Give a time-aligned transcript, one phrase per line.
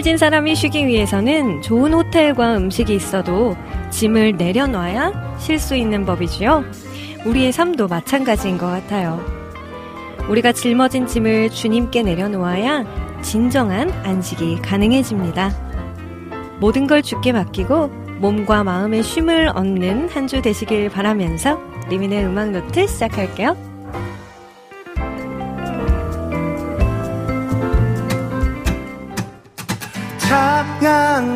[0.00, 3.56] 짐을 진 사람이 쉬기 위해서는 좋은 호텔과 음식이 있어도
[3.90, 6.64] 짐을 내려놔야 쉴 수 있는 법이지요.
[7.26, 9.22] 우리의 삶도 마찬가지인 것 같아요.
[10.28, 12.84] 우리가 짊어진 짐을 주님께 내려놓아야
[13.20, 15.50] 진정한 안식이 가능해집니다.
[16.60, 17.88] 모든 걸 주께 맡기고
[18.20, 23.69] 몸과 마음의 쉼을 얻는 한 주 되시길 바라면서 리민의 음악 노트 시작할게요.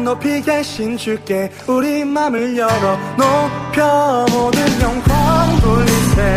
[0.05, 6.37] 높이 계신 주께 우리 맘을 열어 높여 모든 영광 돌리세.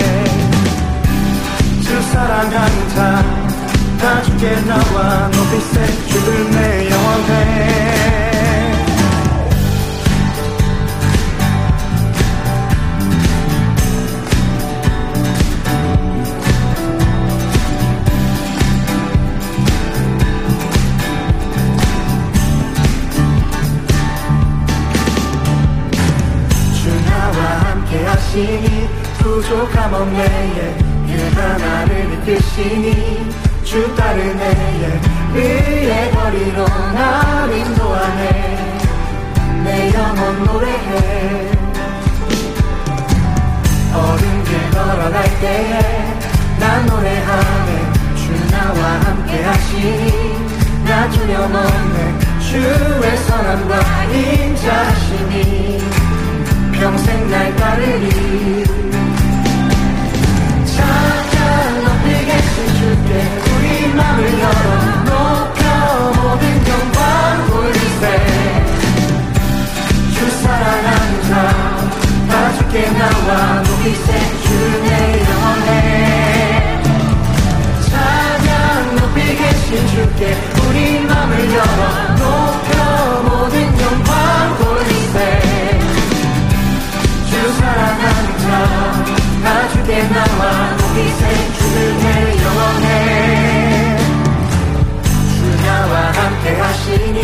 [1.81, 7.97] 주 사랑하는 자다 주께 나와 높이세 주를 내 영원해
[29.48, 33.31] 부족함 없네 그가 나를 이끄시니
[33.63, 35.00] 주 따르네
[35.31, 38.57] 그의 거리로 날 인도하네.
[39.63, 41.52] 내 영혼 노래해.
[43.94, 45.80] 어른 길 걸어갈 때에
[46.59, 47.91] 난 노래하네.
[48.16, 55.81] 주 나와 함께 하시니 나 두려움 없네 주의 선함과 인자하시니
[56.74, 58.76] 평생 날 따르리
[63.19, 64.67] 우리 맘을 열어
[65.05, 65.61] 높여
[66.16, 68.03] 모든 영광 돌리세
[70.13, 71.77] 주 사랑하는 자다.
[72.57, 74.07] 주께 나와 높이세
[74.44, 76.81] 주내 영원해
[77.89, 80.35] 찬양 높이 계신 주께
[80.67, 85.16] 우리 맘을 열어 높여 모든 영광 돌리세
[87.29, 89.16] 주 사랑하는 자
[89.47, 93.97] 다 주께 나와 높이세 주를 내 영원해
[95.31, 97.19] 주 나와 함께 하시니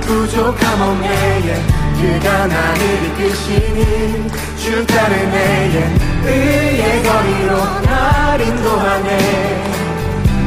[0.00, 9.72] 부족함 없네 그가 나를 이끄시니 주 따르네 의의 거리로 날 인도하네.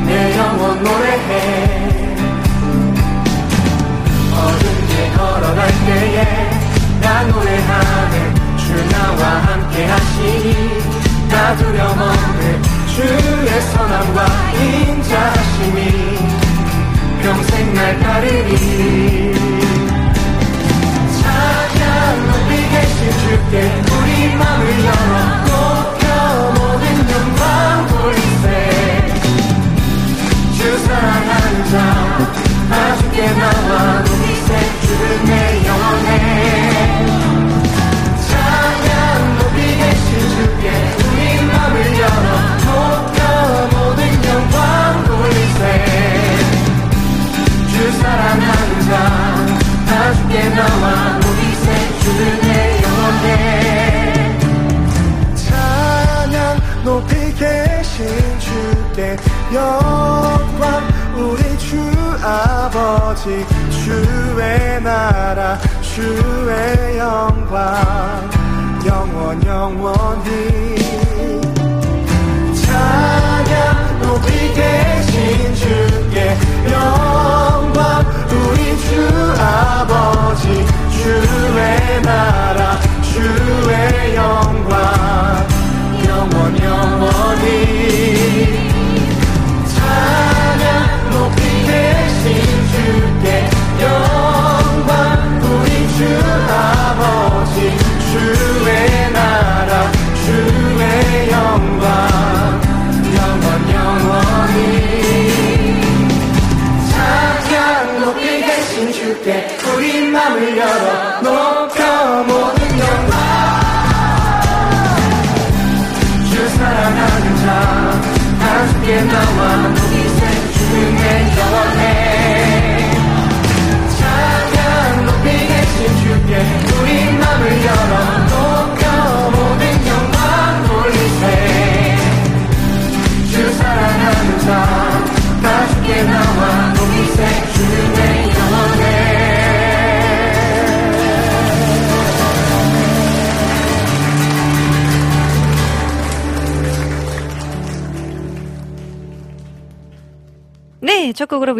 [0.05, 1.95] 내 영혼 노래해.
[4.33, 6.49] 어둠 길 걸어갈 때에
[7.01, 8.33] 나 노래하네.
[8.57, 11.00] 주 나와 함께 하시니
[11.31, 12.61] 나 두려움 없네
[12.93, 15.77] 주의 선함과 인자하심이
[17.21, 19.00] 평생 날 따르리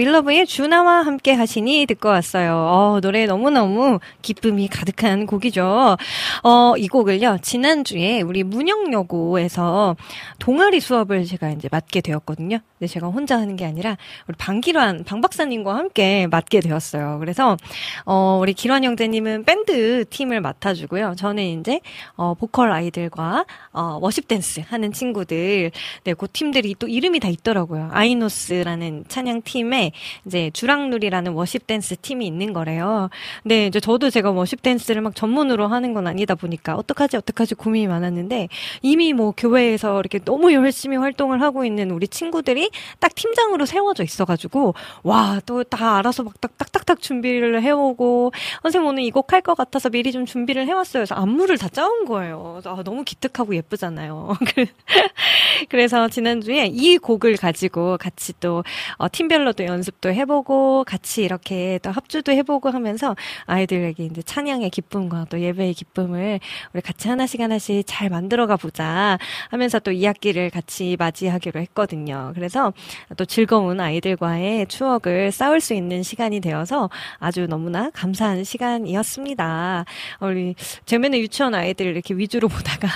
[0.01, 2.55] 윌러브의 주나와 함께 하시니 듣고 왔어요.
[2.55, 5.95] 어, 노래 너무너무 기쁨이 가득한 곡이죠.
[6.43, 9.95] 어, 이 곡을요, 지난주에 우리 문영여고에서
[10.41, 12.57] 동아리 수업을 제가 이제 맡게 되었거든요.
[12.79, 13.95] 근데 제가 혼자 하는 게 아니라
[14.27, 17.19] 우리 방기환, 방 박사님과 함께 맡게 되었어요.
[17.19, 17.57] 그래서,
[18.05, 21.13] 어, 우리 기환 형제님은 밴드 팀을 맡아주고요.
[21.15, 21.79] 저는 이제,
[22.15, 25.69] 어, 보컬 아이들과, 어, 워십 댄스 하는 친구들,
[26.05, 27.89] 네, 그 팀들이 또 이름이 다 있더라고요.
[27.91, 29.91] 아이노스라는 찬양 팀에
[30.25, 33.11] 이제 주랑누리라는 worship 댄스 팀이 있는 거래요.
[33.43, 37.85] 근데 이제 저도 제가 worship 댄스를 막 전문으로 하는 건 아니다 보니까 어떡하지 어떡하지 고민이
[37.85, 38.47] 많았는데
[38.81, 44.73] 이미 뭐 교회에서 이렇게 너무 열심히 활동을 하고 있는 우리 친구들이 딱 팀장으로 세워져 있어가지고
[45.03, 48.31] 와 또 다 알아서 막 딱딱딱딱 준비를 해오고
[48.63, 51.01] 선생님 오늘 이 곡 할 것 같아서 미리 좀 준비를 해왔어요.
[51.01, 52.61] 그래서 안무를 다 짜온 거예요.
[52.65, 54.37] 아, 너무 기특하고 예쁘잖아요.
[55.69, 58.63] 그래서 지난주에 이 곡을 가지고 같이 또
[58.97, 65.39] 어, 팀별로도 연습도 해보고 같이 이렇게 또 합주도 해보고 하면서 아이들에게 이제 찬양의 기쁨과 또
[65.39, 66.39] 예배의 기쁨을
[66.73, 69.17] 우리 같이 하나씩 하나씩 잘 만들어가 보자
[69.49, 72.31] 하면서 또이 학기 를 같이 맞이하기로 했거든요.
[72.35, 72.73] 그래서
[73.17, 79.85] 또 즐거운 아이들과의 추억을 쌓을 수 있는 시간이 되어서 아주 너무나 감사한 시간이었습니다.
[80.19, 80.53] 우리
[80.85, 82.87] 제면에 유치원 아이들 이렇게 위주로 보다가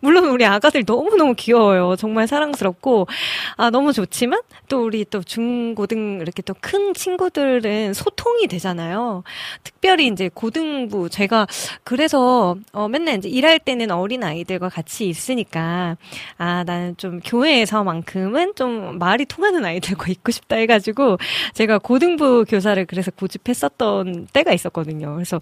[0.00, 1.96] 물론 우리 아가들 너무너무 귀여워요.
[1.96, 3.06] 정말 사랑스럽고
[3.56, 9.24] 아 너무 좋지만 또 우리 또 중고등 이렇게 또 큰 친구들은 소통이 되잖아요.
[9.64, 11.46] 특별히 이제 고등부 제가
[11.82, 15.96] 그래서 어 맨날 이제 일할 때는 어린 아이들과 같이 있으니까
[16.38, 21.18] 아 나는 좀 교회에서만큼은 좀 말이 통하는 아이들과 있고 싶다 해가지고
[21.54, 25.14] 제가 고등부 교사를 그래서 고집했었던 때가 있었거든요.
[25.14, 25.36] 그래서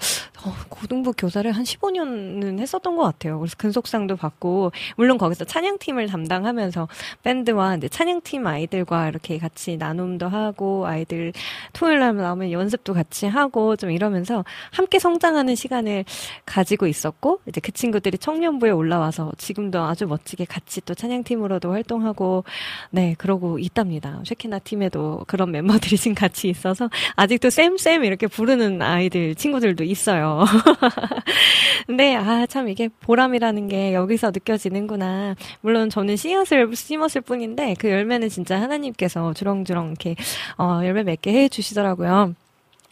[0.44, 3.38] 어, 고등부 교사를 한 15년은 했었던 것 같아요.
[3.38, 6.88] 그래서 근속상도 받고 물론 거기서 찬양팀을 담당하면서
[7.22, 11.32] 밴드와 이제 찬양팀 아이들과 이렇게 같이 나눔도 하고 아이들
[11.72, 16.04] 토요일 날 나오면 연습도 같이 하고 좀 이러면서 함께 성장하는 시간을
[16.44, 22.44] 가지고 있었고 이제 그 친구들이 청년부에 올라와서 지금도 아주 멋지게 같이 또 찬양팀으로도 활동하고
[22.90, 24.20] 네 그러고 있답니다.
[24.24, 30.44] 쉐키나 팀에도 그런 멤버들이 지금 같이 있어서 아직도 쌤쌤 이렇게 부르는 아이들 친구들도 있어요.
[31.86, 35.36] 근데 아 참 이게 보람이라는 게 여기서 느껴지는구나.
[35.60, 40.16] 물론 저는 씨앗을 심었을 뿐인데 그 열매는 진짜 하나님께서 주렁주렁 이렇게
[40.58, 42.34] 어, 열매 맺게 해 주시더라고요.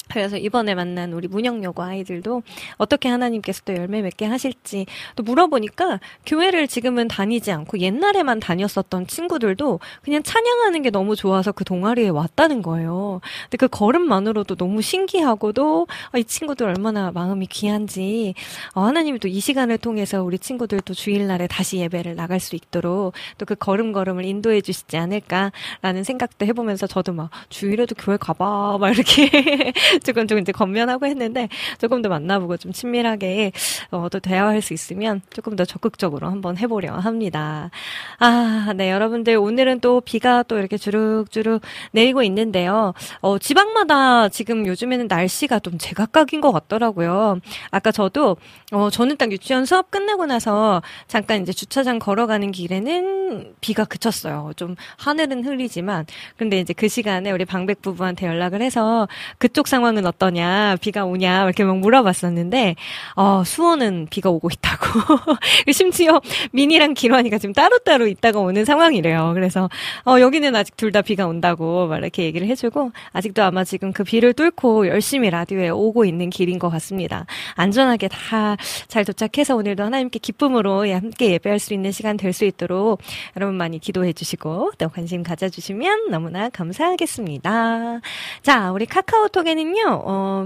[0.09, 2.43] 그래서 이번에 만난 우리 문영여고 아이들도
[2.77, 9.81] 어떻게 하나님께서 또 열매 맺게 하실지 또 물어보니까 교회를 지금은 다니지 않고 옛날에만 다녔었던 친구들도
[10.03, 13.21] 그냥 찬양하는 게 너무 좋아서 그 동아리에 왔다는 거예요.
[13.45, 18.35] 근데 그 걸음만으로도 너무 신기하고도 아, 이 친구들 얼마나 마음이 귀한지
[18.75, 23.45] 어, 하나님이 또 이 시간을 통해서 우리 친구들도 주일날에 다시 예배를 나갈 수 있도록 또
[23.49, 29.73] 그 걸음걸음을 인도해 주시지 않을까라는 생각도 해보면서 저도 막 주일에도 교회 가봐 막 이렇게
[30.05, 33.53] 조금 좀 이제 건면하고 했는데 조금 더 만나보고 좀 친밀하게
[33.91, 37.71] 어, 또 대화할 수 있으면 조금 더 적극적으로 한번 해보려 합니다.
[38.19, 41.63] 아, 네, 여러분들 오늘은 또 비가 또 이렇게 주룩주룩
[41.93, 42.95] 내리고 있는데요.
[43.21, 47.41] 어, 지방마다 지금 요즘에는 날씨가 좀 제각각인 것 같더라고요.
[47.71, 48.37] 아까 저도
[48.73, 54.53] 어, 저는 딱 유치원 수업 끝내고 나서 잠깐 이제 주차장 걸어가는 길에는 비가 그쳤어요.
[54.57, 60.05] 좀 하늘은 흐리지만 근데 이제 그 시간에 우리 방백 부부한테 연락을 해서 그쪽 상황 상황은
[60.07, 62.77] 어떠냐, 비가 오냐, 이렇게 막 물어봤었는데,
[63.17, 64.87] 어, 수원은 비가 오고 있다고.
[65.73, 66.21] 심지어
[66.53, 69.33] 민이랑 기환이가 지금 따로따로 있다가 오는 상황이래요.
[69.35, 69.69] 그래서,
[70.05, 74.05] 어, 여기는 아직 둘 다 비가 온다고 막 이렇게 얘기를 해주고, 아직도 아마 지금 그
[74.05, 77.27] 비를 뚫고 열심히 라디오에 오고 있는 길인 것 같습니다.
[77.55, 78.57] 안전하게 다
[78.89, 83.01] 잘 도착해서 오늘도 하나님께 기쁨으로 예, 함께 예배할 수 있는 시간 될 수 있도록
[83.37, 88.01] 여러분 많이 기도해 주시고, 또 관심 가져주시면 너무나 감사하겠습니다.
[88.43, 90.45] 자, 우리 카카오톡에는요, 어,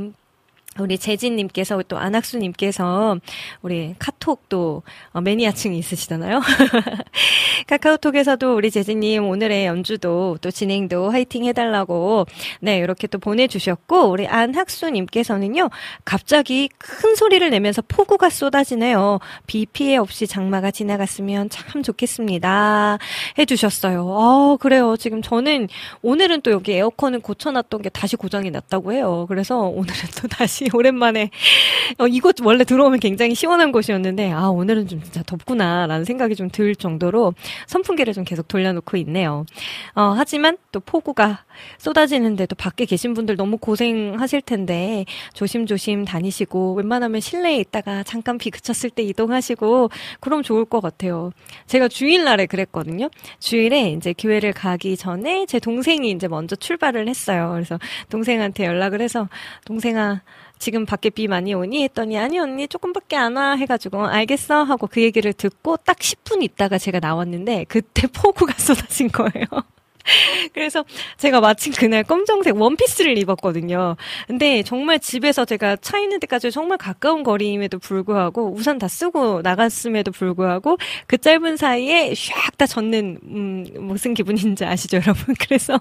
[0.78, 3.18] 우리 재진님께서 또 안학수님께서
[3.60, 6.40] 우리 카톡도 어, 매니아층이 있으시잖아요.
[7.68, 12.26] 카카오톡에서도 우리 재진님 오늘의 연주도 또 진행도 화이팅 해달라고
[12.60, 15.68] 네 이렇게 또 보내주셨고 우리 안학수님께서는요
[16.04, 19.20] 갑자기 큰 소리를 내면서 폭우가 쏟아지네요.
[19.46, 22.98] 비 피해 없이 장마가 지나갔으면 참 좋겠습니다.
[23.38, 24.08] 해주셨어요.
[24.08, 24.96] 아 그래요.
[24.96, 25.68] 지금 저는
[26.00, 29.26] 오늘은 또 여기 에어컨을 고쳐놨던 게 다시 고장이 났다고 해요.
[29.28, 31.31] 그래서 오늘은 또 다시 다시 오랜만에
[31.99, 36.75] 어, 이곳 원래 들어오면 굉장히 시원한 곳이었는데 아 오늘은 좀 진짜 덥구나라는 생각이 좀 들
[36.76, 37.33] 정도로
[37.66, 39.47] 선풍기를 좀 계속 돌려놓고 있네요.
[39.95, 41.45] 어, 하지만 또 폭우가
[41.78, 48.90] 쏟아지는데도 밖에 계신 분들 너무 고생하실 텐데 조심조심 다니시고 웬만하면 실내에 있다가 잠깐 비 그쳤을
[48.90, 49.88] 때 이동하시고
[50.21, 51.31] 그럼 좋을 것 같아요.
[51.66, 53.09] 제가 주일날에 그랬거든요.
[53.38, 57.50] 주일에 이제 교회를 가기 전에 제 동생이 이제 먼저 출발을 했어요.
[57.54, 57.78] 그래서
[58.11, 59.28] 동생한테 연락을 해서
[59.64, 60.21] 동생아
[60.59, 65.00] 지금 밖에 비 많이 오니 했더니 아니 언니 조금밖에 안 와 해가지고 알겠어 하고 그
[65.02, 69.47] 얘기를 듣고 딱 10분 있다가 제가 나왔는데 그때 폭우가 쏟아진 거예요.
[70.52, 70.85] 그래서
[71.16, 73.97] 제가 마침 그날 검정색 원피스를 입었거든요.
[74.26, 80.11] 근데 정말 집에서 제가 차 있는 데까지 정말 가까운 거리임에도 불구하고 우산 다 쓰고 나갔음에도
[80.11, 85.35] 불구하고 그 짧은 사이에 샥 다 젖는 음, 무슨 기분인지 아시죠, 여러분?
[85.40, 85.80] 그래서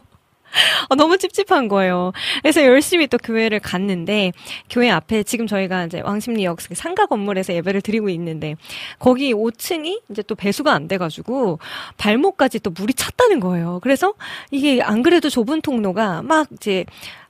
[0.89, 2.11] 어, 너무 찝찝한 거예요.
[2.41, 4.31] 그래서 열심히 또 교회를 갔는데
[4.69, 8.55] 교회 앞에 지금 저희가 이제 왕십리역 상가 건물에서 예배를 드리고 있는데
[8.99, 11.59] 거기 5층이 이제 또 배수가 안 돼가지고
[11.97, 13.79] 발목까지 또 물이 찼다는 거예요.
[13.81, 14.13] 그래서
[14.51, 16.85] 이게 안 그래도 좁은 통로가 막 이제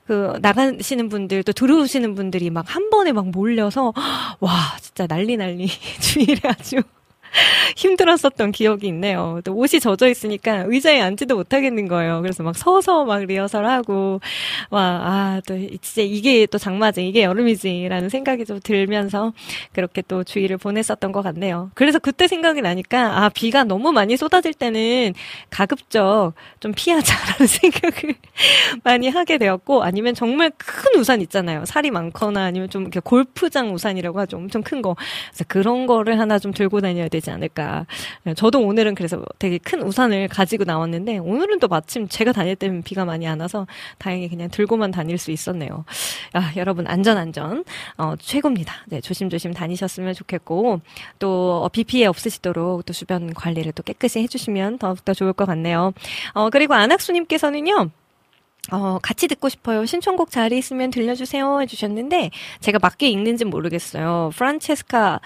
[0.07, 3.93] 그 나가시는 분들 또 들어오시는 분들이 막 한 번에 막 몰려서
[4.39, 5.67] 와 진짜 난리 난리
[5.99, 6.77] 주일에 아주
[7.75, 9.39] 힘들었었던 기억이 있네요.
[9.43, 12.21] 또 옷이 젖어 있으니까 의자에 앉지도 못하겠는 거예요.
[12.21, 14.19] 그래서 막 서서 막 리허설 하고,
[14.69, 19.33] 와, 아, 또 진짜 이게 또 장마지, 이게 여름이지라는 생각이 좀 들면서
[19.73, 21.71] 그렇게 또 주의를 보냈었던 것 같네요.
[21.73, 25.13] 그래서 그때 생각이 나니까, 아, 비가 너무 많이 쏟아질 때는
[25.49, 28.15] 가급적 좀 피하자라는 생각을
[28.83, 31.65] 많이 하게 되었고, 아니면 정말 큰 우산 있잖아요.
[31.65, 34.37] 살이 많거나 아니면 좀 이렇게 골프장 우산이라고 하죠.
[34.37, 34.95] 엄청 큰 거.
[35.29, 37.20] 그래서 그런 거를 하나 좀 들고 다녀야 돼.
[37.21, 37.85] 되지 않을까.
[38.35, 43.05] 저도 오늘은 그래서 되게 큰 우산을 가지고 나왔는데 오늘은 또 마침 제가 다닐 때는 비가
[43.05, 43.67] 많이 안 와서
[43.99, 45.85] 다행히 그냥 들고만 다닐 수 있었네요.
[46.33, 47.63] 아, 여러분 안전 안전
[47.97, 48.73] 어, 최고입니다.
[48.87, 50.81] 네, 조심조심 다니셨으면 좋겠고
[51.19, 55.93] 또 어, 비 피해 없으시도록 또 주변 관리를 또 깨끗이 해주시면 더욱더 좋을 것 같네요.
[56.33, 57.91] 어, 그리고 안학수님께서는요.
[58.71, 59.85] 어, 같이 듣고 싶어요.
[59.85, 61.61] 신청곡 자리 있으면 들려주세요.
[61.61, 64.29] 해주셨는데, 제가 맞게 읽는지 모르겠어요.
[64.35, 65.19] 프란체스카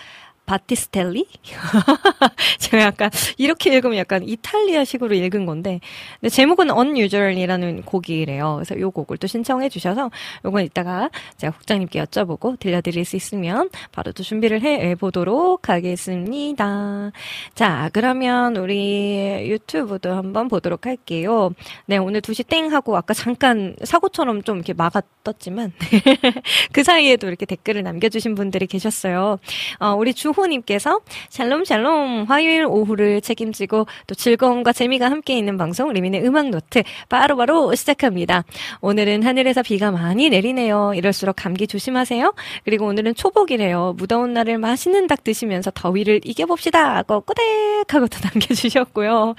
[0.45, 1.27] 바티스텔리?
[2.59, 5.79] 제가 약간 이렇게 읽으면 약간 이탈리아식으로 읽은 건데
[6.19, 8.55] 근데 제목은 Unusual이라는 곡이래요.
[8.55, 10.11] 그래서 요 곡을 또 신청해 주셔서
[10.43, 17.11] 요건 이따가 제가 국장님께 여쭤보고 들려드릴 수 있으면 바로 또 준비를 해 보도록 하겠습니다.
[17.53, 21.51] 자, 그러면 우리 유튜브도 한번 보도록 할게요.
[21.85, 25.73] 네, 오늘 2시 땡 하고 아까 잠깐 사고처럼 좀 이렇게 막아 떴지만
[26.71, 29.39] 그 사이에도 이렇게 댓글을 남겨주신 분들이 계셨어요.
[29.79, 30.99] 어, 우리 주 주호님께서
[31.29, 37.35] 샬롬 샬롬 화요일 오후를 책임지고 또 즐거움과 재미가 함께 있는 방송 리민의 음악 노트 바로
[37.37, 38.43] 바로 시작합니다.
[38.81, 40.93] 오늘은 하늘에서 비가 많이 내리네요.
[40.95, 42.33] 이럴수록 감기 조심하세요.
[42.63, 43.95] 그리고 오늘은 초복이래요.
[43.97, 46.95] 무더운 날을 맛있는 닭 드시면서 더위를 이겨봅시다.
[46.97, 49.35] 하고 꼬댁 하고 또 남겨주셨고요.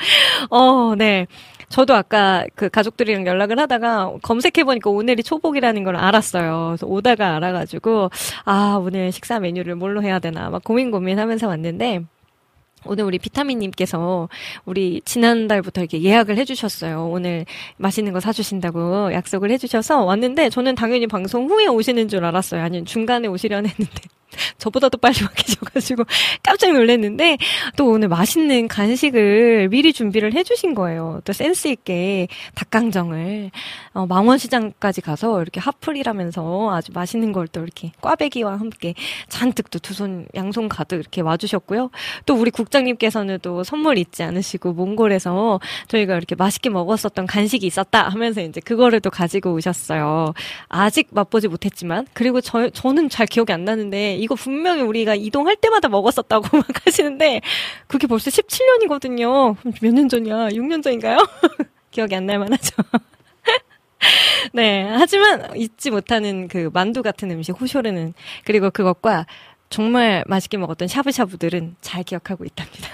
[0.50, 1.26] 어, 네.
[1.68, 6.68] 저도 아까 그 가족들이랑 연락을 하다가 검색해보니까 오늘이 초복이라는 걸 알았어요.
[6.68, 8.10] 그래서 오다가 알아가지고,
[8.44, 12.04] 아, 오늘 식사 메뉴를 뭘로 해야 되나 막 고민 고민 하면서 왔는데,
[12.84, 14.28] 오늘 우리 비타민님께서
[14.64, 17.08] 우리 지난달부터 이렇게 예약을 해주셨어요.
[17.08, 17.44] 오늘
[17.78, 22.62] 맛있는 거 사주신다고 약속을 해주셔서 왔는데 저는 당연히 방송 후에 오시는 줄 알았어요.
[22.62, 24.02] 아니면 중간에 오시려는 했는데
[24.58, 26.04] 저보다도 빨리 와 계셔가지고
[26.42, 27.38] 깜짝 놀랐는데
[27.76, 31.20] 또 오늘 맛있는 간식을 미리 준비를 해주신 거예요.
[31.24, 33.50] 또 센스 있게 닭강정을
[33.94, 38.94] 어, 망원시장까지 가서 이렇게 핫플이라면서 아주 맛있는 걸 또 이렇게 꽈배기와 함께
[39.28, 41.90] 잔뜩 또 두 손 양손 가득 이렇게 와주셨고요.
[42.26, 48.40] 또 우리 국장님께서는 또 선물 잊지 않으시고 몽골에서 저희가 이렇게 맛있게 먹었었던 간식이 있었다 하면서
[48.42, 50.34] 이제 그거를 또 가지고 오셨어요.
[50.68, 55.88] 아직 맛보지 못했지만 그리고 저 저는 잘 기억이 안 나는데 이거 분명히 우리가 이동할 때마다
[55.88, 57.40] 먹었었다고 막 하시는데
[57.86, 59.54] 그게 벌써 17년이거든요.
[59.80, 60.48] 몇 년 전이야?
[60.48, 61.18] 6년 전인가요?
[61.92, 62.74] 기억이 안 날 만하죠.
[64.52, 64.84] 네.
[64.90, 68.14] 하지만 잊지 못하는 그 만두 같은 음식 호쇼르는
[68.44, 69.26] 그리고 그것과
[69.70, 72.88] 정말 맛있게 먹었던 샤브샤브들은 잘 기억하고 있답니다.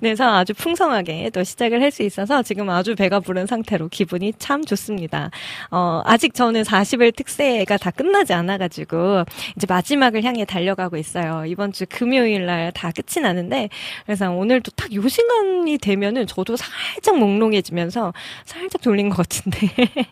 [0.00, 4.64] 그래서 아주 풍성하게 또 시작을 할 수 있어서 지금 아주 배가 부른 상태로 기분이 참
[4.64, 5.30] 좋습니다.
[5.70, 9.24] 어, 아직 저는 40일 특세가 다 끝나지 않아가지고
[9.56, 11.44] 이제 마지막을 향해 달려가고 있어요.
[11.46, 13.68] 이번 주 금요일 날 다 끝이 나는데
[14.06, 18.12] 그래서 오늘도 딱 요 시간이 되면은 저도 살짝 몽롱해지면서
[18.44, 19.68] 살짝 졸린 것 같은데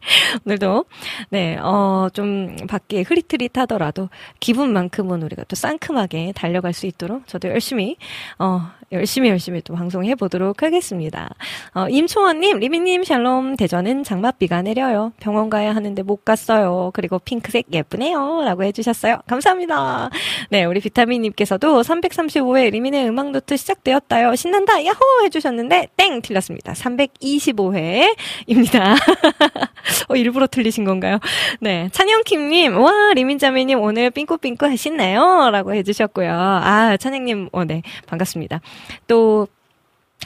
[0.47, 0.85] 오늘도
[1.31, 4.09] 네, 어, 좀 밖에 흐릿흐릿하더라도
[4.41, 7.97] 기분만큼은 우리가 또 상큼하게 달려갈 수 있도록 저도 열심히
[8.39, 11.31] 어, 열심히 열심히 또 방송해 보도록 하겠습니다.
[11.75, 15.13] 어, 임초원님, 리미님, 샬롬, 대전은 장맛비가 내려요.
[15.21, 16.91] 병원 가야 하는데 못 갔어요.
[16.93, 18.43] 그리고 핑크색 예쁘네요.
[18.45, 19.19] 라고 해주셨어요.
[19.29, 20.11] 감사합니다.
[20.49, 24.35] 네, 우리 비타민님께서도 335회 리미네 음악노트 시작되었다요.
[24.35, 24.85] 신난다!
[24.85, 24.99] 야호!
[25.25, 26.21] 해주셨는데, 땡!
[26.21, 26.73] 틀렸습니다.
[26.73, 28.97] 325회입니다.
[30.09, 31.21] 어, 일부러 틀리신 건가요?
[31.61, 31.89] 네.
[31.93, 35.51] 찬영킴님, 와, 리민자매님 오늘 삥꾸삥꾸 하시나요?
[35.51, 36.33] 라고 해주셨고요.
[36.33, 37.83] 아, 찬영님, 어, 네.
[38.09, 38.61] 반갑습니다.
[39.07, 39.49] 또,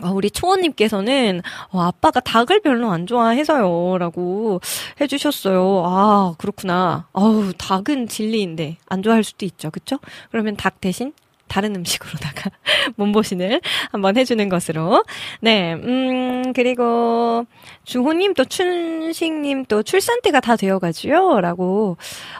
[0.02, 3.98] 어, 우리 초원님께서는, 어, 아빠가 닭을 별로 안 좋아해서요.
[3.98, 4.60] 라고
[5.00, 5.82] 해주셨어요.
[5.86, 7.06] 아, 그렇구나.
[7.12, 9.70] 어우, 닭은 진리인데, 안 좋아할 수도 있죠.
[9.70, 9.98] 그쵸?
[10.30, 11.12] 그러면 닭 대신
[11.48, 12.50] 다른 음식으로다가
[12.96, 13.60] 몸보신을
[13.92, 15.04] 한번 해주는 것으로.
[15.40, 17.44] 네, 음, 그리고
[17.84, 21.40] 주호님 또 춘식님 또 출산 때가 다 되어가지요.
[21.40, 21.96] 라고,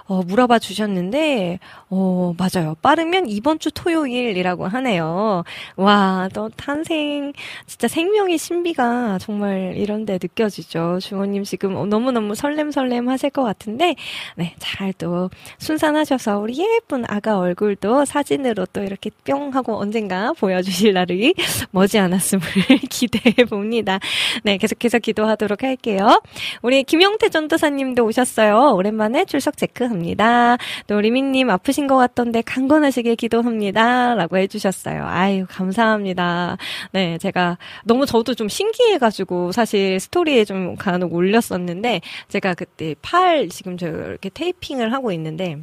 [0.07, 1.59] 어, 물어봐 주셨는데,
[1.91, 2.77] 어, 맞아요.
[2.81, 5.45] 빠르면 이번 주 토요일이라고 하네요.
[5.77, 7.33] 와, 또 탄생,
[7.67, 10.99] 진짜 생명의 신비가 정말 이런데 느껴지죠.
[11.01, 13.97] 주호님 지금 너무너무 설렘설렘 하실 것 같은데,
[14.37, 18.94] 네, 잘 또 순산하셔서 우리 예쁜 아가 얼굴도 사진으로 또 이렇게
[19.25, 21.35] 뿅 하고 언젠가 보여주실 날이
[21.73, 22.45] 머지않았음을
[22.91, 23.99] 기대해 봅니다.
[24.43, 26.21] 네, 계속해서 기도하도록 할게요.
[26.63, 28.75] 우리 김영태 전도사님도 오셨어요.
[28.75, 30.57] 오랜만에 출석 체크합니다.
[30.87, 34.15] 또 리민님 아프신 것 같던데 강건하시게 기도합니다.
[34.15, 35.05] 라고 해주셨어요.
[35.07, 36.57] 아유, 감사합니다.
[36.93, 43.77] 네, 제가 너무 저도 좀 신기해가지고 사실 스토리에 좀 간혹 올렸었는데 제가 그때 팔 지금
[43.77, 45.59] 저 이렇게 테이핑을 하고 있는데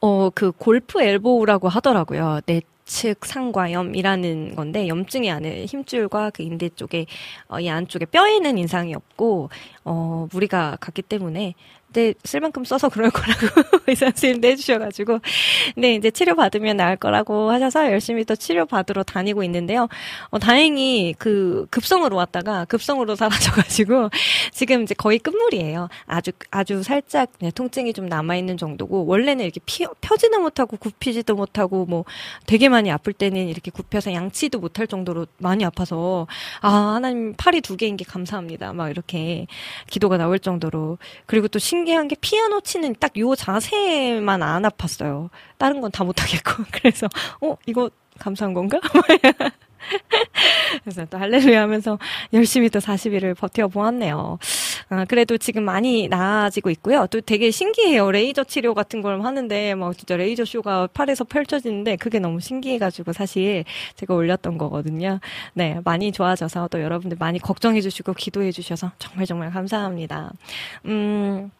[0.00, 2.40] 어, 그 골프 엘보우라고 하더라고요.
[2.46, 7.06] 내측 상과염이라는 건데 염증이 안에 힘줄과 그 인대 쪽에
[7.48, 9.50] 어, 이 안쪽에 뼈에는 인상이 없고
[9.84, 11.54] 어, 무리가 갔기 때문에
[11.96, 13.46] 그때 쓸 만큼 써서 그럴 거라고
[13.88, 15.20] 의사 선생님도 해주셔가지고
[15.78, 19.88] 네 이제 치료 받으면 나을 거라고 하셔서 열심히 또 치료 받으러 다니고 있는데요.
[20.28, 24.10] 어, 다행히 그 급성으로 왔다가 급성으로 사라져가지고
[24.52, 25.88] 지금 이제 거의 끝물이에요.
[26.04, 31.34] 아주 아주 살짝 네, 통증이 좀 남아 있는 정도고 원래는 이렇게 피, 펴지도 못하고 굽히지도
[31.34, 32.04] 못하고 뭐
[32.46, 36.26] 되게 많이 아플 때는 이렇게 굽혀서 양치도 못할 정도로 많이 아파서
[36.60, 38.74] 아 하나님 팔이 두 개인 게 감사합니다.
[38.74, 39.46] 막 이렇게
[39.88, 41.85] 기도가 나올 정도로 그리고 또 신.
[41.86, 45.28] 신기한 게 피아노 치는 딱 요 자세만 안 아팠어요.
[45.56, 46.64] 다른 건 다 못하겠고.
[46.72, 47.06] 그래서,
[47.40, 48.80] 어, 이거 감사한 건가?
[50.82, 51.96] 그래서 또 할렐루야 하면서
[52.32, 54.38] 열심히 또 40일을 버텨보았네요.
[54.88, 57.06] 아, 그래도 지금 많이 나아지고 있고요.
[57.08, 58.10] 또 되게 신기해요.
[58.10, 63.64] 레이저 치료 같은 걸 하는데 막 진짜 레이저 쇼가 팔에서 펼쳐지는데 그게 너무 신기해가지고 사실
[63.94, 65.20] 제가 올렸던 거거든요.
[65.54, 70.32] 네, 많이 좋아져서 또 여러분들 많이 걱정해주시고 기도해주셔서 정말 정말 감사합니다.
[70.86, 71.50] 음.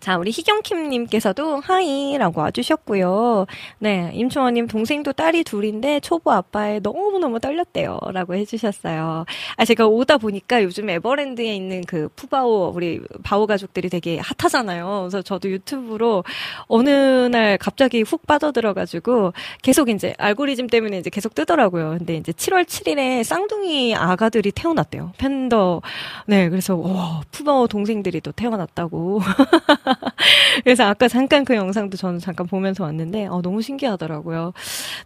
[0.00, 3.46] 자, 우리 희경킴님께서도 하이라고 와주셨고요.
[3.78, 7.98] 네, 임충원님 동생도 딸이 둘인데 초보 아빠에 너무너무 떨렸대요.
[8.12, 9.24] 라고 해주셨어요.
[9.56, 15.00] 아, 제가 오다 보니까 요즘 에버랜드에 있는 그 푸바오, 우리 바오 가족들이 되게 핫하잖아요.
[15.02, 16.24] 그래서 저도 유튜브로
[16.66, 21.96] 어느 날 갑자기 훅 빠져들어가지고 계속 이제 알고리즘 때문에 이제 계속 뜨더라고요.
[21.98, 25.12] 근데 이제 7월 7일에 쌍둥이 아가들이 태어났대요.
[25.18, 25.82] 팬더.
[26.26, 29.20] 네, 그래서, 와, 푸바오 동생들이 또 태어났다고.
[30.64, 34.52] 그래서 아까 잠깐 그 영상도 저는 잠깐 보면서 왔는데 어, 너무 신기하더라고요.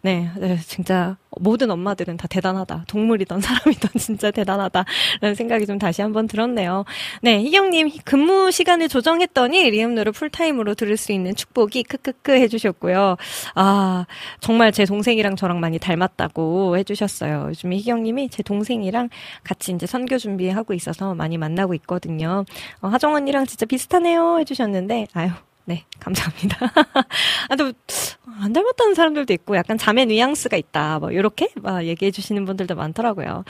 [0.03, 2.85] 네, 네, 진짜 모든 엄마들은 다 대단하다.
[2.89, 6.85] 동물이던 사람이던 진짜 대단하다라는 생각이 좀 다시 한번 들었네요.
[7.23, 13.17] 네, 희경님 근무 시간을 조정했더니 리음노를 풀타임으로 들을 수 있는 축복이 크크크 해주셨고요.
[13.55, 14.07] 아
[14.41, 17.47] 정말 제 동생이랑 저랑 많이 닮았다고 해주셨어요.
[17.51, 19.09] 요즘 희경님이 제 동생이랑
[19.43, 22.45] 같이 이제 선교 준비하고 있어서 많이 만나고 있거든요.
[22.81, 24.44] 어, 하정 언니랑 진짜 비슷하네요.
[24.45, 25.31] 해주셨는데, 아유,
[25.67, 26.59] 네, 감사합니다.
[27.49, 27.73] 아, 또,
[28.41, 33.45] 안 닮았다는 사람들도 있고, 약간 자매 뉘앙스가 있다, 뭐, 요렇게, 막 얘기해 주시는 분들도 많더라고요.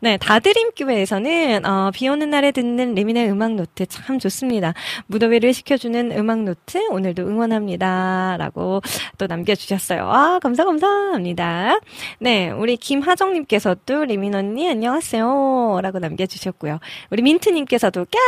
[0.00, 4.74] 네, 다드림교회에서는, 어, 비 오는 날에 듣는 리민의 음악 노트 참 좋습니다.
[5.06, 8.36] 무더위를 식혀주는 음악 노트, 오늘도 응원합니다.
[8.38, 8.80] 라고
[9.18, 10.10] 또 남겨주셨어요.
[10.10, 11.78] 아, 감사, 감사합니다.
[12.18, 15.78] 네, 우리 김하정님께서도 리민 언니, 안녕하세요.
[15.82, 16.80] 라고 남겨주셨고요.
[17.10, 18.20] 우리 민트님께서도, 깍!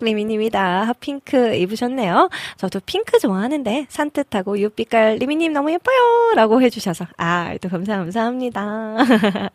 [0.00, 0.84] 리민입니다.
[0.86, 2.28] 핫핑크 입으셨네요.
[2.56, 6.32] 저도 핑크 좋아하는데 산뜻하고 유빛깔 리미님 너무 예뻐요!
[6.34, 8.96] 라고 해주셔서, 아, 또 감사, 감사합니다.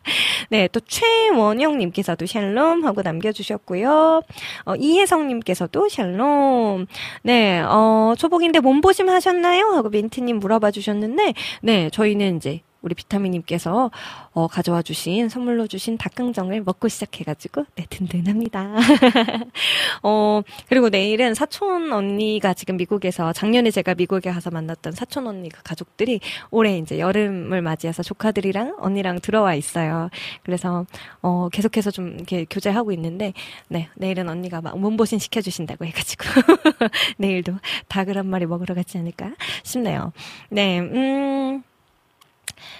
[0.50, 4.22] 네, 또 최원영님께서도 샬롬 하고 남겨주셨고요.
[4.64, 6.86] 어, 이혜성님께서도 샬롬.
[7.24, 9.66] 네, 어, 초복인데 몸보심 하셨나요?
[9.74, 13.90] 하고 민트님 물어봐 주셨는데, 네, 저희는 이제 우리 비타민님께서
[14.34, 18.76] 어, 가져와 주신 선물로 주신 닭강정을 먹고 시작해가지고 네 든든합니다.
[20.04, 26.20] 어 그리고 내일은 사촌 언니가 지금 미국에서 작년에 제가 미국에 가서 만났던 사촌 언니가 가족들이
[26.52, 30.10] 올해 이제 여름을 맞이해서 조카들이랑 언니랑 들어와 있어요.
[30.44, 30.86] 그래서
[31.24, 33.34] 어 계속해서 좀 이렇게 교제하고 있는데
[33.68, 36.24] 네 내일은 언니가 막 몸보신 시켜주신다고 해가지고
[37.18, 37.54] 내일도
[37.88, 40.14] 닭을 한 마리 먹으러 가지 않을까 싶네요.
[40.50, 41.64] 네 음.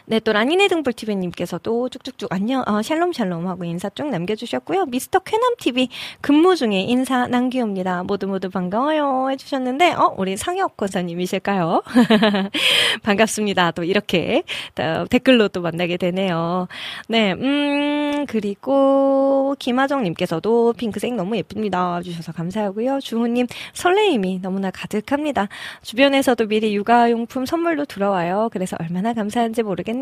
[0.08, 4.86] 네, 또 라니네 등불TV님께서도 쭉쭉쭉 안녕, 어, 샬롬 샬롬 하고 인사 쭉 남겨주셨고요.
[4.86, 5.90] 미스터 쾌남TV
[6.22, 8.04] 근무 중에 인사 남기옵니다.
[8.04, 11.82] 모두 모두 반가워요 해주셨는데, 어, 우리 상혁 권사님이실까요?
[13.02, 13.72] 반갑습니다.
[13.72, 14.44] 또 이렇게
[14.76, 16.68] 또 댓글로 또 만나게 되네요.
[17.08, 22.00] 네, 음, 그리고 김하정님께서도 핑크색 너무 예쁩니다.
[22.04, 23.00] 주셔서 감사하고요.
[23.00, 25.48] 주호님 설레임이 너무나 가득합니다.
[25.82, 28.50] 주변에서도 미리 육아용품 선물로 들어와요.
[28.54, 29.95] 그래서 얼마나 감사한지 모르겠네요.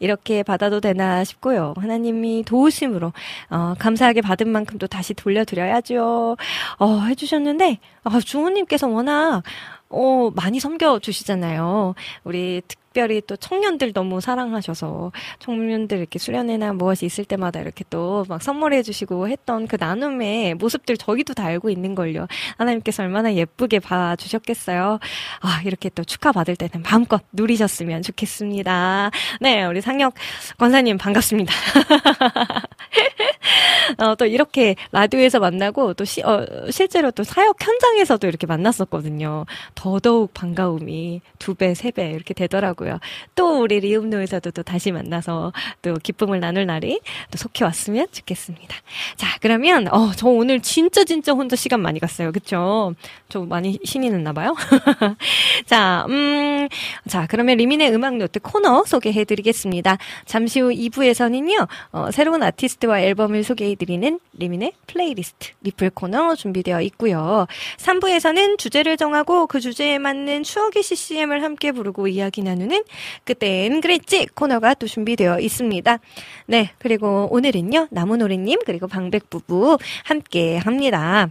[0.00, 1.74] 이렇게 받아도 되나 싶고요.
[1.76, 3.12] 하나님이 도우심으로
[3.50, 6.36] 어, 감사하게 받은 만큼 또 다시 돌려드려야죠.
[6.78, 9.42] 어, 해주셨는데 어, 주호님께서 워낙
[9.90, 11.94] 어, 많이 섬겨주시잖아요.
[12.24, 18.24] 우리 특 별히 또 청년들 너무 사랑하셔서 청년들 이렇게 수련회나 무엇이 있을 때마다 이렇게 또
[18.28, 22.26] 막 선물해 주시고 했던 그 나눔의 모습들 저희도 다 알고 있는 걸요.
[22.56, 24.98] 하나님께서 얼마나 예쁘게 봐 주셨겠어요.
[25.40, 29.10] 아, 이렇게 또 축하 받을 때는 마음껏 누리셨으면 좋겠습니다.
[29.40, 30.14] 네, 우리 상혁
[30.58, 31.52] 권사님 반갑습니다.
[33.98, 39.44] 어, 또 이렇게 라디오에서 만나고 또 시, 어, 실제로 또 사역 현장에서도 이렇게 만났었거든요.
[39.74, 42.98] 더더욱 반가움이 두 배, 세 배 이렇게 되더라고요.
[43.34, 48.76] 또 우리 리움노에서도 또 다시 만나서 또 기쁨을 나눌 날이 또 속해 왔으면 좋겠습니다.
[49.16, 52.30] 자, 그러면 어, 저 오늘 진짜 진짜 혼자 시간 많이 갔어요.
[52.30, 52.94] 그쵸?
[53.28, 54.54] 저 많이 신이 났나 봐요.
[55.66, 56.68] 자, 음,
[57.08, 59.96] 자, 그러면 리민의 음악 노트 코너 소개해 드리겠습니다.
[60.26, 61.66] 잠시 후 2부에서는요.
[61.92, 67.46] 어, 새로운 아티스트 와 앨범을 소개해 드리는 리민의 플레이리스트 리플 코너 준비되어 있고요.
[67.78, 72.84] 3부에서는 주제를 정하고 그 주제에 맞는 추억의 CCM을 함께 부르고 이야기 나누는
[73.24, 75.98] 그땐 그랬지 코너가 또 준비되어 있습니다.
[76.46, 77.88] 네, 그리고 오늘은요.
[77.90, 81.30] 나무노래님 그리고 방백 부부 함께 합니다.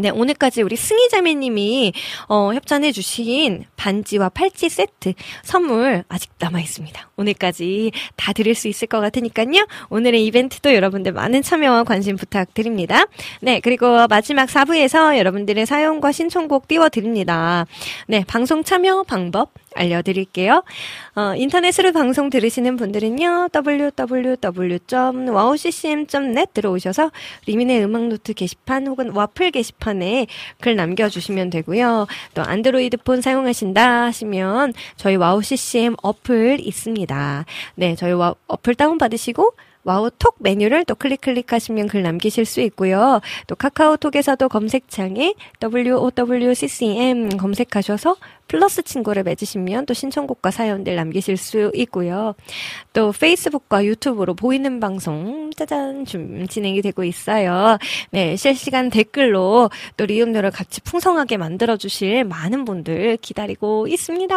[0.00, 1.92] 네, 오늘까지 우리 승희자매님이
[2.28, 7.10] 어, 협찬해 주신 반지와 팔찌 세트 선물 아직 남아 있습니다.
[7.16, 9.66] 오늘까지 다 드릴 수 있을 것 같으니까요.
[9.90, 13.06] 오늘의 이벤트도 여러분들 많은 참여와 관심 부탁드립니다.
[13.40, 17.66] 네, 그리고 마지막 4부에서 여러분들의 사연과 신청곡 띄워드립니다.
[18.06, 20.62] 네, 방송 참여 방법 알려드릴게요.
[21.16, 27.10] 어, 인터넷으로 방송 들으시는 분들은요, www.wowccm.net 들어오셔서
[27.46, 30.28] 리민의 음악노트 게시판 혹은 와플 게시판에
[30.60, 32.06] 글 남겨주시면 되고요.
[32.34, 37.44] 또 안드로이드폰 사용하신다 하시면 저희 와우CCM 어플 있습니다.
[37.76, 39.52] 네, 저희 와, 어플 다운받으시고
[39.84, 43.20] 와우톡 메뉴를 또 클릭 클릭하시면 글 남기실 수 있고요.
[43.46, 48.16] 또 카카오톡에서도 검색창에 WOWCCM 검색하셔서
[48.48, 52.34] 플러스 친구를 맺으시면 또 신청곡과 사연들 남기실 수 있고요.
[52.92, 57.78] 또 페이스북과 유튜브로 보이는 방송 짜잔 좀 진행이 되고 있어요.
[58.10, 64.34] 네, 실시간 댓글로 또 리음료를 같이 풍성하게 만들어 주실 많은 분들 기다리고 있습니다.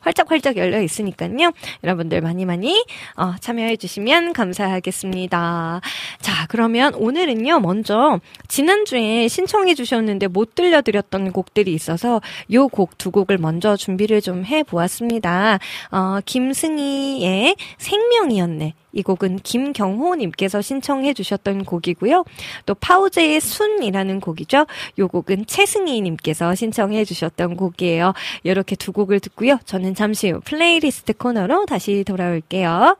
[0.00, 1.52] 활짝활짝 열려 있으니까요.
[1.82, 2.84] 여러분들 많이 많이
[3.16, 5.80] 어, 참여해 주시면 감사하겠습니다.
[6.20, 7.60] 자, 그러면 오늘은요.
[7.60, 12.20] 먼저 지난주에 신청해 주셨는데 못 들려드렸던 곡들이 있어서
[12.52, 15.58] 요 곡 두 곡을 곡을 먼저 준비를 좀 해보았습니다.
[15.90, 18.74] 어, 김승희의 생명이었네.
[18.92, 22.24] 이 곡은 김경호님께서 신청해 주셨던 곡이고요.
[22.66, 24.66] 또 파우제의 순이라는 곡이죠.
[24.98, 28.14] 이 곡은 최승희님께서 신청해 주셨던 곡이에요.
[28.44, 29.58] 이렇게 두 곡을 듣고요.
[29.64, 32.96] 저는 잠시 후 플레이리스트 코너로 다시 돌아올게요.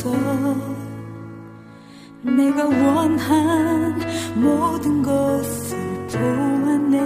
[0.00, 0.10] 있어
[2.22, 4.00] 내가 원한
[4.34, 6.98] 모든 것을 보완해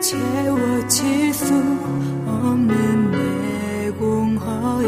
[0.00, 1.54] 채워질 수
[2.26, 4.86] 없는 내 공허에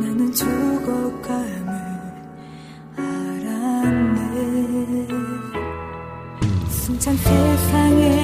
[0.00, 1.72] 나는 죽어감을
[2.96, 4.28] 알았네.
[6.68, 8.17] 숨찬 세상에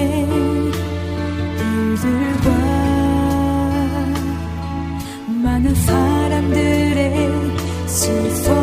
[8.05, 8.54] to fall.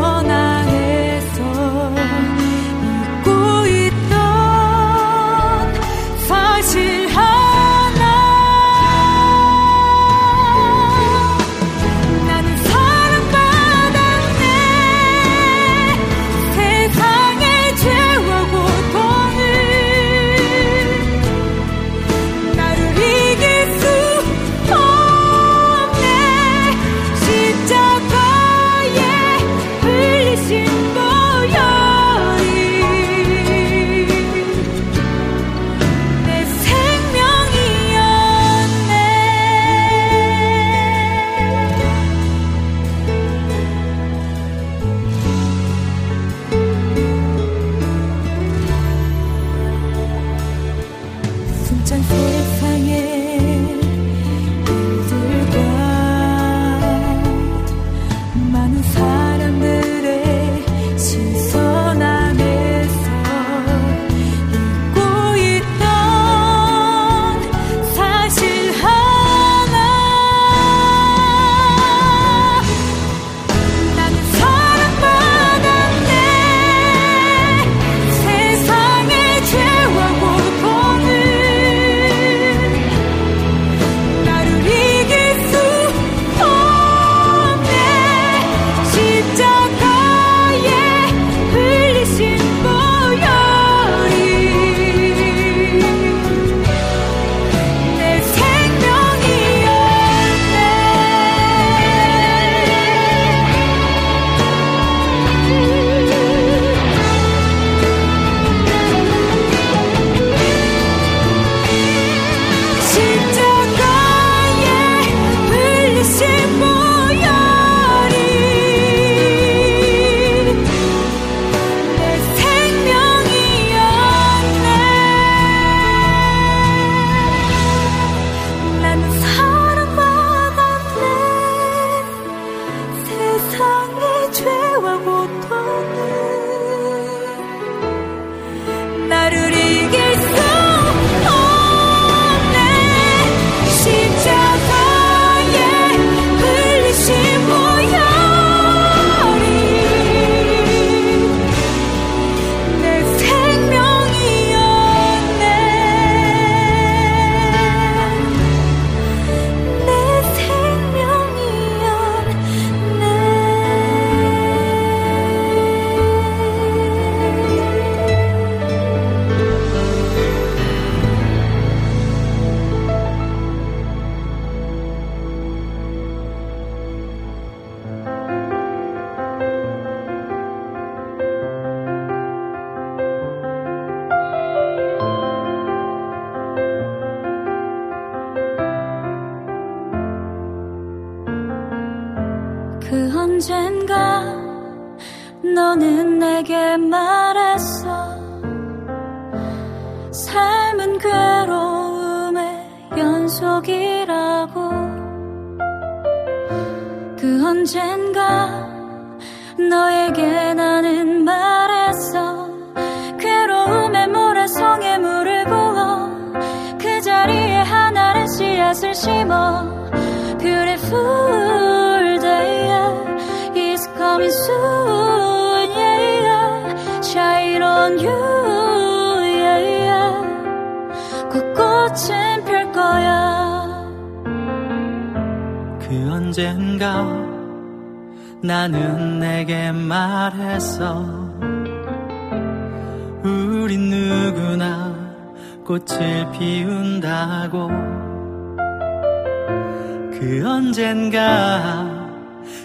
[250.22, 252.00] 그 언젠가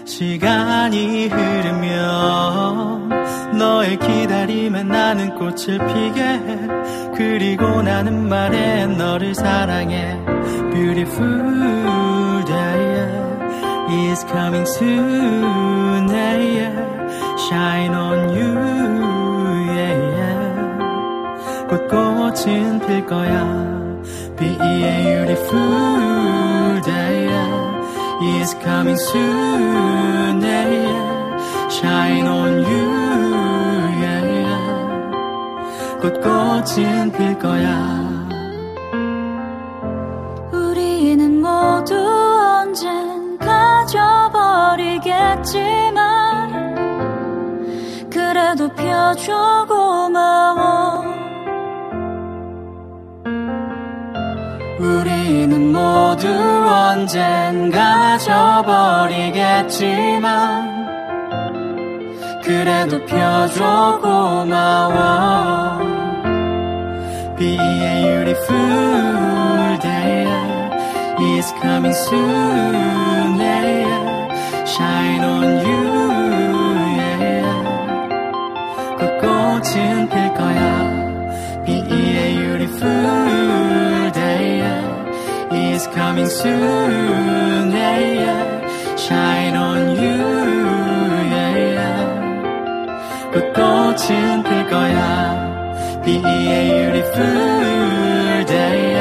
[0.05, 3.09] 시간이 흐르면
[3.57, 6.59] 너의 기다림에 나는 꽃을 피게 해
[7.15, 10.23] 그리고 나는 말해 너를 사랑해
[10.71, 13.07] Beautiful day
[14.11, 16.75] is coming soon yeah, yeah.
[17.39, 18.53] Shine on you
[19.73, 20.53] yeah, yeah.
[21.69, 23.97] 꽃꽃은 필 거야
[24.37, 27.16] Be a beautiful day
[28.21, 30.41] is coming soon.
[30.41, 31.69] Yeah, yeah.
[31.69, 32.87] Shine on you.
[34.01, 34.61] Yeah, yeah.
[36.01, 37.69] 꽃꽃은 필 거야.
[40.51, 43.95] 우리는 모두 언젠 가져버리겠지만
[48.09, 51.03] 그래도 펴줘 고마워.
[54.79, 55.16] 우리
[55.77, 59.27] 모두 언젠가 져버리겠지만
[62.43, 65.77] 그래도 펴줘 고마워
[67.37, 70.25] Be a beautiful day
[71.37, 74.65] is coming soon yeah.
[74.65, 75.83] Shine on you
[76.97, 77.45] yeah.
[78.97, 80.65] 그 꽃은 필 거야
[81.63, 83.96] Be a beautiful
[85.86, 88.96] is coming soon yeah.
[88.96, 90.42] Shine on you
[93.32, 98.92] 그 꽃은 필 거야 Be a beautiful day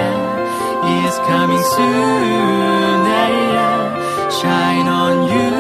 [1.06, 4.30] is coming soon yeah.
[4.30, 5.52] Shine on you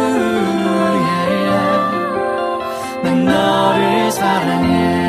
[1.49, 1.81] yeah.
[3.03, 5.04] 난 너를 사랑해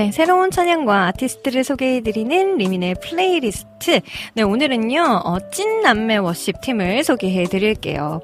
[0.00, 4.00] 네, 새로운 찬양과 아티스트를 소개해드리는 리민의 플레이리스트.
[4.32, 8.22] 네, 오늘은요, 어, 찐 남매 worship 팀을 소개해드릴게요.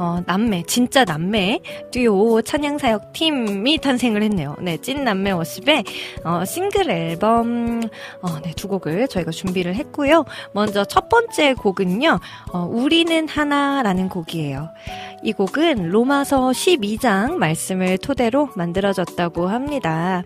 [0.00, 1.60] 어, 남매, 진짜 남매,
[1.92, 4.56] 듀오 찬양사역 팀이 탄생을 했네요.
[4.60, 5.84] 네, 찐 남매 worship의,
[6.24, 7.82] 어, 싱글 앨범,
[8.20, 10.24] 어, 네, 두 곡을 저희가 준비를 했고요.
[10.50, 12.18] 먼저 첫 번째 곡은요,
[12.52, 14.70] 어, 우리는 하나라는 곡이에요.
[15.22, 20.24] 이 곡은 로마서 12장 말씀을 토대로 만들어졌다고 합니다.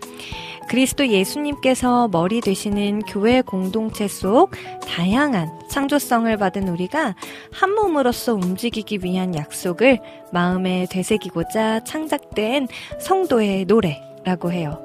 [0.67, 4.51] 그리스도 예수님께서 머리 되시는 교회 공동체 속
[4.85, 7.15] 다양한 창조성을 받은 우리가
[7.51, 9.99] 한 몸으로서 움직이기 위한 약속을
[10.31, 12.67] 마음에 되새기고자 창작된
[12.99, 14.83] 성도의 노래라고 해요.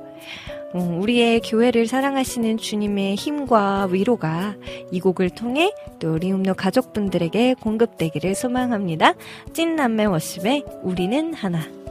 [0.75, 4.55] 음, 우리의 교회를 사랑하시는 주님의 힘과 위로가
[4.91, 9.15] 이 곡을 통해 또 리움노 가족분들에게 공급되기를 소망합니다.
[9.53, 11.82] 찐남매 워십의 우리는 하나.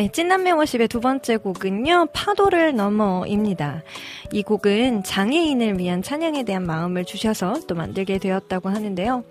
[0.00, 3.82] 네, 찐남매 워십의 두 번째 곡은요, 파도를 넘어입니다.
[4.32, 9.24] 이 곡은 장애인을 위한 찬양에 대한 마음을 주셔서 또 만들게 되었다고 하는데요.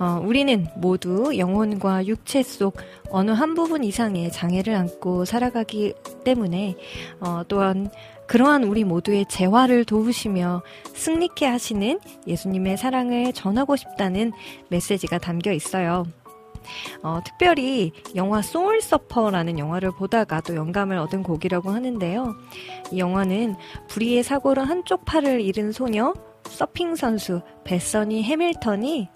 [0.00, 2.78] 어, 우리는 모두 영혼과 육체 속
[3.10, 5.94] 어느 한 부분 이상의 장애를 안고 살아가기
[6.24, 6.74] 때문에,
[7.20, 7.88] 어, 또한
[8.26, 14.32] 그러한 우리 모두의 재화를 도우시며 승리케 하시는 예수님의 사랑을 전하고 싶다는
[14.70, 16.04] 메시지가 담겨 있어요.
[17.02, 22.34] 어, 특별히 영화 소울 서퍼라는 영화를 보다가 또 영감을 얻은 곡이라고 하는데요.
[22.92, 23.56] 이 영화는
[23.88, 29.08] 불의의 사고로 한쪽 팔을 잃은 소녀 서핑 선수 베서니 해밀턴이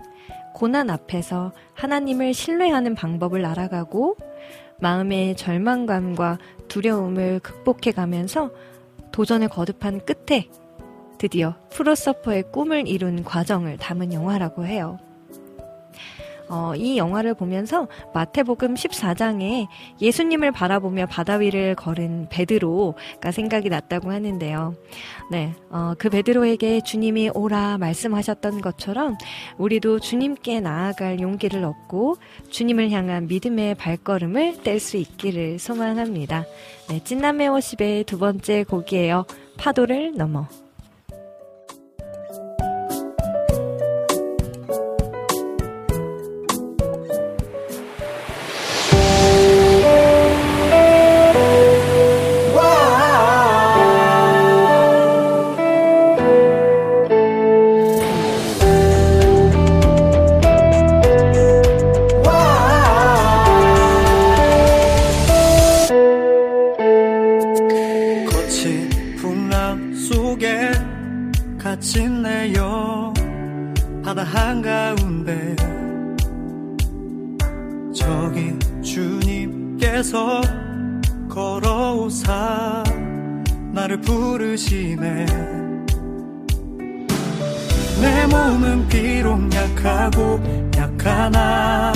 [0.54, 4.16] 고난 앞에서 하나님을 신뢰하는 방법을 알아가고
[4.80, 6.38] 마음의 절망감과
[6.68, 8.50] 두려움을 극복해 가면서
[9.12, 10.48] 도전을 거듭한 끝에
[11.18, 14.98] 드디어 프로서퍼의 꿈을 이룬 과정을 담은 영화라고 해요.
[16.48, 19.66] 어, 이 영화를 보면서 마태복음 14장에
[20.00, 24.74] 예수님을 바라보며 바다 위를 걸은 베드로가 생각이 났다고 하는데요.
[25.30, 29.16] 네, 어, 그 베드로에게 주님이 오라 말씀하셨던 것처럼
[29.58, 32.16] 우리도 주님께 나아갈 용기를 얻고
[32.50, 36.44] 주님을 향한 믿음의 발걸음을 뗄 수 있기를 소망합니다.
[36.88, 39.24] 네, 찐남매 워십의 두 번째 곡이에요.
[39.56, 40.46] 파도를 넘어.
[83.94, 85.26] 나를 부르시네.
[88.00, 90.40] 내 몸은 비록 약하고
[90.76, 91.92] 약하나?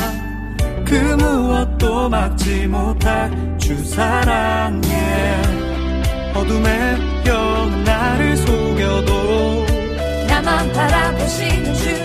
[0.85, 5.43] 그 무엇도 막지 못할 주 사랑에
[6.35, 6.97] 어둠에
[7.27, 9.67] 영 나를 속여도
[10.29, 11.98] 나만 바라보시는 주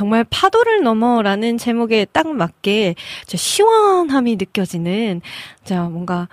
[0.00, 2.94] 정말 파도를 넘어라는 제목에 딱 맞게
[3.26, 5.20] 저 시원함이 느껴지는,
[5.62, 6.26] 자, 뭔가, 어,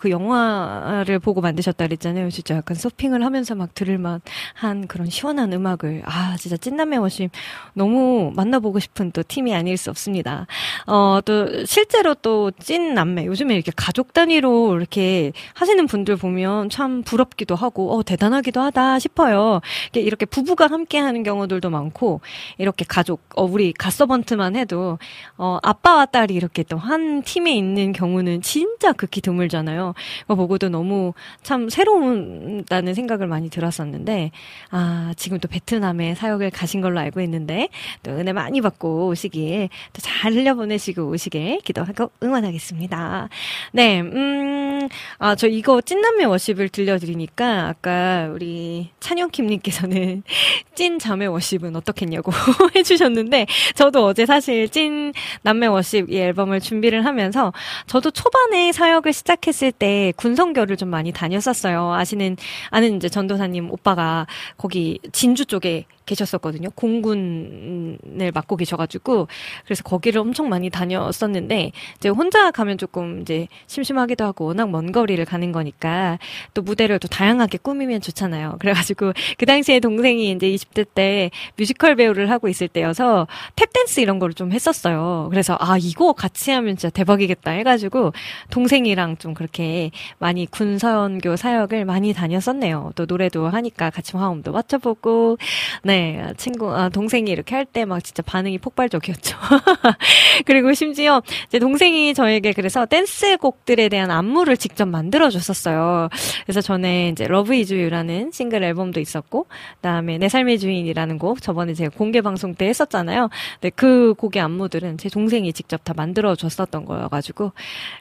[0.00, 2.30] 그 영화를 보고 만드셨다 그랬잖아요.
[2.30, 4.20] 진짜 약간 서핑을 하면서 막 들을만
[4.54, 6.02] 한 그런 시원한 음악을.
[6.04, 7.30] 아, 진짜 찐남매 워십
[7.74, 10.46] 너무 만나보고 싶은 또 팀이 아닐 수 없습니다.
[10.86, 17.54] 어, 또 실제로 또 찐남매, 요즘에 이렇게 가족 단위로 이렇게 하시는 분들 보면 참 부럽기도
[17.54, 19.60] 하고, 어, 대단하기도 하다 싶어요.
[19.94, 22.20] 이렇게 부부가 함께 하는 경우들도 많고,
[22.58, 24.98] 이렇게 가족, 어, 우리 갓서번트만 해도,
[25.36, 29.89] 어, 아빠와 딸이 이렇게 또 한 팀에 있는 경우는 진짜 극히 드물잖아요.
[30.22, 31.12] 그거 보고도 너무
[31.42, 34.30] 참 새로운다는 생각을 많이 들었었는데,
[34.70, 37.68] 아, 지금 또 베트남에 사역을 가신 걸로 알고 있는데,
[38.02, 43.28] 또 은혜 많이 받고 오시길, 또 잘 흘려보내시고 오시길 기도하고 응원하겠습니다.
[43.72, 44.88] 네, 음,
[45.18, 50.22] 아, 저 이거 찐남매 워십을 들려드리니까, 아까 우리 찬영킴님께서는
[50.74, 52.32] 찐 자매 워십은 어떻겠냐고
[52.76, 55.12] 해주셨는데, 저도 어제 사실 찐
[55.42, 57.52] 남매 워십 이 앨범을 준비를 하면서,
[57.86, 61.92] 저도 초반에 사역을 시작했을 때 군성교를 좀 많이 다녔었어요.
[61.92, 62.36] 아시는,
[62.68, 66.70] 아는 이제 전도사님 오빠가 거기 진주 쪽에 계셨었거든요.
[66.70, 69.28] 공군을 맡고 계셔가지고
[69.64, 75.24] 그래서 거기를 엄청 많이 다녔었는데 이제 혼자 가면 조금 이제 심심하기도 하고 워낙 먼 거리를
[75.24, 76.18] 가는 거니까
[76.54, 78.56] 또 무대를 또 다양하게 꾸미면 좋잖아요.
[78.58, 84.34] 그래가지고 그 당시에 동생이 이제 20대 때 뮤지컬 배우를 하고 있을 때여서 탭댄스 이런 거를
[84.34, 85.28] 좀 했었어요.
[85.30, 88.12] 그래서 아 이거 같이 하면 진짜 대박이겠다 해가지고
[88.50, 92.92] 동생이랑 좀 그렇게 많이 군선교 사역을 많이 다녔었네요.
[92.96, 95.38] 또 노래도 하니까 같이 화음도 맞춰보고
[95.84, 99.36] 네 네, 친구, 아, 동생이 이렇게 할 때 막 진짜 반응이 폭발적이었죠.
[100.46, 106.08] 그리고 심지어 제 동생이 저에게 그래서 댄스 곡들에 대한 안무를 직접 만들어줬었어요.
[106.46, 109.46] 그래서 전에 이제 Love is You라는 싱글 앨범도 있었고,
[109.76, 113.28] 그다음에 내 삶의 주인이라는 곡 저번에 제가 공개 방송 때 했었잖아요.
[113.60, 117.52] 네, 그 곡의 안무들은 제 동생이 직접 다 만들어줬었던 거여가지고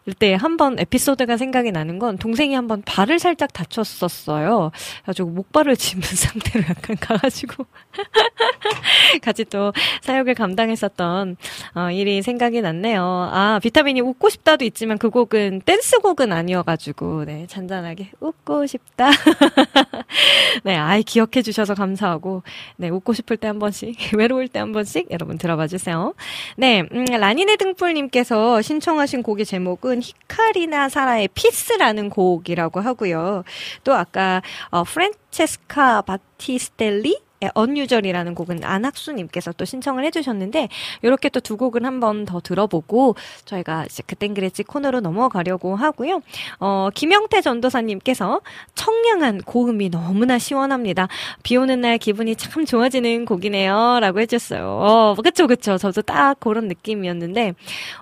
[0.06, 4.72] 그때 한 번 에피소드가 생각이 나는 건 동생이 한 번 발을 살짝 다쳤었어요.
[5.04, 7.66] 그래가지고 목발을 짚는 상태로 약간 가가지고
[9.22, 11.38] 같이 또 사역을 감당했었던
[11.76, 13.02] 어, 일이 생각이 났네요.
[13.04, 19.10] 아 비타민이 웃고 싶다도 있지만 그 곡은 댄스 곡은 아니어가지고 네 잔잔하게 웃고 싶다.
[20.64, 22.44] 네 아이 기억해 주셔서 감사하고
[22.78, 26.14] 네 웃고 싶을 때 한 번씩 외로울 때 한 번씩 여러분 들어봐 주세요.
[26.56, 33.44] 네 음, 라니네 등불님께서 신청하신 곡의 제목은 히카리나 사라의 피스라는 곡이라고 하고요.
[33.84, 37.20] 또 아까 어, 프란체스카 바티스텔리
[37.54, 40.70] 언유절이라는 곡은 안학수님께서 또 신청을 해주셨는데
[41.02, 43.16] 이렇게 또 두 곡은 한번 더 들어보고
[43.46, 46.22] 저희가 이제 그땐 그랬지 코너로 넘어가려고 하고요.
[46.60, 48.42] 어, 김영태 전도사님께서
[48.76, 51.08] 청량한 고음이 너무나 시원합니다.
[51.42, 54.64] 비 오는 날 기분이 참 좋아지는 곡이네요라고 해줬어요.
[54.64, 57.56] 어, 그쵸 그쵸 저도 딱 그런 느낌이었는데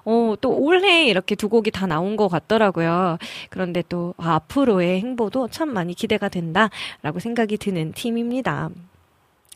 [0.03, 3.17] 어, 또 올해 이렇게 두 곡이 다 나온 것 같더라고요.
[3.49, 8.71] 그런데 또 아, 앞으로의 행보도 참 많이 기대가 된다라고 생각이 드는 팀입니다.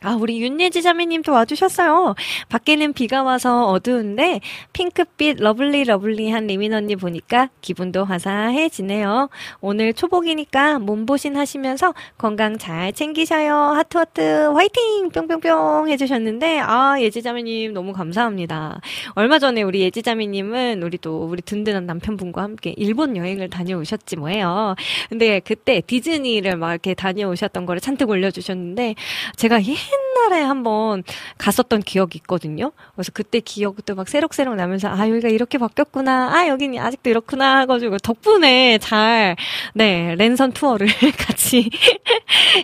[0.04, 2.14] 아, 우리 윤예지 자매님도 와주셨어요.
[2.48, 4.40] 밖에는 비가 와서 어두운데
[4.72, 9.28] 핑크빛 lovely lovely한 리민 언니 보니까 기분도 화사해지네요.
[9.60, 13.54] 오늘 초복이니까 몸보신 하시면서 건강 잘 챙기셔요.
[13.54, 14.20] 하트하트
[14.54, 15.10] 화이팅!
[15.10, 18.80] 뿅뿅뿅 해주셨는데 아, 예지 자매님 너무 감사합니다.
[19.14, 24.74] 얼마 전에 우리 예지 자매님은 우리 또 우리 든든한 남편분과 함께 일본 여행을 다녀오셨지 뭐예요.
[25.08, 28.96] 근데 그때 디즈니를 막 이렇게 다녀오셨던 거를 잔뜩 올려주셨는데
[29.36, 29.60] 제가
[29.92, 31.02] 옛날에 한번
[31.38, 32.72] 갔었던 기억이 있거든요.
[32.94, 36.34] 그래서 그때 기억도 막 새록새록 나면서 아 여기가 이렇게 바뀌었구나.
[36.34, 39.36] 아 여기는 아직도 이렇구나 해가지고 덕분에 잘
[39.74, 40.86] 네 랜선 투어를
[41.18, 41.70] 같이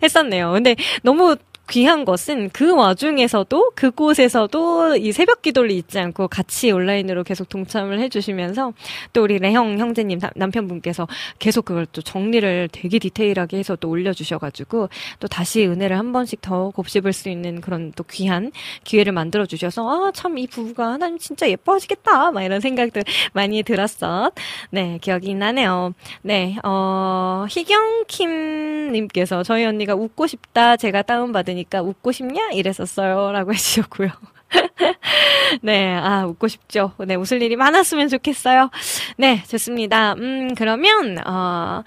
[0.03, 0.53] 했었네요.
[0.53, 1.37] 근데 너무
[1.71, 8.73] 귀한 것은 그 와중에서도 그곳에서도 이 새벽 기도를 잊지 않고 같이 온라인으로 계속 동참을 해주시면서
[9.13, 11.07] 또 우리 레형 형제님 남편분께서
[11.39, 14.89] 계속 그걸 또 정리를 되게 디테일하게 해서 또 올려주셔가지고
[15.21, 18.51] 또 다시 은혜를 한 번씩 더 곱씹을 수 있는 그런 또 귀한
[18.85, 23.03] 기회를 만들어 주셔서 아 참 이 부부가 하나님 진짜 예뻐하시겠다 막 이런 생각들
[23.33, 24.31] 많이 들었어.
[24.71, 25.93] 네 기억이 나네요.
[26.23, 32.51] 네 어, 희경 킴 님께서 저희 언니가 웃고 싶다 제가 다운받은 들으니까 웃고 싶냐?
[32.53, 33.33] 이랬었어요.
[33.33, 34.11] 라고 해주셨고요.
[35.63, 36.93] 네, 아, 웃고 싶죠.
[37.07, 38.71] 네, 웃을 일이 많았으면 좋겠어요.
[39.17, 40.15] 네, 좋습니다.
[40.15, 41.83] 음, 그러면, 어,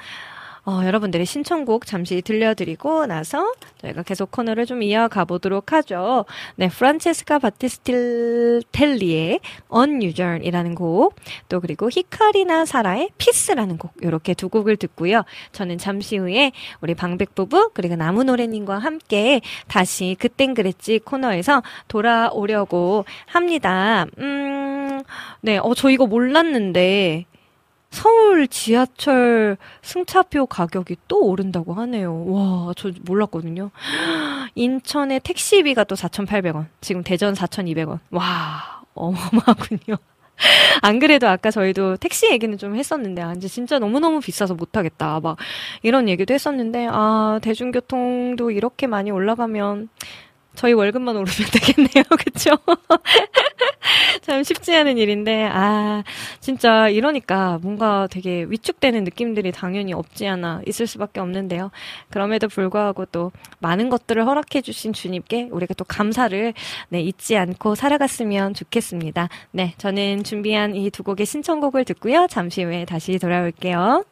[0.64, 3.52] 어, 여러분들의 신청곡 잠시 들려드리고 나서
[3.82, 6.26] 저희가 계속 코너를 좀 이어가 보도록 하죠.
[6.56, 9.40] 네, 프란체스카 바티스텔리의
[9.74, 11.16] Unusual이라는 곡,
[11.50, 15.24] 또 그리고 히카리나 사라의 피스라는 곡, 이렇게 두 곡을 듣고요.
[15.52, 16.52] 저는 잠시 후에
[16.82, 24.06] 우리 방백 부부 그리고 나무 노래님과 함께 다시 그땐 그랬지 코너에서 돌아오려고 합니다.
[24.20, 25.02] 음,
[25.42, 27.26] 네, 어, 저 이거 몰랐는데
[27.92, 32.26] 서울 지하철 승차표 가격이 또 오른다고 하네요.
[32.26, 33.70] 와, 저 몰랐거든요.
[34.56, 36.68] 인천의 택시비가 또 4,800원.
[36.80, 38.00] 지금 대전 4,200원.
[38.12, 39.98] 와, 어마어마하군요.
[40.82, 45.20] 안 그래도 아까 저희도 택시 얘기는 좀 했었는데, 아, 이제 진짜 너무너무 비싸서 못하겠다.
[45.20, 45.38] 막,
[45.84, 49.90] 이런 얘기도 했었는데, 아, 대중교통도 이렇게 많이 올라가면,
[50.56, 52.04] 저희 월급만 오르면 되겠네요.
[52.24, 52.52] 그쵸?
[54.22, 56.04] 참 쉽지 않은 일인데, 아,
[56.40, 61.72] 진짜 이러니까 뭔가 되게 위축되는 느낌들이 당연히 없지 않아 있을 수밖에 없는데요.
[62.10, 66.54] 그럼에도 불구하고 또 많은 것들을 허락해주신 주님께 우리가 또 감사를,
[66.90, 69.30] 네, 잊지 않고 살아갔으면 좋겠습니다.
[69.52, 72.28] 네, 저는 준비한 이 두 곡의 신청곡을 듣고요.
[72.30, 74.04] 잠시 후에 다시 돌아올게요.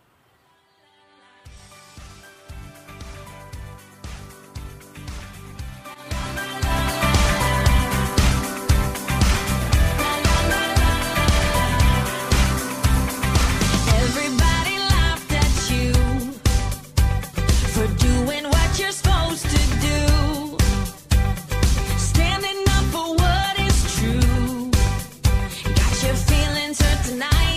[27.19, 27.48] tonight.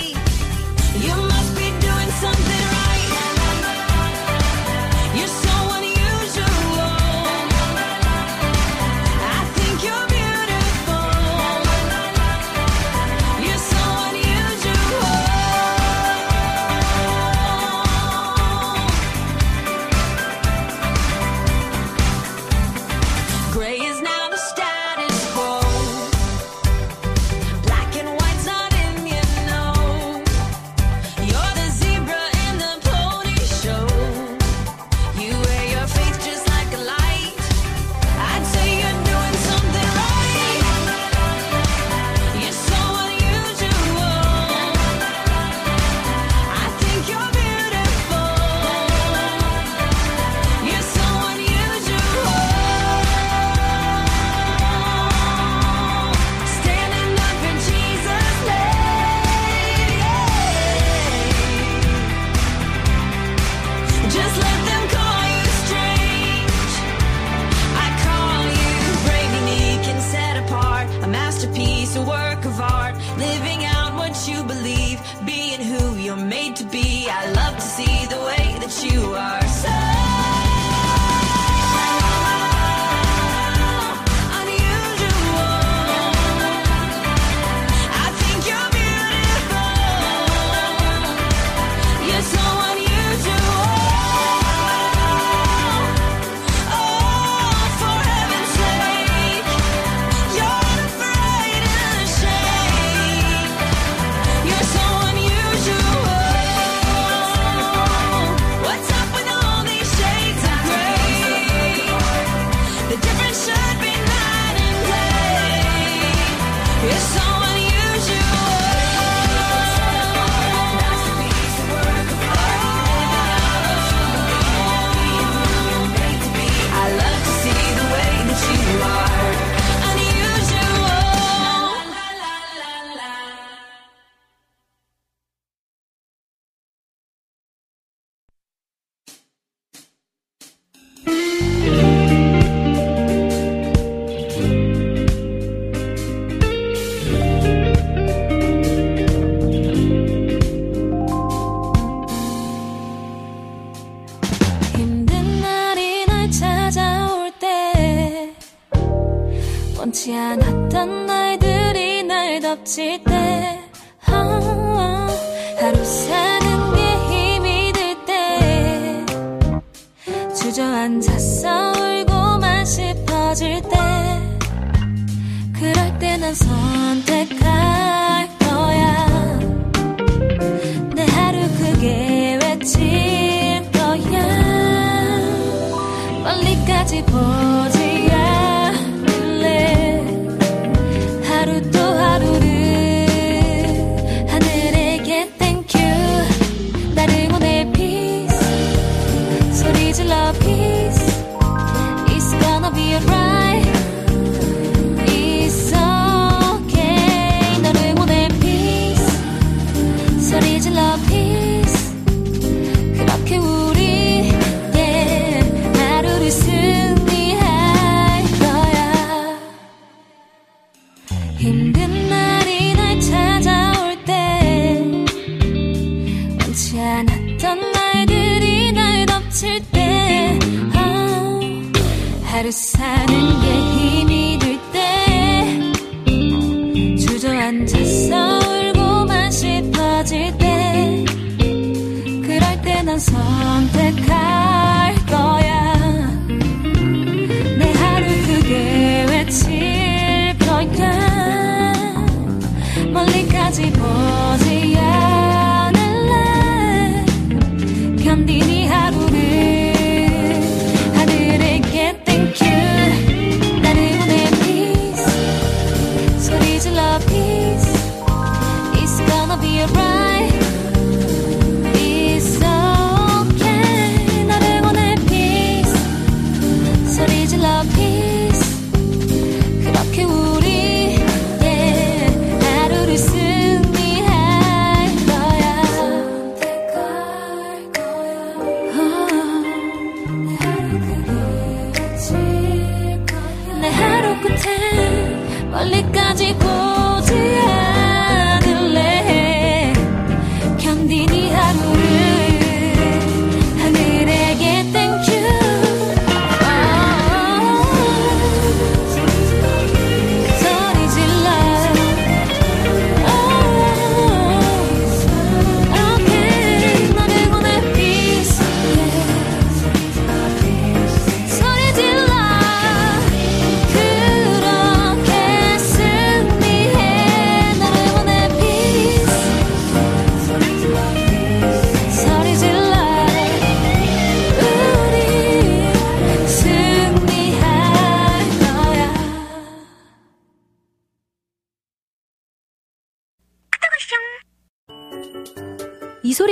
[162.78, 163.11] 날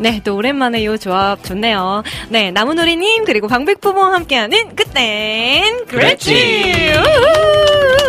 [0.00, 2.02] 네, 또 오랜만에 요 조합 좋네요.
[2.30, 6.94] 네, 나무노래님, 그리고 방백부부와 함께하는 그땐 그랬지!
[6.96, 7.99] 우후!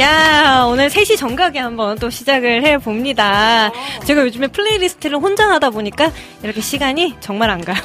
[0.00, 3.70] 야, 오늘 3시 정각에 한번 또 시작을 해 봅니다.
[4.06, 6.10] 제가 요즘에 playlist를 혼자 하다 보니까
[6.42, 7.76] 이렇게 시간이 정말 안 가요.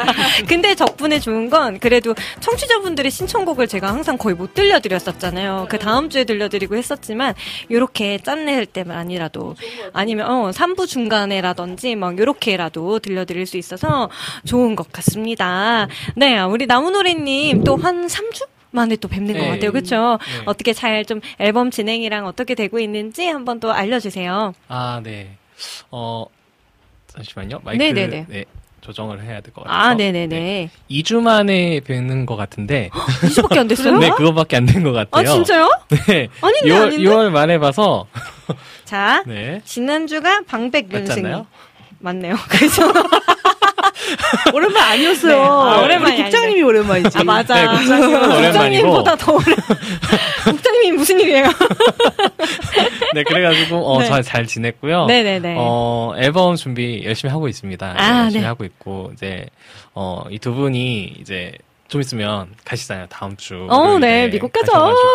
[0.48, 5.66] 근데 덕분에 좋은 건 그래도 청취자분들의 신청곡을 제가 항상 거의 못 들려드렸었잖아요.
[5.68, 7.34] 그 다음 주에 들려드리고 했었지만,
[7.70, 9.54] 요렇게 짠낼 때만이라도,
[9.92, 14.08] 아니면, 어, 3부 중간에라든지, 막, 요렇게라도 들려드릴 수 있어서
[14.46, 15.86] 좋은 것 같습니다.
[16.16, 18.46] 네, 우리 나무노래님 또 한 3주?
[18.70, 19.40] 만에 또 뵙는 네.
[19.40, 19.72] 것 같아요.
[19.72, 20.18] 그렇죠?
[20.20, 20.42] 네.
[20.46, 24.52] 어떻게 잘 좀 앨범 진행이랑 어떻게 되고 있는지 한번 또 알려주세요.
[24.68, 25.36] 아, 네.
[25.90, 26.24] 어
[27.08, 27.60] 잠시만요.
[27.64, 28.26] 마이크 네네네.
[28.28, 28.44] 네,
[28.80, 29.78] 조정을 해야 될 것 같아서.
[29.90, 30.70] 아, 네네 네.
[30.90, 32.90] 2주 만에 뵙는 것 같은데.
[32.92, 33.98] 2주밖에 안 됐어요?
[33.98, 35.32] 네, 그거밖에 안 된것 아, 같아요.
[35.34, 35.70] 진짜요?
[35.88, 36.28] 네.
[36.40, 37.04] 아닌데, 6월, 아닌데?
[37.04, 38.06] 6월 말에 봐서.
[38.84, 39.60] 자, 네.
[39.64, 40.88] 지난주가 방백.
[40.94, 41.46] 않나요?
[42.00, 42.36] 맞네요.
[42.48, 42.92] 그죠?
[44.54, 45.32] 오랜만 아니었어요.
[45.36, 45.44] 네.
[45.44, 47.18] 아, 오랜만이 우리 국장님이 오랜만이지.
[47.18, 47.54] 아, 맞아.
[47.54, 48.46] 네.
[48.46, 49.56] 국장님보다 더 오랜.
[50.44, 51.44] 국장님이 무슨 일이에요?
[53.14, 54.06] 네, 그래가지고, 어, 네.
[54.06, 55.06] 잘, 잘 지냈고요.
[55.06, 55.56] 네네네.
[55.58, 57.92] 어, 앨범 준비 열심히 하고 있습니다.
[57.94, 58.46] 네, 아, 열심히 네.
[58.46, 59.46] 하고 있고, 이제,
[59.94, 61.52] 어, 이 두 분이 이제,
[61.88, 63.66] 좀 있으면 가시잖아요, 다음 주.
[63.70, 64.72] 어, 네, 미국 가죠.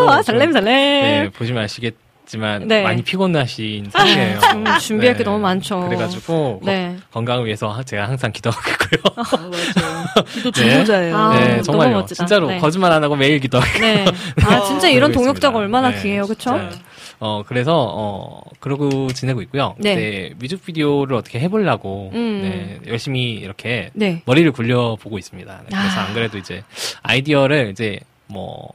[0.10, 0.66] 아, 설렘, 설렘.
[0.66, 1.94] 네, 보시면 아시겠
[2.34, 2.82] 지만, 네.
[2.82, 4.40] 많이 피곤하신 상이에요.
[4.56, 5.82] 음, 준비할 게 너무 많죠.
[5.82, 6.98] 그래가지고, 네.
[7.12, 9.14] 건강을 위해서 제가 항상 기도하고 있고요.
[9.18, 10.24] 아, 맞아.
[10.34, 10.70] 기도 네.
[10.72, 11.16] 중보자예요.
[11.16, 12.06] 아, 네, 너무 정말요.
[12.08, 12.58] 진짜로 네.
[12.58, 14.04] 거짓말 안 하고 매일 기도하고 네.
[14.46, 15.58] 아, 진짜 이런 동역자가 있습니다.
[15.60, 16.26] 얼마나 네, 귀해요.
[16.26, 16.58] 그쵸?
[16.58, 16.84] 진짜.
[17.20, 19.76] 어, 그래서, 어, 그러고 지내고 있고요.
[19.78, 19.96] 네.
[19.96, 20.34] 네.
[20.40, 22.80] 뮤직비디오를 어떻게 해보려고, 음.
[22.82, 24.24] 네, 열심히 이렇게 네.
[24.26, 25.54] 머리를 굴려 보고 있습니다.
[25.54, 26.06] 네, 그래서 아.
[26.06, 26.64] 안 그래도 이제
[27.04, 28.68] 아이디어를 이제 뭐,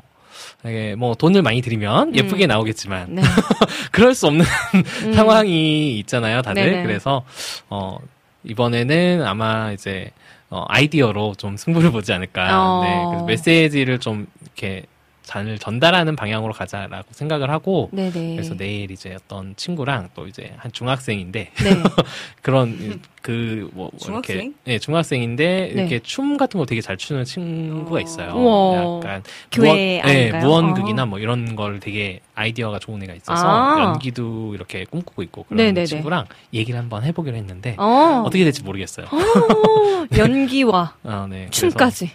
[0.65, 3.23] 이게 뭐 돈을 많이 들이면 예쁘게 나오겠지만, 네.
[3.93, 4.45] 그럴 수 없는
[5.07, 5.13] 음.
[5.13, 6.63] 상황이 있잖아요, 다들.
[6.65, 6.83] 네네.
[6.83, 7.25] 그래서,
[7.71, 7.99] 어,
[8.45, 10.11] 이번에는 아마 이제,
[10.51, 12.49] 어, 아이디어로 좀 승부를 보지 않을까.
[12.61, 12.83] 어.
[12.83, 13.05] 네.
[13.09, 14.85] 그래서 메시지를 좀 이렇게
[15.29, 18.37] 잘 전달하는 방향으로 가자라고 생각을 하고, 네네.
[18.37, 21.71] 그래서 내일 이제 어떤 친구랑 또 이제 한 중학생인데, 네.
[22.41, 24.33] 그런, 그, 뭐, 뭐 이렇게.
[24.33, 24.55] 중학생?
[24.65, 25.81] 네, 중학생인데, 네.
[25.81, 28.33] 이렇게 춤 같은 거 되게 잘 추는 친구가 있어요.
[28.33, 28.77] 우와.
[28.77, 29.23] 약간.
[29.53, 30.39] 교회 무언, 네?
[30.39, 31.07] 무언극이나 어.
[31.07, 33.83] 뭐 이런 걸 되게 아이디어가 좋은 애가 있어서 아.
[33.83, 35.85] 연기도 이렇게 꿈꾸고 있고 그런 네네네.
[35.85, 36.25] 친구랑
[36.55, 38.23] 얘기를 한번 해보기로 했는데 어.
[38.25, 39.09] 어떻게 될지 모르겠어요.
[40.17, 41.49] 연기와 아, 네.
[41.51, 42.13] 춤까지.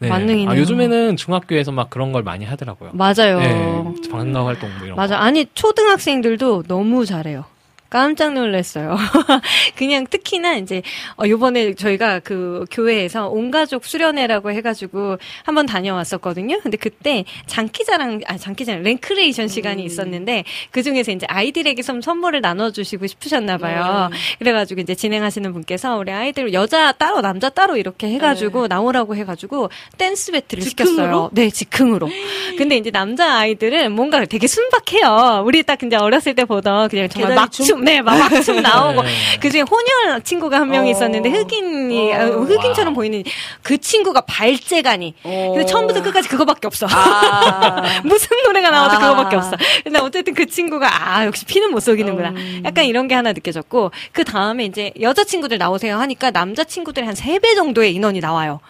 [0.00, 0.08] 네.
[0.08, 0.50] 만능이네요.
[0.50, 2.90] 아, 요즘에는 중학교에서 막 그런 걸 많이 하더라고요.
[2.94, 3.38] 맞아요.
[3.38, 5.16] 네, 방과 활동 뭐 이런 맞아.
[5.18, 5.22] 거.
[5.22, 7.44] 아니, 초등학생들도 너무 잘해요.
[7.90, 8.96] 깜짝 놀랐어요.
[9.76, 10.80] 그냥 특히나 이제
[11.16, 16.60] 어 요번에 저희가 그 교회에서 온 가족 수련회라고 해 가지고 한번 다녀왔었거든요.
[16.62, 23.08] 근데 그때 장기자랑 아 장기자랑 랭크레이션 시간이 있었는데 그중에서 이제 아이들에게 좀 선물을 나눠 주시고
[23.08, 24.08] 싶으셨나 봐요.
[24.38, 29.16] 그래 가지고 이제 진행하시는 분께서 우리 아이들 여자 따로 남자 따로 이렇게 해 가지고 나오라고
[29.16, 29.68] 해 가지고
[29.98, 30.62] 댄스 배틀을?
[30.62, 31.30] 시켰어요.
[31.32, 32.08] 네, 즉흥으로.
[32.56, 35.42] 근데 이제 남자 아이들은 뭔가 되게 순박해요.
[35.44, 37.79] 우리 딱 이제 어렸을 때 보던 그냥 정말 계단이 춤?
[37.84, 38.16] 네, 막
[38.62, 39.02] 나오고.
[39.02, 39.10] 네.
[39.40, 40.90] 그 중에 혼혈 친구가 한명 어.
[40.90, 42.16] 있었는데 흑인이, 어.
[42.16, 43.22] 아, 흑인처럼 보이는
[43.62, 45.14] 그 친구가 발재간이.
[45.24, 45.52] 어.
[45.54, 46.86] 근데 처음부터 끝까지 그거밖에 없어.
[46.90, 47.82] 아.
[48.04, 48.98] 무슨 노래가 나와도 아.
[48.98, 49.52] 그거밖에 없어.
[49.84, 52.30] 근데 어쨌든 그 친구가 아 역시 피는 못 속이는구나.
[52.30, 52.62] 음.
[52.64, 57.14] 약간 이런 게 하나 느껴졌고 그 다음에 이제 여자 친구들 나오세요 하니까 남자 친구들이 한
[57.14, 58.60] 세 배 정도의 인원이 나와요.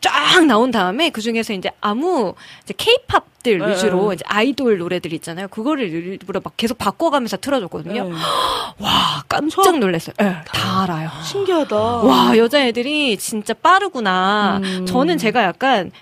[0.00, 4.14] 쫙 나온 다음에 그 중에서 이제 아무 이제 케이팝 들 네, 위주로 네.
[4.14, 5.46] 이제 아이돌 노래들 있잖아요.
[5.48, 8.08] 그거를 일부러 막 계속 바꿔가면서 틀어줬거든요.
[8.08, 8.10] 네.
[8.80, 10.14] 와 깜짝 놀랐어요.
[10.20, 11.10] 예, 다 알아요.
[11.22, 11.76] 신기하다.
[11.76, 14.60] 와 여자애들이 진짜 빠르구나.
[14.64, 14.86] 음.
[14.86, 15.92] 저는 제가 약간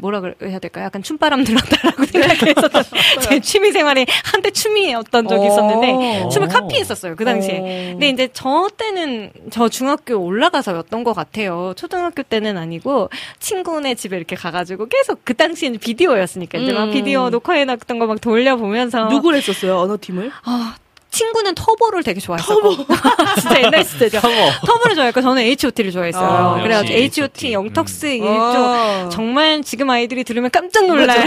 [0.00, 0.84] 뭐라 그래야 될까요?
[0.84, 2.82] 약간 춤바람 들었다라고 생각했었던
[3.28, 6.28] 제 취미 생활이 한때 춤이었던 적이 있었는데 어.
[6.28, 7.58] 춤을 카피했었어요 그 당시에.
[7.58, 7.62] 어.
[7.92, 11.72] 근데 이제 저 때는 저 중학교 올라가서였던 것 같아요.
[11.76, 13.08] 초등학교 때는 아니고
[13.40, 16.90] 친구네 집에 이렇게 가가지고 계속 그 당시에는 비디오였으니까 이제 막 음.
[16.92, 19.78] 비디오 녹화해놨던 거 막 돌려보면서 누구를 했었어요?
[19.78, 20.30] 어느 팀을?
[20.44, 20.74] 아,
[21.12, 22.76] 친구는 터보를 되게 좋아했었고
[23.40, 24.20] 진짜 옛날 시대죠.
[24.66, 26.24] 터보를 좋아했고 저는 H.O.T.를 좋아했어요.
[26.24, 27.22] 아, 그래가지고 역시 H.O.T.
[27.22, 27.52] H.O.T..
[27.52, 29.08] 영턱스 일조 아.
[29.12, 31.26] 정말 지금 아이들이 들으면 깜짝 놀랄?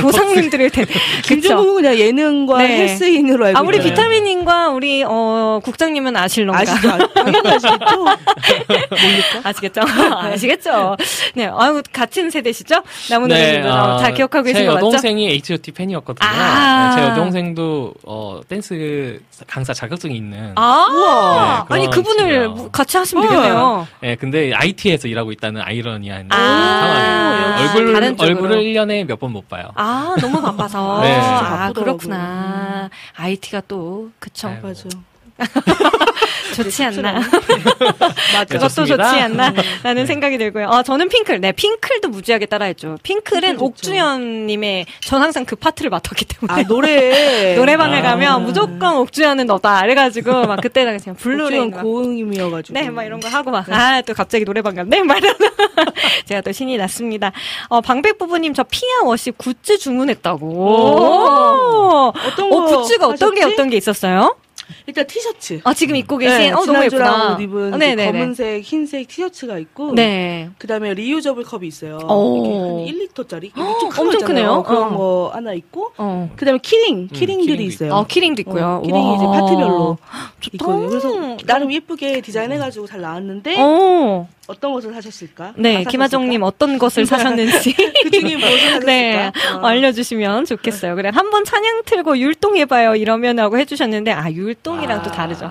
[0.00, 0.92] 조상님들일 텐데.
[1.24, 2.78] 김종국은 그냥 예능과 네.
[2.82, 3.90] 헬스인으로 알고 아 우리 있어요.
[3.90, 6.60] 비타민님과 우리 어 국장님은 아실런가?
[6.60, 6.90] 아시죠?
[6.90, 8.06] 아, 당연히 아시겠죠?
[9.42, 9.80] 아시겠죠?
[10.12, 10.96] 아시겠죠?
[11.34, 12.82] 네, 아유 같은 세대시죠?
[13.10, 14.86] 남은 네, 분들 아, 잘 기억하고 제 계신 거 맞죠?
[14.86, 16.28] 여동생이 H.O.T 팬이었거든요.
[16.28, 16.94] 아.
[16.94, 18.65] 네, 제 여동생도 어, 댄스
[19.46, 20.52] 강사 자격증이 있는.
[20.56, 22.50] 아, 네, 아니 그런 그분을 친구예요.
[22.50, 23.86] 뭐 같이 하시면 되겠네요.
[24.00, 26.36] 네, 근데 IT에서 일하고 있다는 아이러니한 아,
[26.80, 27.70] 상황이에요.
[27.78, 28.34] 얼굴, 다른 쪽으로.
[28.36, 29.70] 얼굴을 1년에 몇 번 못 봐요.
[29.74, 31.00] 아, 너무 바빠서.
[31.02, 31.16] 네.
[31.18, 31.72] 아.
[31.72, 32.90] 그렇구나.
[33.16, 34.48] IT가 또, 그쵸.
[34.48, 34.68] 아이고.
[34.68, 34.88] 맞아.
[36.56, 37.12] 좋지 않나.
[38.32, 38.44] 맞아.
[38.46, 38.86] 그것도.
[38.86, 39.52] 좋지 않나.
[39.82, 40.68] 라는 생각이 들고요.
[40.70, 41.40] 아, 저는 핑클.
[41.40, 42.96] 네, 핑클도 무지하게 따라했죠.
[43.02, 43.60] 핑클은.
[43.60, 46.60] 옥주현님의, 전 항상 그 파트를 맡았기 때문에.
[46.60, 47.54] 아, 노래.
[47.56, 48.02] 노래방을 아.
[48.02, 49.82] 가면 무조건 옥주현은 너다.
[49.82, 51.64] 그래가지고, 막 그때는 그냥 Blue Rain.
[51.64, 52.78] 옥주현 고음이어가지고.
[52.78, 55.02] 네, 막 이런 거 하고 막, 아, 또 갑자기 노래방 갔네?
[55.02, 55.36] 막 이러면.
[56.24, 57.32] 제가 또 신이 났습니다.
[57.68, 60.46] 어, 방백 부부님, 저 피아 worship goods 주문했다고.
[60.46, 60.96] 오.
[60.96, 62.12] 오.
[62.26, 63.54] 어떤 어, 거 goods가 어떤 게 하셨지?
[63.54, 64.36] 어떤 게 있었어요?
[64.86, 65.60] 일단 티셔츠.
[65.64, 67.34] 아, 지금 입고 계신, 네, 어, 너무 예쁘다.
[67.34, 68.12] 옷 입은 어, 그 네네네.
[68.12, 69.94] 검은색, 흰색 티셔츠가 있고.
[69.94, 70.50] 네.
[70.58, 71.98] 그다음에 reusable 컵이 있어요.
[72.08, 72.36] 오.
[72.36, 73.50] 이렇게 한 1리터짜리.
[73.56, 74.62] 엄청 크네요.
[74.64, 74.96] 그런 어.
[74.96, 75.92] 거 하나 있고.
[75.96, 76.30] 어.
[76.36, 77.94] 그다음에 keyring, keyring들이 keyring도 있어요.
[77.94, 78.80] 어, keyring도 있고요.
[78.82, 79.32] 어, 키링이 이제 와.
[79.40, 79.98] 파트별로
[80.40, 80.54] 좋다.
[80.54, 80.88] 있거든요.
[80.88, 84.28] 그래서 나름 예쁘게 디자인해가지고 잘 나왔는데 어.
[84.48, 85.54] 어떤 것을 사셨을까?
[85.56, 86.42] 네, 다 김하정님?
[86.44, 87.74] 어떤 것을 사셨는지.
[88.04, 88.86] 그 중에 무엇을 사셨을까?
[88.86, 89.66] 네, 어.
[89.66, 90.94] 알려주시면 좋겠어요.
[90.94, 92.94] 그래, 한번 찬양 틀고 율동해봐요.
[92.94, 95.50] 이러면 하고 해주셨는데, 아, 율 동이랑 또 다르죠.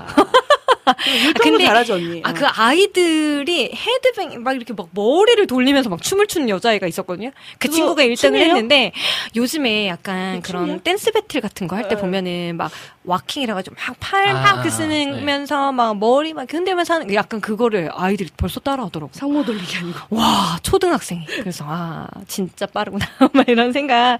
[1.08, 2.22] 율동도 근데- 잘하죠 언니.
[2.24, 2.34] 아, 어.
[2.34, 7.32] 그 아이들이 헤드뱅, 막 이렇게 막 머리를 돌리면서 막 춤을 추는 여자애가 있었거든요.
[7.58, 8.45] 그 친구가 1등을 춤이에요?
[8.45, 8.91] 했는데,
[9.36, 10.80] 요즘에 약간 그 그런?
[10.82, 11.97] 댄스 배틀 같은 거 할때 어.
[11.97, 12.72] 보면은 막
[13.06, 18.30] 와킹이라가지고 막팔 아, 막 아, 그 쓰면서 막 머리 막 흔들면서 하는, 약간 그거를 아이들이
[18.36, 19.12] 벌써 따라 하더라고.
[19.14, 19.99] 상모 돌리기 아니고.
[20.10, 21.26] 와, 초등학생이.
[21.26, 23.06] 그래서, 아, 진짜 빠르구나.
[23.34, 24.18] 막 이런 생각,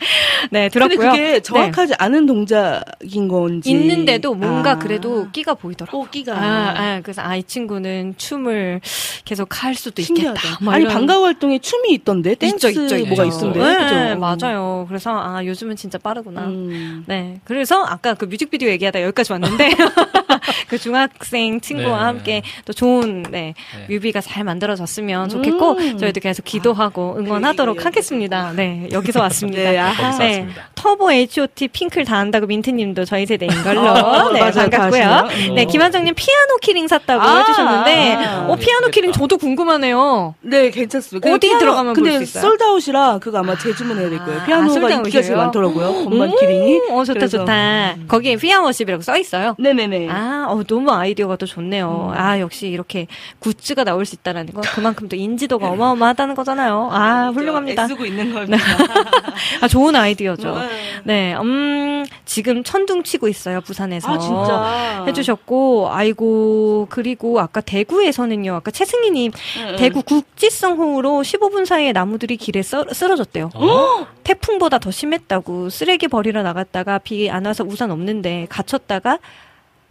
[0.52, 1.12] 네, 들었고요.
[1.12, 3.72] 그게 정확하지 않은 동작인 건지.
[3.72, 4.80] 있는데도 뭔가 아.
[4.80, 6.02] 그래도 끼가 보이더라고요.
[6.02, 6.34] 오, 끼가.
[6.34, 8.82] 아, 아, 그래서 아, 이 친구는 춤을
[9.26, 10.40] 계속 할 수도 신기하다.
[10.40, 10.58] 있겠다.
[10.64, 13.08] 뭐 아니 이런- 방과 활동에 춤이 있던데 댄스 있죠, 있죠, 있죠.
[13.08, 13.60] 뭐가 있던데.
[13.60, 14.20] 네, 그죠?
[14.20, 14.86] 맞아요.
[14.88, 16.42] 그래서 아, 요즘은 진짜 빠르구나.
[16.46, 17.04] 음.
[17.08, 17.40] 네.
[17.46, 19.72] 그래서 아까 그 뮤직비디오 얘기하다 여기까지 왔는데
[20.68, 22.04] 그 중학생 친구와 네.
[22.06, 23.86] 함께 또 좋은 네, 네.
[23.90, 25.98] 뮤비가 잘 만들어졌으면 좋겠고 음.
[25.98, 28.52] 저희도 계속 기도하고 응원하도록 그 하겠습니다.
[28.56, 28.88] 네.
[28.92, 29.62] 여기서 왔습니다.
[29.72, 30.12] 네, 아하.
[30.12, 30.62] 거기서 왔습니다.
[30.76, 34.52] 터보 H.O.T 핑클 다 한다고 민트님도 저희 세대인 걸로 어, 네, 맞아요.
[34.70, 35.54] 다 반갑고요.
[35.56, 35.68] 네, 어.
[35.68, 38.88] 김한정님 피아노 키링 샀다고 아, 해주셨는데 아, 어 피아노.
[38.90, 40.36] 키링 저도 궁금하네요.
[40.42, 41.30] 네, 괜찮습니다.
[41.32, 42.42] 어디 피아노- 들어가면 볼수 근데 있어요?
[42.44, 44.42] sold out이라 그거 아마 재주문해야 될 거예요.
[44.42, 44.90] 아, 피아노가?
[44.92, 46.06] 인기가 제일 많더라고요.
[46.06, 46.82] 건반 키링이.
[46.92, 47.96] 어 좋다 그래서- 좋다.
[48.08, 49.56] 거기에 피아워십이라고 써 있어요.
[49.58, 50.08] 네네네.
[50.10, 52.12] 아, 어, 너무 아이디어가 또 좋네요.
[52.14, 52.18] 음.
[52.20, 53.08] 아, 역시 이렇게
[53.40, 56.90] 굿즈가 나올 수 있다라는 건 그만큼 또 인지도가 어마어마하다는 거잖아요.
[56.92, 57.86] 아, 훌륭합니다.
[57.86, 58.58] 애쓰고 있는 겁니다.
[59.62, 60.56] 아, 좋은 아이디어죠.
[60.56, 60.70] 네.
[61.04, 64.12] 네, 음, 지금 천둥 치고 있어요, 부산에서.
[64.12, 65.06] 아, 진짜.
[65.08, 69.32] 해주셨고, 아이고, 그리고 아까 대구에서는요, 아까 최승희님,
[69.70, 73.50] 응, 대구 국지성 호우로 15분 사이에 나무들이 길에 썰, 쓰러졌대요.
[73.54, 74.08] 어?
[74.24, 79.20] 태풍보다 더 심했다고, 쓰레기 버리러 나갔다가 비 안 와서 우산 없는데, 갇혔다가,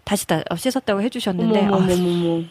[0.05, 2.45] 다시 다 어, 씻었다고 해주셨는데, 아, 어머머머머.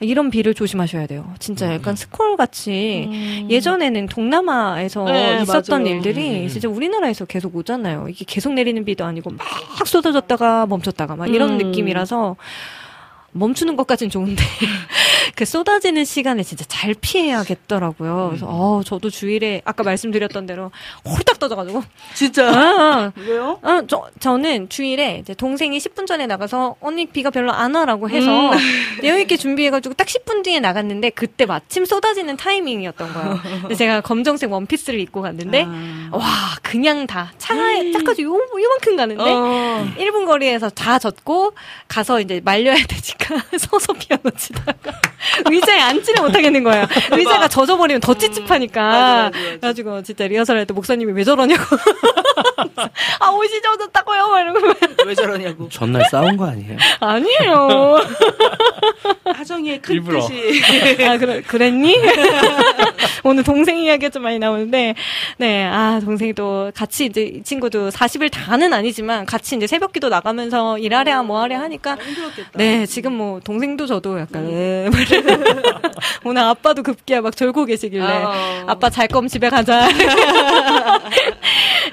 [0.00, 1.32] 이런 비를 조심하셔야 돼요.
[1.38, 5.12] 진짜 약간 스콜 같이, 예전에는 동남아에서 음.
[5.12, 5.96] 네, 있었던 맞아요.
[5.96, 6.48] 일들이 음.
[6.48, 8.06] 진짜 우리나라에서 계속 오잖아요.
[8.10, 9.46] 이게 계속 내리는 비도 아니고 막
[9.86, 11.58] 쏟아졌다가 멈췄다가 막 이런 음.
[11.58, 12.36] 느낌이라서
[13.36, 14.42] 멈추는 것까진 좋은데
[15.34, 18.28] 그 쏟아지는 시간에 진짜 잘 피해야겠더라고요.
[18.30, 20.70] 그래서 어 저도 주일에 아까 말씀드렸던 대로
[21.04, 21.82] 홀딱 떠져가지고
[22.14, 22.48] 진짜.
[22.48, 23.58] 아, 왜요?
[23.62, 28.50] 아, 저, 저는 주일에 이제 동생이 10분 전에 나가서 언니 비가 별로 안 와라고 해서
[28.52, 28.58] 음.
[29.04, 33.38] 여유 있게 준비해가지고 딱 10분 뒤에 나갔는데 그때 마침 쏟아지는 타이밍이었던 거예요.
[33.62, 36.08] 근데 제가 검정색 원피스를 입고 갔는데 아.
[36.12, 36.24] 와
[36.62, 39.86] 그냥 다 차에 차까지 요, 요만큼 가는데 어.
[39.98, 41.52] 1분 거리에서 다 젖고
[41.88, 43.25] 가서 이제 말려야 되니까
[43.58, 44.92] 서서 피아노 치다가
[45.50, 46.86] 의자에 앉지를 못하겠는 거예요.
[47.12, 48.80] 의자가 젖어버리면 더 찝찝하니까.
[48.82, 49.38] 맞아, 맞아, 맞아.
[49.40, 51.62] 그래가지고 진짜 리허설 할 때 목사님이 왜 저러냐고.
[53.20, 54.26] 아 옷이 젖었다고요?
[54.28, 54.60] 막 이러고.
[55.06, 55.68] 왜 저러냐고.
[55.68, 56.76] 전날 싸운 거 아니에요?
[57.00, 57.98] 아니에요.
[59.24, 60.20] 하정이의 큰 일부러.
[60.20, 60.62] 뜻이.
[61.04, 61.96] 아, 그래, 그랬니?
[63.24, 64.94] 오늘 동생 이야기가 좀 많이 나오는데,
[65.38, 70.08] 네, 아, 동생이 또 같이 이제 이 친구도 40일 다는 아니지만 같이 이제 새벽 기도
[70.08, 72.50] 나가면서 일하랴 뭐 하랴 하니까, 힘들었겠다.
[72.54, 74.90] 네, 지금 뭐 동생도 저도 약간, 음.
[76.24, 78.32] 오늘 아빠도 급기야 막 졸고 계시길래, 어.
[78.66, 79.88] 아빠 잘 거면 집에 가자.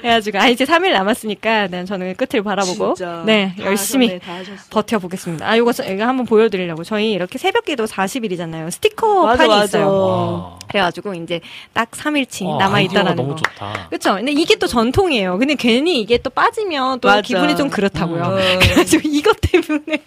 [0.04, 3.22] 해가지고, 아, 이제 3일 남았으니까, 네, 저는 끝을 바라보고, 진짜.
[3.24, 4.64] 네, 다 열심히 하셨네, 하셨어.
[4.70, 5.48] 버텨보겠습니다.
[5.48, 6.84] 아, 요거, 저- 이거 한번 보여드리려고.
[6.84, 8.70] 저희 이렇게 새벽 기도 40일이잖아요.
[8.70, 9.64] 스티커 맞아, 판이 맞아.
[9.64, 9.92] 있어요.
[9.92, 10.58] 와.
[10.68, 11.40] 그래가지고 이제
[11.72, 13.36] 딱 3일치 어, 남아있다라는 너무 거.
[13.36, 13.86] 좋다.
[13.90, 14.14] 그쵸?
[14.16, 15.38] 근데 이게 또 전통이에요.
[15.38, 17.20] 근데 괜히 이게 또 빠지면 또 맞아.
[17.22, 18.22] 기분이 좀 그렇다고요.
[18.24, 18.58] 음.
[18.60, 20.02] 그래가지고 이것 때문에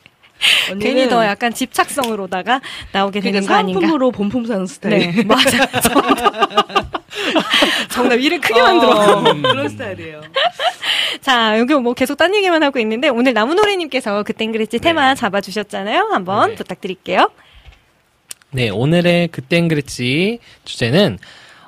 [0.80, 2.62] 괜히 더 약간 집착성으로다가
[2.92, 3.80] 나오게 되는 그러니까 거 아닌가.
[3.82, 5.12] 상품으로 본품 사는 스타일.
[5.12, 5.66] 네, 맞아.
[5.82, 7.04] 정답.
[7.90, 8.92] 정답 이를 크게 만들어.
[8.92, 10.22] 어, 그런 스타일이에요.
[11.22, 16.10] 자, 여기 뭐 계속 딴 얘기만 하고 있는데 오늘 나무노래님께서 그땐 그랬지 테마 잡아주셨잖아요.
[16.12, 16.56] 한번 네.
[16.56, 17.30] 부탁드릴게요.
[18.52, 21.18] 네, 오늘의 그땐 그랬지 주제는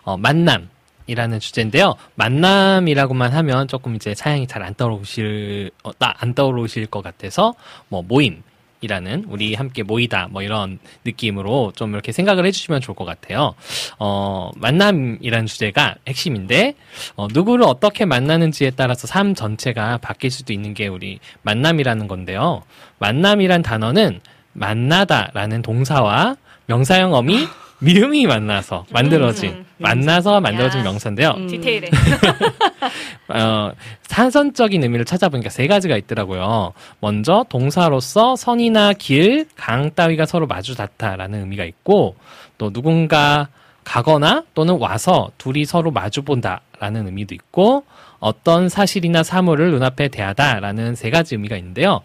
[0.04, 0.70] 어, 만남
[1.08, 1.96] 이라는 주제인데요.
[2.16, 7.56] 만남이라고만 하면 조금 이제 사양이 잘 안 떠오르실 어, 나- 안 떠오르실 것 같아서
[7.90, 8.44] 뭐 모임
[8.82, 13.54] 이라는 우리 함께 모이다 뭐 이런 느낌으로 좀 이렇게 생각을 해주시면 좋을 것 같아요.
[13.98, 16.76] 어, 만남이라는 주제가 핵심인데
[17.16, 22.64] 어, 누구를 어떻게 만나는지에 따라서 삶 전체가 바뀔 수도 있는 게 우리 만남이라는 건데요.
[23.00, 24.22] 만남이란 단어는
[24.54, 26.36] 만나다라는 동사와
[26.68, 27.48] 명사형 어미
[27.80, 29.66] 미음이 만나서 만들어진 음.
[29.78, 30.84] 만나서 만들어진 야.
[30.84, 31.30] 명사인데요.
[31.38, 31.48] 음.
[31.48, 31.90] 디테일해.
[33.30, 33.72] 어,
[34.04, 36.74] 사선적인 의미를 찾아보니까 세 가지가 있더라고요.
[37.00, 42.16] 먼저 동사로서 선이나 길, 강 따위가 서로 마주 닿다라는 의미가 있고
[42.58, 43.48] 또 누군가
[43.84, 47.84] 가거나 또는 와서 둘이 서로 마주 본다라는 의미도 있고
[48.20, 52.02] 어떤 사실이나 사물을 눈앞에 대하다라는 세 가지 의미가 있는데요.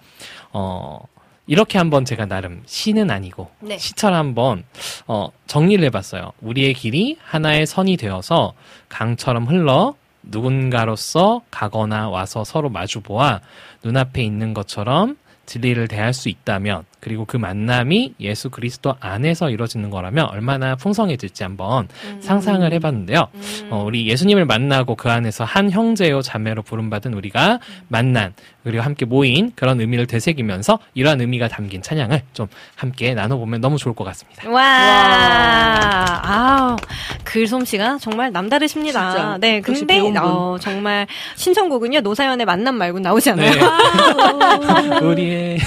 [0.52, 1.00] 어,
[1.46, 3.76] 이렇게 한번 제가 나름 시는 아니고 네.
[3.76, 4.64] 시처럼 한번
[5.06, 6.32] 어, 정리를 해봤어요.
[6.40, 8.54] 우리의 길이 하나의 선이 되어서
[8.88, 13.40] 강처럼 흘러 누군가로서 가거나 와서 서로 마주 보아
[13.82, 15.16] 눈앞에 있는 것처럼
[15.46, 21.86] 진리를 대할 수 있다면 그리고 그 만남이 예수 그리스도 안에서 이루어지는 거라면 얼마나 풍성해질지 한번
[22.20, 23.28] 상상을 해봤는데요.
[23.68, 28.32] 어, 우리 예수님을 만나고 그 안에서 한 형제요 자매로 부름받은 우리가 만난
[28.62, 33.94] 그리고 함께 모인 그런 의미를 되새기면서 이러한 의미가 담긴 찬양을 좀 함께 나눠보면 너무 좋을
[33.94, 34.48] 것 같습니다.
[34.48, 36.76] 와, 아우,
[37.24, 39.10] 글솜씨가 정말 남다르십니다.
[39.10, 39.38] 진짜.
[39.38, 40.00] 네, 근데.
[40.16, 43.50] 어, 정말, 신청곡은요, 노사연의 만남 말고 나오지 않아요.
[43.50, 44.98] 네.
[45.04, 45.58] 우리의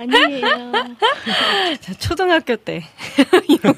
[0.00, 0.72] 아니에요.
[1.80, 2.82] 저 초등학교 때.
[3.48, 3.74] 이런,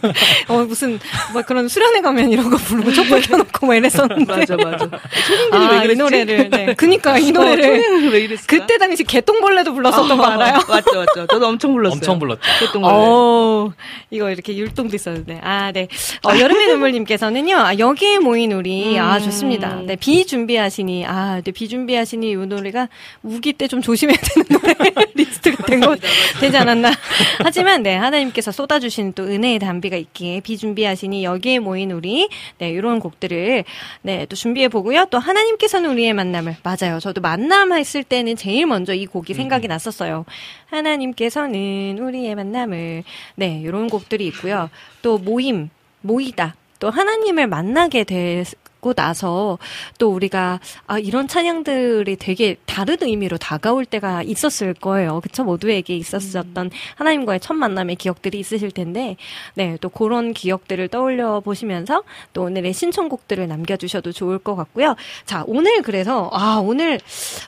[0.48, 1.00] 어, 무슨,
[1.32, 4.24] 뭐 그런 수련회 가면 이런 거 부르고 촛불 켜놓고 막 이랬었는데.
[4.36, 4.84] 맞아, 맞아.
[5.52, 5.98] 아, 왜이 그랬지?
[5.98, 6.50] 노래를.
[6.50, 6.74] 네.
[6.74, 8.06] 그니까 이 노래를.
[8.06, 8.46] 어, 왜 이랬을까?
[8.46, 10.54] 그때 당시 개똥벌레도 불렀었던 거 알아요?
[10.68, 11.26] 맞죠, 맞죠.
[11.26, 11.96] 저도 엄청 불렀어요.
[11.96, 12.40] 엄청 불렀죠.
[12.72, 12.86] 거예요.
[12.86, 13.72] 어,
[14.10, 15.40] 이거 이렇게 율동도 있었는데.
[15.42, 15.88] 아, 네.
[16.24, 19.80] 어, 여름의 눈물님께서는요, 아, 여기에 모인 우리, 아, 좋습니다.
[19.86, 22.88] 네, 비 준비하시니, 아, 네, 비 준비하시니 이 노래가
[23.22, 24.74] 우기 때 좀 조심해야 되는 노래
[25.14, 25.96] 리스트가 된 거,
[26.40, 26.90] 되지 않았나.
[27.42, 32.28] 하지만, 네, 하나님께서 쏟아주시는 또 은혜의 단비가 있기에 비 준비하시니 여기에 모인 우리,
[32.58, 33.64] 네, 이런 곡들을,
[34.02, 35.06] 네, 또 준비해 보고요.
[35.10, 37.00] 또 하나님께서는 우리의 만남을, 맞아요.
[37.00, 40.24] 저도 만남 했을 때는 제일 먼저 이 곡이 생각이 났었어요.
[40.66, 43.04] 하나님께서는 우리의 만남을,
[43.36, 44.70] 네, 이런 곡들이 있고요.
[45.02, 45.70] 또 모임,
[46.00, 46.56] 모이다.
[46.78, 48.42] 또 하나님을 만나게 되
[48.82, 49.60] 고 나서
[49.98, 55.20] 또 우리가 아 이런 찬양들이 되게 다른 의미로 다가올 때가 있었을 거예요.
[55.20, 55.44] 그쵸?
[55.44, 59.16] 모두에게 있었었던 하나님과의 첫 만남의 기억들이 있으실 텐데
[59.54, 62.02] 네, 또 그런 기억들을 떠올려 보시면서
[62.32, 64.96] 또 오늘의 신청곡들을 남겨주셔도 좋을 것 같고요.
[65.26, 66.98] 자, 오늘 그래서 아 오늘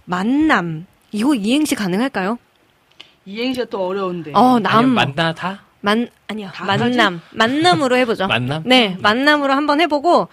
[0.05, 2.39] 만남 이거 이행시 가능할까요?
[3.27, 4.31] 이행시가 또 어려운데.
[4.35, 8.29] 어, 남 만나다 만 아니요 다 만남 만남으로 해보죠.
[8.29, 8.63] 만남?
[8.67, 10.29] 네 만남으로 한번 해보고.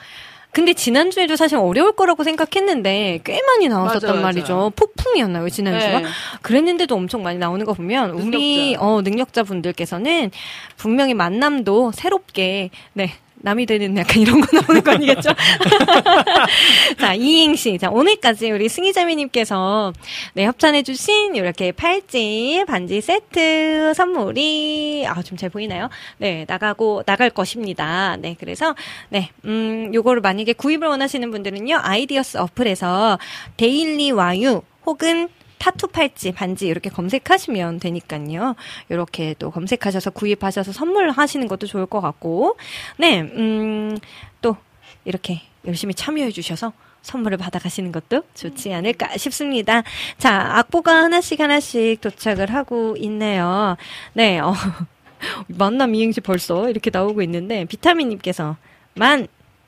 [0.52, 4.22] 근데 지난주에도 사실 어려울 거라고 생각했는데 꽤 많이 나왔었단 맞아, 맞아.
[4.22, 4.72] 말이죠.
[4.76, 6.00] 폭풍이었나요 지난주가?
[6.00, 6.06] 네.
[6.42, 8.86] 그랬는데도 엄청 많이 나오는 거 보면 우리 능력자.
[8.86, 10.32] 어 능력자 분들께서는
[10.78, 13.12] 분명히 만남도 새롭게 네
[13.44, 15.30] 남이 되는 약간 이런 거 나오는 거 아니겠죠?
[17.00, 17.78] 자, 이행시.
[17.78, 19.94] 자, 오늘까지 우리 승희자매님께서
[20.34, 25.90] 네, 협찬해주신 이렇게 팔찌, 반지 세트 선물이, 아, 좀 잘 보이나요?
[26.20, 28.16] 네, 나가고, 나갈 것입니다.
[28.20, 28.76] 네, 그래서,
[29.10, 33.18] 네, 음, 요거를 만약에 구입을 원하시는 분들은요, 아이디어스 어플에서
[33.58, 35.30] 데일리 와유 혹은
[35.62, 38.56] 타투 팔찌, 반지 이렇게 검색하시면 되니까요.
[38.90, 42.58] 이렇게 또 검색하셔서 구입하셔서 선물하시는 것도 좋을 것 같고,
[42.98, 43.96] 네, 음,
[44.42, 44.58] 또
[45.06, 46.74] 이렇게 열심히 참여해 주셔서
[47.04, 49.84] 선물을 받아가시는 것도 좋지 않을까 싶습니다.
[50.18, 53.78] 자, 악보가 하나씩 하나씩 도착을 하고 있네요.
[54.14, 54.56] 네, 어,
[55.46, 58.58] 만남 이행시 벌써 이렇게 나오고 있는데, 비타민님께서
[58.96, 59.28] 만,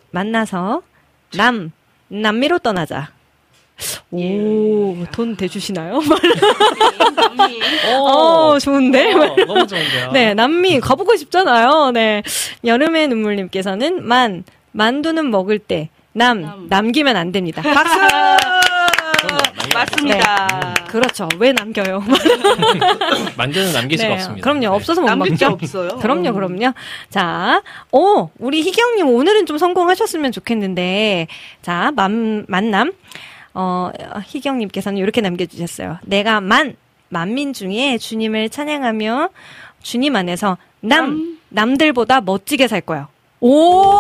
[0.10, 0.82] 만나서,
[1.38, 1.72] 남,
[2.08, 3.12] 남미로 떠나자.
[4.12, 6.00] 오, 돈 대주시나요?
[7.16, 7.60] 남미.
[7.88, 9.14] 어, 좋은데?
[9.14, 10.12] 어, 너무 좋은데요.
[10.12, 11.92] 네, 남미 가보고 싶잖아요.
[11.92, 12.22] 네.
[12.64, 16.68] 여름의 눈물님께서는 만, 만두는 먹을 때, 남, 남.
[16.70, 17.62] 남기면 안 됩니다.
[17.66, 18.00] 박수!
[19.74, 20.76] 맞습니다.
[20.88, 21.28] 그렇죠.
[21.40, 22.04] 왜 남겨요?
[23.36, 24.44] 만드는 남길 수가 네, 없습니다.
[24.44, 24.60] 그럼요.
[24.60, 24.68] 네.
[24.68, 25.54] 없어서 못 남길 게 먹죠.
[25.66, 26.00] 없어요.
[26.00, 26.74] 그럼요, 그럼요.
[27.10, 31.28] 자, 오, 우리 희경님 오늘은 좀 성공하셨으면 좋겠는데,
[31.64, 32.92] 자, 만, 만남.
[33.54, 33.92] 어,
[34.26, 36.00] 희경님께서는 이렇게 남겨주셨어요.
[36.04, 36.76] 내가 만,
[37.10, 39.30] 만민 중에 주님을 찬양하며
[39.82, 43.08] 주님 안에서 남, 남들보다 멋지게 살 거야.
[43.40, 43.92] 오!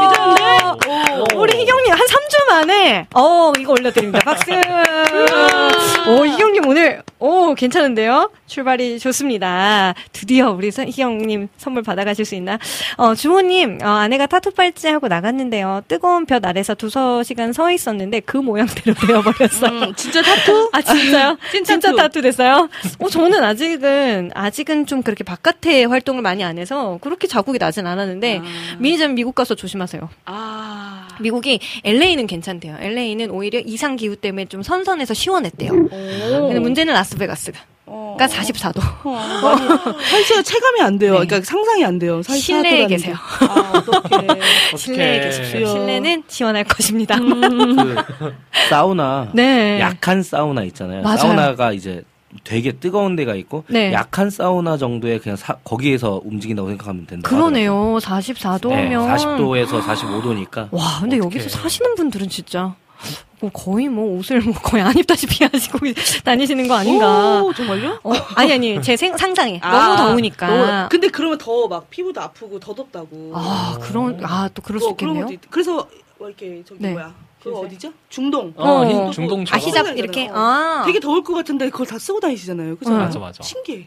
[0.00, 0.42] 괜찮은데?
[0.88, 1.40] 오.
[1.40, 4.20] 우리 희경님 한 3주 만에, 어, 이거 올려드립니다.
[4.24, 4.50] 박수!
[6.08, 8.30] 오, 희경님 오늘, 오, 괜찮은데요?
[8.46, 9.94] 출발이 좋습니다.
[10.12, 12.58] 드디어 우리 선- 희경님 선물 받아가실 수 있나?
[12.96, 15.82] 어, 주호님, 어, 아내가 타투 팔찌하고 나갔는데요.
[15.88, 19.70] 뜨거운 볕 아래서 두서 시간 서 있었는데 그 모양대로 되어버렸어요.
[19.88, 20.70] 음, 진짜 타투?
[20.72, 21.36] 아 진짜요?
[21.52, 21.96] 찐 진짜 타투.
[21.96, 22.68] 타투 됐어요?
[23.00, 28.38] 어 저는 아직은 아직은 좀 그렇게 바깥에 활동을 많이 안 해서 그렇게 자국이 나진 않았는데
[28.38, 28.76] 아.
[28.78, 30.08] 민희 쌤 미국 가서 조심하세요.
[30.26, 31.08] 아.
[31.20, 32.76] 미국이 LA는 괜찮 대요.
[32.80, 35.72] LA는 오히려 이상 기후 때문에 좀 선선해서 시원했대요.
[35.72, 35.88] 오.
[35.88, 37.58] 근데 문제는 라스베가스가.
[37.86, 38.16] 어.
[38.18, 38.80] 그러니까 44도.
[39.04, 41.12] 어, 사실 체감이 안 돼요.
[41.12, 41.26] 네.
[41.26, 42.22] 그러니까 상상이 안 돼요.
[42.22, 43.14] 44 실내에 계세요.
[43.14, 43.46] 게.
[43.48, 44.76] 아.
[44.76, 45.66] 실내에 계십시오.
[45.66, 47.16] 실내는 시원할 것입니다.
[47.18, 48.34] 그
[48.68, 49.80] 사우나 네.
[49.80, 51.02] 약한 사우나 있잖아요.
[51.02, 51.16] 맞아요.
[51.16, 52.02] 사우나가 이제
[52.44, 53.92] 되게 뜨거운 데가 있고 네.
[53.92, 57.28] 약한 사우나 정도의 그냥 사- 거기에서 움직인다고 생각하면 된다.
[57.28, 57.98] 그러네요.
[58.00, 58.68] 44도면.
[58.88, 60.68] 네, 40도에서 45도니까.
[60.72, 61.24] 와, 근데 어떡해.
[61.38, 62.74] 여기서 사시는 분들은 진짜
[63.40, 65.78] 뭐 거의 뭐 옷을 뭐 거의 안 입다시피 하시고
[66.24, 67.42] 다니시는 거 아닌가.
[67.42, 68.00] 오, 정말요?
[68.02, 70.46] 어, 아니 아니 제 생, 상상에 아, 너무 더우니까.
[70.48, 73.32] 너무- 근데 그러면 더 막 피부도 아프고 더 덥다고.
[73.34, 75.24] 아 그런 아 또 그럴 수 어, 그런 있겠네요.
[75.26, 75.88] 것도 있- 그래서
[76.18, 76.90] 뭐 이렇게 저기 네.
[76.92, 77.14] 뭐야?
[77.42, 77.92] 그거 어디죠?
[78.08, 78.52] 중동.
[78.56, 78.84] 어, 어.
[78.84, 79.56] 흰 아, 중동처럼.
[79.56, 80.44] 아시잡 쓰고 이렇게 다니잖아요.
[80.44, 82.76] 아 되게 더울 것 같은데 그걸 다 쓰고 다니시잖아요.
[82.76, 82.90] 그죠?
[82.90, 82.98] 응.
[82.98, 83.42] 맞아, 맞아.
[83.42, 83.86] 신기해.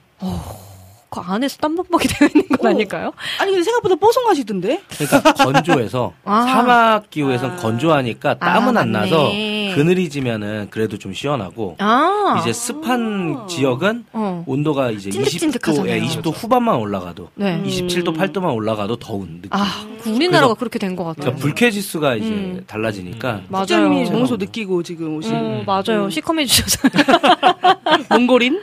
[1.11, 2.69] 그 안에서 땀범벅이 되어 있는 건 어.
[2.73, 3.11] 아닐까요?
[3.37, 4.81] 아니 근데 생각보다 뽀송하시던데?
[4.97, 6.41] 그러니까 건조해서 아.
[6.43, 7.55] 사막 기후에선 아.
[7.57, 9.29] 건조하니까 아, 땀은 안 나서.
[9.75, 14.43] 그늘이 지면은 그래도 좀 시원하고 아 이제 습한 지역은 어.
[14.47, 15.93] 온도가 이제 20도, 찐득찐득하잖아요.
[15.95, 17.61] 예, 20도 후반만 올라가도 네.
[17.65, 19.49] 27도 8도만 올라가도 더운 느낌.
[19.53, 19.65] 아
[20.05, 21.21] 우리나라가 그래서- 그렇게 된 것 같아요.
[21.23, 22.63] 그러니까 불쾌 지수가 이제 음.
[22.67, 23.65] 달라지니까 맞아요.
[23.65, 26.05] 국장님이 제가 몸소 뭐- 느끼고 지금 오신 어, 맞아요.
[26.05, 26.09] 음.
[26.09, 26.89] 시커매 주셔서.
[28.09, 28.61] 몽골인?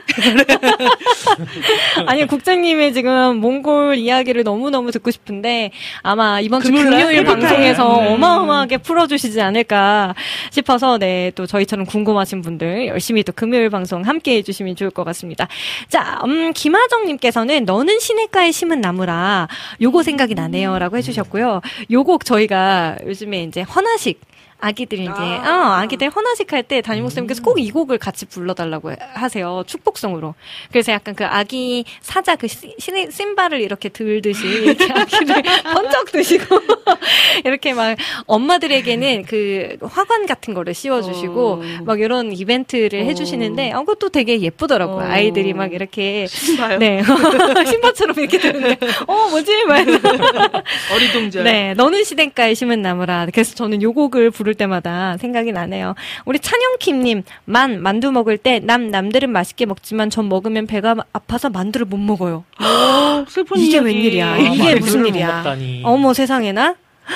[2.07, 5.71] 아니, 국 장님의 지금 몽골 이야기를 너무너무 듣고 싶은데
[6.01, 8.13] 아마 이번 주 금요일 방송에서 네.
[8.13, 10.15] 어마어마하게 풀어주시지 않을까
[10.51, 15.47] 싶어서 네, 또 저희처럼 궁금하신 분들 열심히 또 금요일 방송 함께 해주시면 좋을 것 같습니다.
[15.87, 19.47] 자, 음, 김하정님께서는 너는 시냇가에 심은 나무라
[19.81, 21.61] 요거 생각이 나네요 라고 해주셨고요.
[21.91, 24.28] 요곡 저희가 요즘에 이제 헌화식
[24.61, 25.49] 아기들 이제 아.
[25.49, 30.35] 어 아기들 헌화식 할 때 담임 목사님께서 꼭 이 곡을 같이 불러달라고 하세요 축복성으로
[30.71, 35.41] 그래서 약간 그 아기 사자 그 시- 시- 신발을 이렇게 들듯이 이렇게 아기를
[35.73, 36.59] 번쩍 드시고
[37.45, 41.61] 이렇게 막 엄마들에게는 그 화관 같은 거를 씌워주시고 어.
[41.85, 43.03] 막 이런 이벤트를 어.
[43.05, 45.09] 해주시는데 어, 그것도 되게 예쁘더라고요 어.
[45.09, 46.77] 아이들이 막 이렇게 신봐요.
[46.79, 47.01] 네
[47.65, 48.77] 신발처럼 이렇게 되는데
[49.07, 50.09] 어 뭐지 막 이러면서
[50.93, 51.43] 어리동절.
[51.43, 53.25] 네, 너는 시den가에 심은 나무라.
[53.31, 55.93] 그래서 저는 요 곡을 부를 때마다 생각이 나네요.
[56.25, 61.85] 우리 찬영킴님, 만, 만두 먹을 때, 남, 남들은 맛있게 먹지만 전 먹으면 배가 아파서 만두를
[61.85, 62.43] 못 먹어요.
[62.59, 63.85] 오, 슬픈 이게 이야기.
[63.85, 64.27] 웬일이야.
[64.33, 65.55] 아, 이게 무슨 못 일이야.
[65.83, 66.75] 어머 세상에나?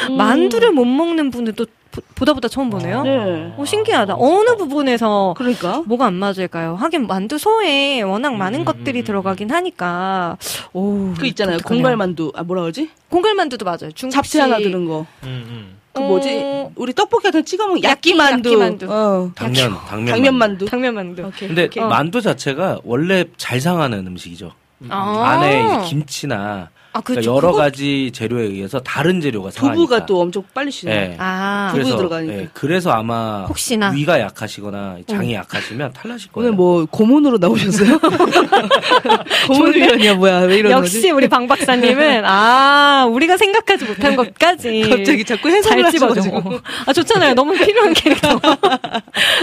[0.09, 0.17] 음.
[0.17, 3.01] 만두를 못 먹는 분은 또 보- 보다 보다 처음 보네요.
[3.03, 3.53] 네.
[3.57, 4.15] 어, 신기하다.
[4.17, 5.81] 어느 부분에서 그러니까.
[5.87, 6.75] 뭐가 안 맞을까요?
[6.75, 10.37] 하긴 만두 소에 워낙 많은 음, 것들이 음, 들어가긴 하니까.
[10.73, 11.57] 오, 그 있잖아요.
[11.65, 12.31] 공갈만두.
[12.35, 12.89] 아, 뭐라 그러지?
[13.09, 13.91] 공갈만두도 맞아요.
[13.93, 15.05] 중국식 잡채 하나 드는 거.
[15.23, 15.82] 음, 음.
[15.93, 16.41] 그 뭐지?
[16.43, 18.49] 어, 우리 떡볶이 같은 거 찍어 먹는 야끼, 야끼만두.
[18.49, 18.87] 야끼만두.
[18.89, 19.31] 어.
[19.35, 20.05] 당면, 당면.
[20.15, 20.65] 당면만두.
[20.65, 21.21] 당면만두.
[21.23, 21.47] 오케이.
[21.47, 21.83] 근데 오케이.
[21.83, 24.51] 만두 자체가 원래 잘 상하는 음식이죠.
[24.89, 25.23] 아.
[25.23, 27.35] 안에 김치나 아, 그러니까 그렇죠.
[27.35, 29.75] 여러 그거- 가지 재료에 의해서 다른 재료가 상하니까.
[29.75, 30.91] 두부가 또 엄청 빨리 쉬네.
[30.93, 31.15] 예.
[31.19, 32.33] 아, 두부 그래서 들어가니까.
[32.35, 33.89] 예, 그래서 아마 혹시나.
[33.89, 36.47] 위가 약하시거나 장이 약하시면 탈나실 거예요.
[36.49, 37.97] 오늘 뭐 고문으로 나오셨어요?
[39.47, 40.39] 고문 훈련이야 뭐야?
[40.41, 41.11] 왜 이러는 역시 거지?
[41.11, 45.91] 우리 방 박사님은 아 우리가 생각하지 못한 것까지 갑자기 자꾸 잘 해석을
[46.21, 46.59] 집어줘.
[46.85, 47.33] 아 좋잖아요.
[47.33, 48.39] 너무 필요한 캐릭터.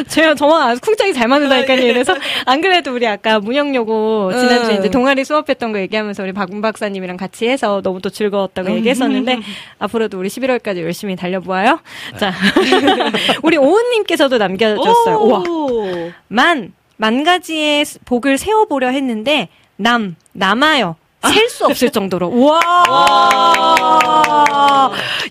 [0.08, 1.80] 제가 저와 아주 쿵짝이 잘 맞는다니까요.
[1.80, 2.14] 이래서
[2.46, 4.78] 안 그래도 우리 아까 문영여고 지난주에 음.
[4.80, 9.38] 이제 동아리 수업했던 거 얘기하면서 우리 박 박사님이랑 같이 해서 너무 또 즐거웠다고 얘기했었는데
[9.78, 11.80] 앞으로도 우리 11월까지 열심히 달려보아요.
[12.18, 12.32] 자
[13.42, 15.16] 우리 오은님께서도 남겨줬어요.
[15.16, 15.38] 우와.
[15.48, 16.10] 오.
[16.28, 20.96] 만, 만 가지의 복을 세어보려 했는데, 남, 남아요.
[21.22, 22.28] 셀 수 없을 정도로.
[22.28, 22.60] 우와!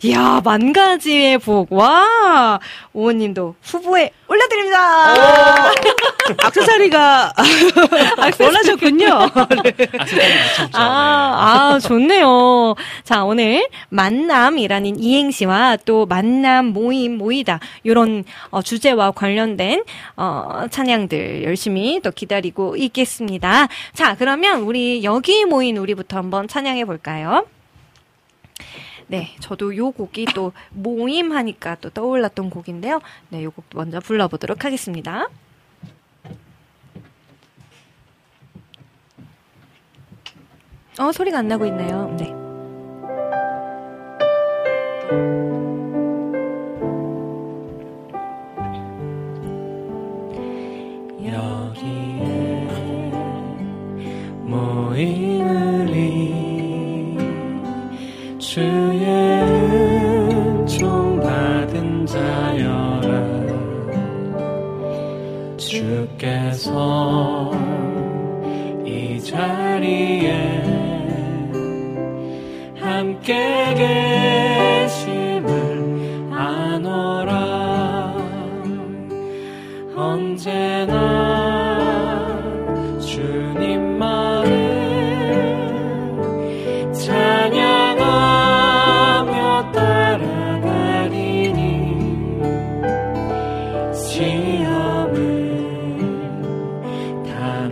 [0.04, 1.72] 이야, 만 가지의 복.
[1.72, 2.60] 와!
[2.94, 5.16] 오은님도 후보에 올려드립니다!
[6.44, 7.34] 악세사리가
[8.40, 9.08] 원하셨군요.
[9.64, 10.70] 미쳤죠.
[10.74, 12.76] 아, 아, 좋네요.
[13.04, 17.60] 자, 오늘 만남이라는 이행시와 또 만남, 모임, 모이다.
[17.86, 19.84] 요런 어, 주제와 관련된
[20.18, 23.68] 어, 찬양들 열심히 또 기다리고 있겠습니다.
[23.94, 27.48] 자, 그러면 우리 여기 모인 우리부터 한번 찬양해 볼까요?
[29.08, 33.02] 네, 저도 요 곡이 또 모임하니까 또 떠올랐던 곡인데요.
[33.30, 35.28] 네, 요 곡 먼저 불러보도록 하겠습니다.
[41.00, 42.16] 어, 소리가 안 나고 있네요.
[42.20, 42.34] 네.
[55.00, 56.36] 모이느니
[58.38, 59.06] 주의
[60.28, 63.10] 은총 받은 자여라.
[65.56, 67.52] 주께서
[68.86, 70.34] 이 자리에
[72.78, 73.74] 함께
[74.90, 75.48] 계심을
[76.34, 78.14] 아노라.
[79.96, 81.29] 언제나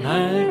[0.08, 0.47] night.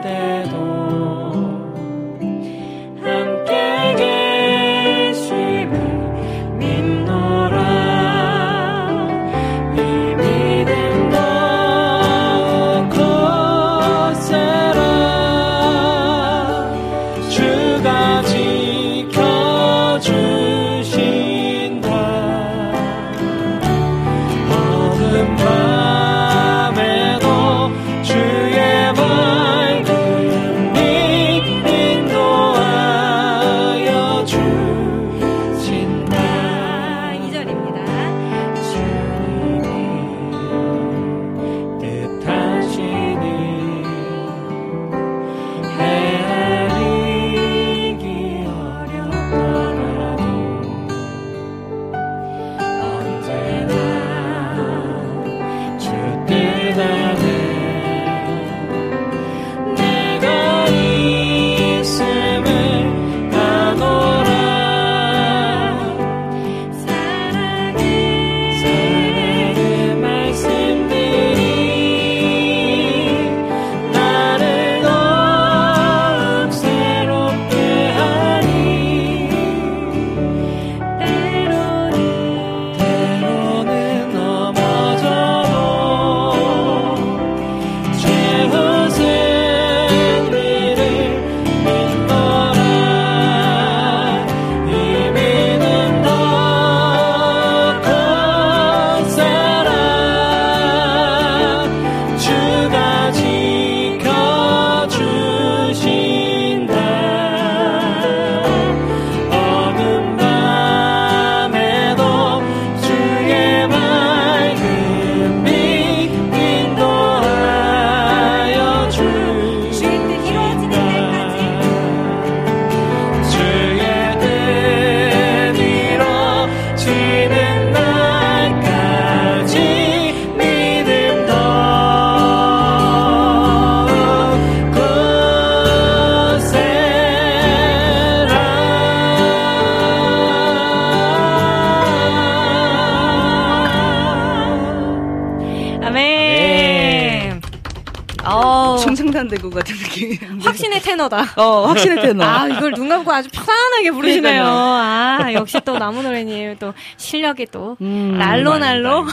[151.09, 151.41] 테너다.
[151.41, 152.24] 어, 확신의 테너.
[152.24, 154.45] 아, 이걸 눈 감고 아주 편안하게 부르시네요.
[154.47, 158.16] 아, 역시 또 나무노래님 또 실력이 또 음.
[158.19, 159.05] 날로 날로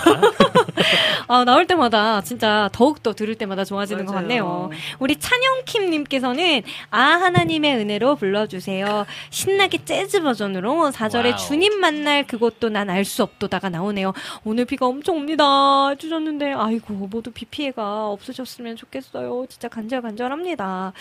[1.27, 4.23] 아, 나올 때마다 진짜 더욱더 들을 때마다 좋아지는 것 맞아요.
[4.27, 4.69] 같네요.
[4.99, 9.05] 우리 찬영킴님께서는 아 하나님의 은혜로 불러주세요.
[9.43, 11.37] 신나게 재즈 버전으로 4절에 wow.
[11.37, 14.13] 주님 만날 그것도 난 알 수 없도다가 나오네요.
[14.45, 15.89] 오늘 비가 엄청 옵니다.
[15.89, 19.45] 해주셨는데 아이고 모두 비 피해가 없으셨으면 좋겠어요.
[19.49, 20.93] 진짜 간절간절합니다.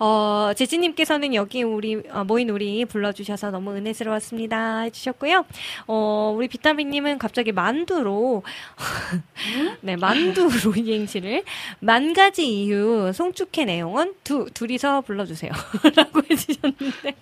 [0.00, 4.80] 어, 제지님께서는 여기 우리 어, 모인 우리 불러주셔서 너무 은혜스러웠습니다.
[4.80, 5.44] 해주셨고요.
[5.86, 8.42] 어, 우리 비타민님은 갑자기 만두로
[9.82, 11.44] 네 만두로 이행시를
[11.78, 17.14] 만 가지 이유 송축해 내용은 두 둘이서 불러주세요.라고 해주셨는데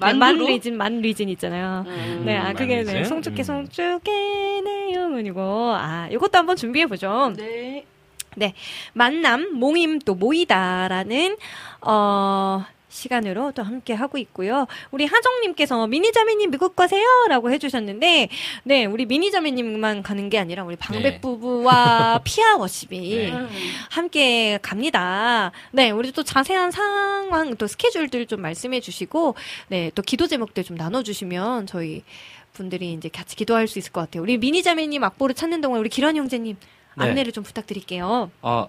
[0.00, 1.84] 네, 만 리진 만 리진 있잖아요.
[1.86, 2.22] 음.
[2.24, 3.04] 네, 아 그게 네, 만리진?
[3.04, 3.44] 송축해 음.
[3.44, 5.40] 송축해 내용은이고
[5.74, 7.32] 아 이것도 한번 준비해 보죠.
[7.36, 7.84] 네.
[8.36, 8.54] 네.
[8.92, 11.36] 만남, 모임 또 모이다라는
[11.82, 14.66] 어 시간으로 또 함께 하고 있고요.
[14.90, 18.28] 우리 하정님께서 미니자매님 미국 가세요라고 해주셨는데,
[18.64, 21.20] 네, 우리 미니자매님만 가는 게 아니라 우리 방백 네.
[21.20, 23.32] 부부와 피아 워십이 네.
[23.90, 25.52] 함께 갑니다.
[25.72, 29.34] 네, 우리 또 자세한 상황, 또 스케줄들 좀 말씀해 주시고,
[29.68, 32.02] 네, 또 기도 제목들 좀 나눠주시면 저희
[32.52, 34.22] 분들이 이제 같이 기도할 수 있을 것 같아요.
[34.22, 36.56] 우리 미니자매님 악보를 찾는 동안 우리 기란 형제님
[36.96, 37.04] 네.
[37.04, 38.30] 안내를 좀 부탁드릴게요.
[38.42, 38.66] 아,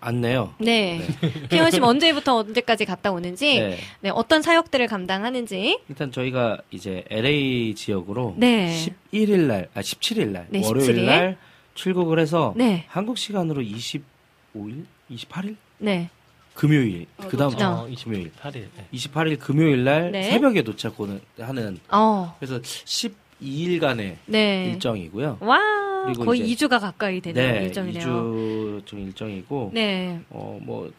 [0.00, 0.54] 안내요.
[0.58, 1.00] 네.
[1.50, 3.78] 피원 씨 언제부터 언제까지 갔다 오는지, 네.
[4.00, 4.10] 네.
[4.10, 8.74] 어떤 사역들을 감당하는지, 일단 저희가 이제 LA 지역으로 네.
[9.12, 11.04] 11일 날, 아 17일 날, 네, 월요일 17일.
[11.04, 11.38] 날
[11.74, 12.84] 출국을 해서 네.
[12.88, 16.10] 한국 시간으로 25일, 28일 네.
[16.54, 17.66] 금요일, 그다음 그렇죠.
[17.66, 18.54] 어, 26일 8일.
[18.76, 18.88] 네.
[18.92, 20.24] 28일 금요일 날 네.
[20.24, 24.64] 새벽에 도착하는 하는 어, 그래서 12일간의 네.
[24.72, 25.38] 일정이고요.
[25.40, 25.58] 와,
[26.06, 28.04] 그리고 거의 이제- 2주가 가까이 되는 네, 일정이네요.
[28.04, 30.20] 2주 중 일정이고 네.
[30.30, 30.90] 어 뭐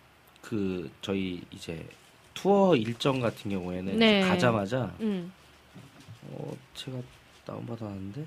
[0.42, 1.86] 그 저희 이제
[2.34, 4.22] 투어 일정 같은 경우에는 네.
[4.22, 5.32] 가자마자 음.
[6.32, 6.98] 어 제가
[7.46, 8.26] 다운 받았는데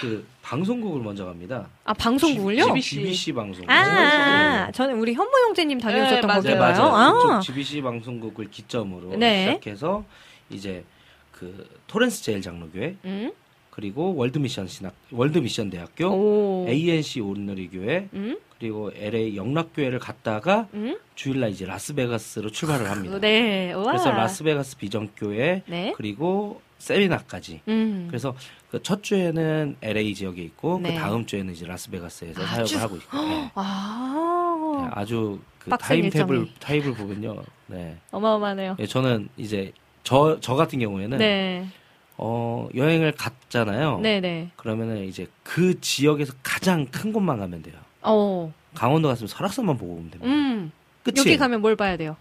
[0.00, 1.68] 그 방송국을 먼저 갑니다.
[1.84, 2.66] 아, 방송국을요?
[2.66, 3.70] GBC, GBC 방송국.
[3.70, 6.42] 아, 아, 저는 우리 현모 형제님 다녀오셨던 네, 맞아요.
[6.42, 6.54] 네.
[6.54, 7.36] 맞아요.
[7.36, 9.46] 아, GBC 방송국을 기점으로 네.
[9.58, 10.04] 시작해서
[10.50, 10.84] 이제
[11.32, 13.32] 그 토렌스 제일 장로교회 음?
[13.80, 16.66] 그리고 월드 미션 신학 월드 미션 대학교 오.
[16.68, 18.38] ANC 온누리 교회 음?
[18.58, 20.98] 그리고 LA 영락교회를 갔다가 음?
[21.14, 23.18] 주일날 이제 라스베가스로 출발을 합니다.
[23.18, 23.72] 네.
[23.72, 23.84] 와.
[23.84, 25.94] 그래서 라스베가스 비전교회 네.
[25.96, 27.62] 그리고 세미나까지.
[27.68, 28.06] 음.
[28.10, 28.34] 그래서
[28.70, 30.92] 그 첫 주에는 LA 지역에 있고 네.
[30.94, 32.78] 그 다음 주에는 이제 라스베가스에서 아, 사역을 쭉.
[32.82, 33.16] 하고 있고.
[33.16, 33.28] 네.
[33.46, 36.48] 네, 아, 아주 그 timetable.
[36.60, 37.42] 타입을 보면요.
[37.68, 37.96] 네.
[38.10, 38.76] 어마어마하네요.
[38.78, 39.72] 예, 저는 이제
[40.04, 41.66] 저 저 같은 경우에는 네.
[42.22, 44.00] 어 여행을 갔잖아요.
[44.00, 44.50] 네네.
[44.56, 47.76] 그러면은 이제 그 지역에서 가장 큰 곳만 가면 돼요.
[48.02, 48.52] 어.
[48.74, 50.26] 강원도 갔으면 설악산만 보고 오면 됩니다.
[50.30, 50.70] 음.
[51.02, 52.16] 끝이 여기 가면 뭘 봐야 돼요?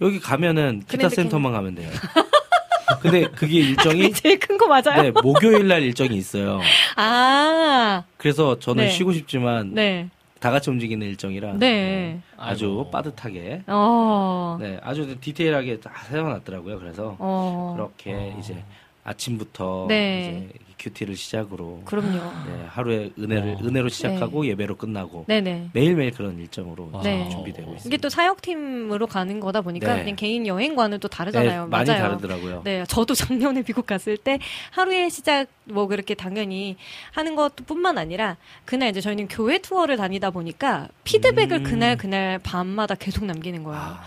[0.00, 1.88] 여기 가면은 기타 센터만 가면 돼요.
[3.00, 5.02] 근데 그게 일정이 제일 큰 거 맞아요?
[5.02, 6.60] 네, 목요일 날 일정이 있어요.
[6.96, 8.90] 아, 그래서 저는 네.
[8.90, 10.08] 쉬고 싶지만 네.
[10.40, 12.20] 다 같이 움직이는 일정이라 네.
[12.36, 12.90] 아주 아이고.
[12.90, 14.58] 빠듯하게 어.
[14.60, 16.78] 네, 아주 디테일하게 다 세워놨더라고요.
[16.80, 17.74] 그래서 어.
[17.76, 18.62] 그렇게 이제
[19.06, 20.48] 아침부터 네.
[20.50, 22.10] 이제 큐티를 시작으로 그럼요.
[22.46, 23.64] 네, 하루에 은혜를 어.
[23.64, 25.70] 은혜로 시작하고 예배로 끝나고 네네.
[25.72, 27.28] 매일매일 그런 일정으로 네.
[27.30, 27.88] 준비되고 있습니다.
[27.88, 30.02] 이게 또 사역팀으로 가는 거다 보니까 네.
[30.02, 31.64] 그냥 개인 여행과는 또 다르잖아요.
[31.64, 32.02] 네, 많이 맞아요.
[32.02, 32.62] 다르더라고요.
[32.64, 34.38] 네, 저도 작년에 미국 갔을 때
[34.72, 36.76] 하루의 시작 뭐 그렇게 당연히
[37.12, 41.64] 하는 것뿐만 아니라 그날 이제 저희는 교회 투어를 다니다 보니까 피드백을 음.
[41.64, 43.80] 그날 그날 밤마다 계속 남기는 거예요.
[43.80, 44.02] 아, 아,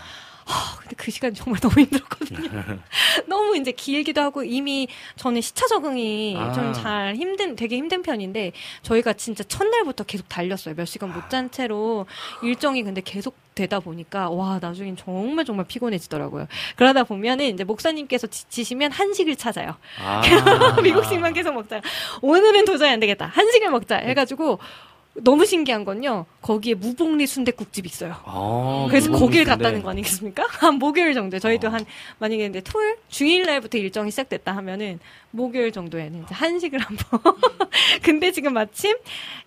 [0.80, 2.78] 근데 그 시간 정말 너무 힘들었거든요.
[3.26, 6.52] 너무 이제 길기도 하고 이미 저는 시차 적응이 아.
[6.52, 8.52] 좀잘 힘든, 되게 힘든 편인데
[8.82, 10.74] 저희가 진짜 첫날부터 계속 달렸어요.
[10.74, 12.06] 몇 시간 못 잔 채로
[12.42, 16.46] 일정이 근데 계속 되다 보니까 와, 나중엔 정말 정말 피곤해지더라고요.
[16.76, 19.76] 그러다 보면은 이제 목사님께서 지치시면 한식을 찾아요.
[20.02, 20.22] 아.
[20.82, 21.80] 미국식만 계속 먹자.
[22.22, 23.26] 오늘은 도저히 안 되겠다.
[23.26, 23.96] 한식을 먹자.
[23.96, 24.58] 해가지고
[25.22, 26.26] 너무 신기한 건요.
[26.42, 28.16] 거기에 무복리 순대국집이 있어요.
[28.24, 29.44] 아, 그래서 거길.
[29.44, 30.46] 갔다는 거 아니겠습니까?
[30.50, 31.38] 한 목요일 정도.
[31.38, 31.70] 저희도 어.
[31.70, 31.84] 한
[32.18, 34.98] 만약에 근데 토요일 주일 날부터 일정이 시작됐다 하면은
[35.30, 37.20] 목요일 정도에는 이제 한식을 한번.
[38.02, 38.96] 근데 지금 마침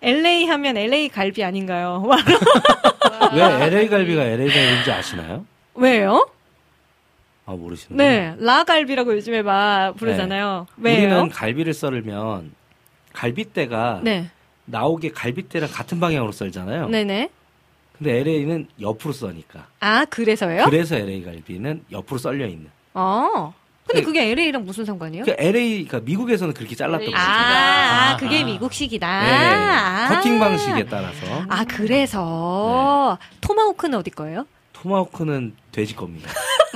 [0.02, 2.02] LA 하면 LA 갈비 아닌가요?
[3.34, 5.44] 왜 LA 갈비가 LA 갈비인지 아시나요?
[5.74, 6.28] 왜요?
[7.46, 10.66] 아 모르시는 네, 라갈비라고 요즘에 막 부르잖아요.
[10.78, 10.96] 왜요?
[10.96, 11.04] 네.
[11.06, 12.52] 우리는 갈비를 썰으면
[13.12, 14.30] 갈비대가 네,
[14.66, 16.88] 나오게 갈비대랑 같은 방향으로 썰잖아요.
[16.88, 17.30] 네네.
[17.98, 19.66] 근데 LA는 옆으로 써니까.
[19.80, 20.64] 아 그래서요?
[20.64, 22.68] 그래서 LA 갈비는 옆으로 썰려 있는.
[22.94, 23.54] 어,
[23.86, 24.04] 근데 네.
[24.04, 25.24] 그게 LA랑 무슨 상관이요?
[25.24, 27.16] 그 LA, 그러니까 미국에서는 그렇게 잘랐던 거죠.
[27.16, 28.44] 아, 아, 아, 그게 아.
[28.44, 29.06] 미국식이다.
[29.06, 29.30] 네.
[29.30, 30.08] 아.
[30.08, 34.46] 커팅 방식에 따라서 아, 그래서 토마호크는 어디 거예요?
[34.72, 36.30] 토마호크는 돼지 겁니다.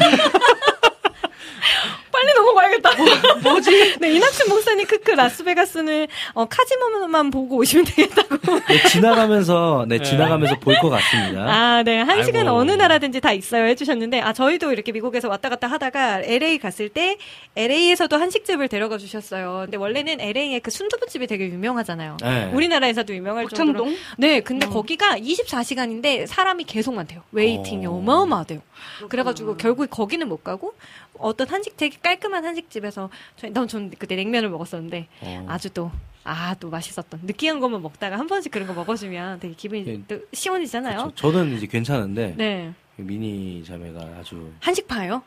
[2.69, 3.41] 빨리 넘어가야겠다.
[3.43, 3.97] 뭐 지?
[4.01, 8.39] 네, 이낙춘 목사님 크크 라스베가스는 어, 카지노만 보고 오시면 되겠다고.
[8.69, 11.41] 네, 지나가면서 네, 지나가면서 볼 것 같습니다.
[11.43, 11.99] 아, 네.
[12.01, 12.57] 한 시간 아이고.
[12.57, 16.89] 어느 나라든지 다 있어요 해 주셨는데, 아, 저희도 이렇게 미국에서 왔다 갔다 하다가 LA 갔을
[16.89, 17.17] 때,
[17.57, 19.63] LA에서도 한식집을 데려가 주셨어요.
[19.65, 22.17] 근데 원래는 LA에 그 순두부집이 되게 유명하잖아요.
[22.23, 22.51] 네.
[22.53, 23.89] 우리나라에서도 유명할 정도로.
[24.19, 27.23] 네, 근데 거기가 24시간인데 사람이 계속 많대요.
[27.33, 27.93] 웨이팅이 어.
[27.93, 28.61] 어마어마하대요.
[29.09, 30.75] 그래가지고 결국 거기는 못 가고
[31.19, 35.47] 어떤 한식 되게 깔끔한 한식집에서 저희 넌전 그때 냉면을 먹었었는데 어.
[35.49, 35.91] 아주 또
[36.25, 37.21] 아, 또 맛있었던.
[37.25, 40.01] 느끼한 것만 먹다가 한 번씩 그런 거 먹어주면 되게 기분이 네.
[40.07, 41.13] 또 시원해지잖아요.
[41.15, 42.73] 저, 는 이제 괜찮은데 네.
[42.97, 45.23] 미니 자매가 아주 한식파예요?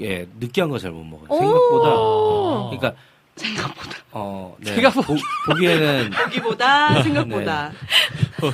[0.00, 1.28] 예, 느끼한 거 잘 못 먹어요.
[1.30, 1.38] 오.
[1.38, 2.70] 생각보다 어.
[2.70, 3.00] 그러니까
[3.36, 4.74] 생각보다 어, 네.
[4.74, 5.06] 생각보다.
[5.06, 7.72] 보, 보기에는 여기보다 생각보다.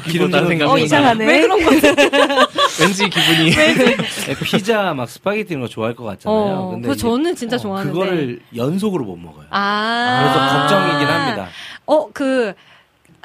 [0.05, 1.26] 기름보다 생각- 어 이상하네.
[1.26, 1.80] 왜 그런 거지?
[2.82, 3.96] 왠지 기분이 네,
[4.44, 6.38] 피자 막 스파게티 이런 거 좋아할 것 같잖아요.
[6.38, 7.92] 어, 근데 그 저는 진짜 어, 좋아하는데.
[7.92, 9.46] 그거를 연속으로 못 먹어요.
[9.50, 10.20] 아.
[10.22, 11.48] 그래서 걱정이긴 합니다.
[11.86, 12.62] 어, 그, 아,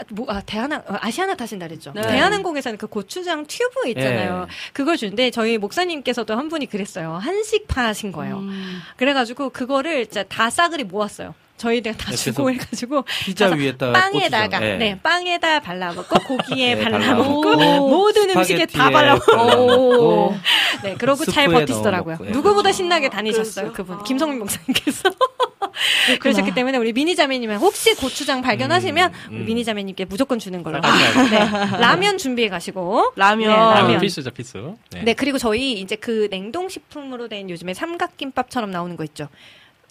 [0.10, 1.92] 뭐, 아, 대한항, 어, 아시아나 타신다 그랬죠.
[1.94, 2.02] 네.
[2.02, 4.42] 대한항공에서는 그 고추장 튜브 있잖아요.
[4.42, 4.48] 네.
[4.74, 7.14] 그걸 주는데 저희 목사님께서도 한 분이 그랬어요.
[7.14, 8.38] 한식파 하신 거예요.
[8.40, 8.80] 음.
[8.98, 11.36] 그래가지고 그거를 진짜 다 싸그리 모았어요.
[11.64, 14.76] 저희들 다 네, 주고 해가지고 피자 가서 위에다가 빵에다가 예.
[14.76, 17.56] 네 빵에다 발라먹고 고기에 네, 발라먹고
[17.88, 20.36] 모든 음식에 다 발라먹고
[20.84, 22.16] 네 그러고 잘 버티시더라고요.
[22.16, 22.32] 넣어먹고, 예.
[22.32, 23.74] 누구보다 신나게 다니셨어요 그랬어요?
[23.74, 24.04] 그분 아.
[24.04, 25.10] 김성민 목사님께서
[26.20, 29.46] 그러셨기 때문에 우리 미니 자매님은 혹시 고추장 발견하시면 음, 음.
[29.46, 31.40] 미니 자매님께 무조건 주는 걸로 싸가지 네.
[31.80, 33.50] 라면 준비해 가시고 라면.
[33.50, 34.00] 네, 라면.
[34.00, 34.76] 필수죠 필수.
[34.92, 35.04] 네.
[35.04, 39.30] 네, 그리고 저희 이제 그 냉동 식품으로 된 요즘에 삼각김밥처럼 나오는 거 있죠.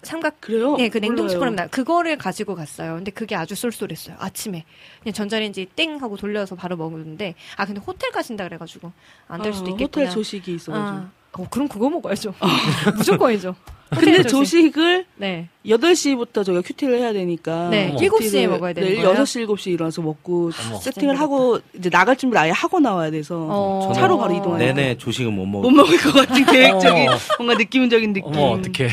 [0.03, 0.75] 삼각 그래요?
[0.77, 1.55] 네, 그 냉동식품 몰라요.
[1.55, 2.95] 나 그거를 가지고 갔어요.
[2.95, 4.15] 근데 그게 아주 쏠쏠했어요.
[4.19, 4.65] 아침에
[5.01, 8.91] 그냥 전자레인지 땡 하고 돌려서 바로 먹었는데 아 근데 호텔 가신다 그래가지고
[9.27, 10.05] 안될 수도 아, 있겠구나.
[10.05, 10.87] 호텔 조식이 있어가지고.
[10.87, 12.33] 아, 어, 그럼 그거 먹어야죠.
[12.97, 13.55] 무조건이죠.
[13.89, 14.73] 근데 조식.
[14.73, 17.69] 조식 을 네, 8시부터 저희가 큐티를 해야 되니까.
[17.69, 17.99] 네, 어머.
[17.99, 19.13] 7시에 먹어야 되는 거예요.
[19.13, 20.79] 6시, 7시 일어나서 먹고 어머.
[20.79, 23.91] 세팅을 하고 이제 나갈 준비를 아예 하고 나와야 돼서 어.
[23.93, 24.73] 차로 바로 이동해야 돼요.
[24.73, 25.75] 내내 조식은 못못 먹어요.
[25.75, 27.07] 먹을 것 같은 계획적인.
[27.37, 28.35] 뭔가 느낌적인 느낌.
[28.35, 28.89] 어머 어떡해.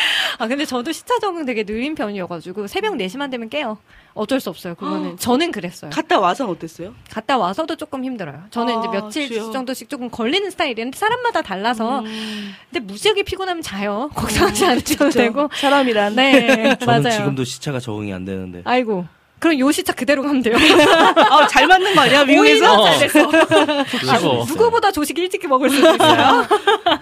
[0.38, 3.78] 아 근데 저도 시차 적응 되게 느린 편이어가지고 새벽 4시만 되면 깨요.
[4.14, 4.74] 어쩔 수 없어요.
[4.74, 5.90] 그거는 저는 그랬어요.
[5.90, 6.94] 갔다 와서는 어땠어요?
[7.10, 8.44] 갔다 와서도 조금 힘들어요.
[8.50, 9.50] 저는 아, 이제 며칠 주여.
[9.52, 14.10] 정도씩 조금 걸리는 스타일이었는데 사람마다 달라서 음, 근데 무지하게 피곤하면 자요.
[14.16, 15.48] 걱정하지 않으셔도 되고.
[15.54, 16.16] 사람이란.
[16.16, 17.16] 네, 저는 맞아요.
[17.18, 18.62] 지금도 시차가 적응이 안 되는데.
[18.64, 19.06] 아이고.
[19.40, 20.54] 그럼 요 시차 그대로 가면 돼요.
[21.30, 22.24] 아, 잘 맞는 거 아니야?
[22.24, 22.80] 미국에서?
[22.80, 22.84] 어.
[22.84, 24.18] 잘 됐어.
[24.18, 24.44] 쉬워.
[24.44, 26.46] 누구보다 조식 일찍 먹을 수도 있어요.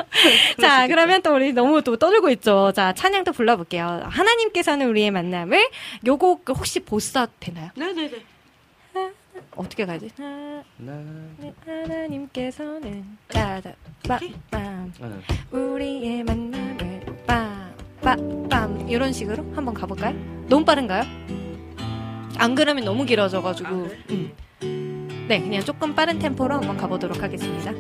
[0.60, 2.72] 자, 그러면 또 우리 너무 또 떠들고 있죠.
[2.74, 4.02] 자, 찬양도 불러볼게요.
[4.04, 5.68] 하나님께서는 우리의 만남을
[6.06, 7.70] 요곡 혹시 보사 되나요?
[7.74, 8.12] 네네네.
[9.56, 10.08] 어떻게 가야지?
[10.18, 11.02] 하- 나-
[11.66, 13.72] 하나님께서는 짜자
[14.04, 14.86] 빰빰 아,
[15.50, 20.14] 우리의 만남을 빰빰빰 이런 식으로 한번 가볼까요?
[20.48, 21.02] 너무 빠른가요?
[22.38, 23.68] 안 그러면 너무 길어져가지고.
[24.10, 24.32] 음.
[25.28, 27.70] 네 그냥 조금 빠른 템포로 한번 가보도록 하겠습니다.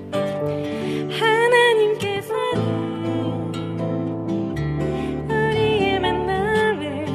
[5.30, 7.06] 우리의 만남을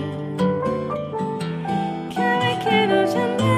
[2.10, 3.53] 계획해 두셨네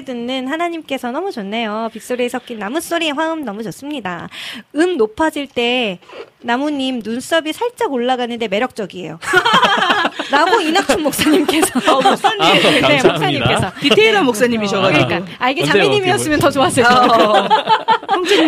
[0.00, 1.90] 함께 듣는 하나님께서 너무 좋네요.
[1.92, 4.28] 빗소리에 섞인 나무소리의 화음 너무 좋습니다.
[4.74, 5.98] 음 높아질 때
[6.40, 9.18] 나무님 눈썹이 살짝 올라가는데 매력적이에요.
[10.30, 12.42] 라고 이낙춘 목사님께서 어, 목사님.
[12.42, 13.02] 아, 네.
[13.02, 15.06] 목사님께서 디테일한 목사님이셔가지고.
[15.06, 17.24] 그러니까 아 이게 언제 자매님이었으면 더 좋았을 아, 텐데.
[17.24, 17.48] 어,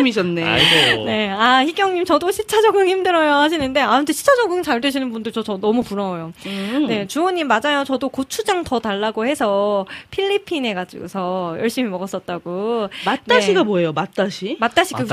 [0.02, 0.42] 형제님이셨네.
[0.44, 1.04] 아이고.
[1.06, 5.42] 네, 아 희경님 저도 시차 적응 힘들어요 하시는데 아무튼 시차 적응 잘 되시는 분들 저,
[5.42, 6.32] 저 너무 부러워요.
[6.46, 6.86] 음.
[6.88, 7.84] 네, 주호님 맞아요.
[7.84, 12.88] 저도 고추장 더 달라고 해서 필리핀에 가지고서 열심히 먹었었다고.
[13.06, 13.64] 맛다시가 네.
[13.64, 13.92] 뭐예요?
[13.92, 14.56] 맛다시?
[14.60, 15.06] 맛다시 그.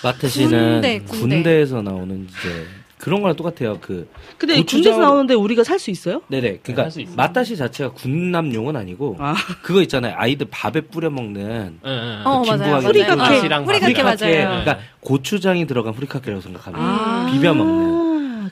[0.00, 1.20] 마트 씨는 군대, 군대.
[1.36, 2.66] 군대, 에서 나오는 이제
[2.98, 3.78] 그런 거랑 똑같아요.
[3.80, 4.08] 그
[4.38, 6.20] 근데 고추장으로- 군대에서 나오는데 우리가 살 수 있어요?
[6.28, 6.48] 네네.
[6.48, 7.14] 할 그러니까 수 있어요.
[7.16, 9.34] 맛다시 자체가 군남용은 아니고 아.
[9.62, 10.14] 그거 있잖아요.
[10.16, 12.22] 아이들 밥에 뿌려 먹는 응, 응.
[12.24, 12.80] 어, 그 맞아요.
[12.80, 13.64] 김부각이 후리카케.
[13.64, 14.20] 후리카케 맛.
[14.20, 14.48] 맞아요.
[14.48, 16.80] 그러니까 고추장이 들어간 후리카케라고 생각하면.
[16.80, 17.30] 아.
[17.32, 17.97] 비벼 먹는.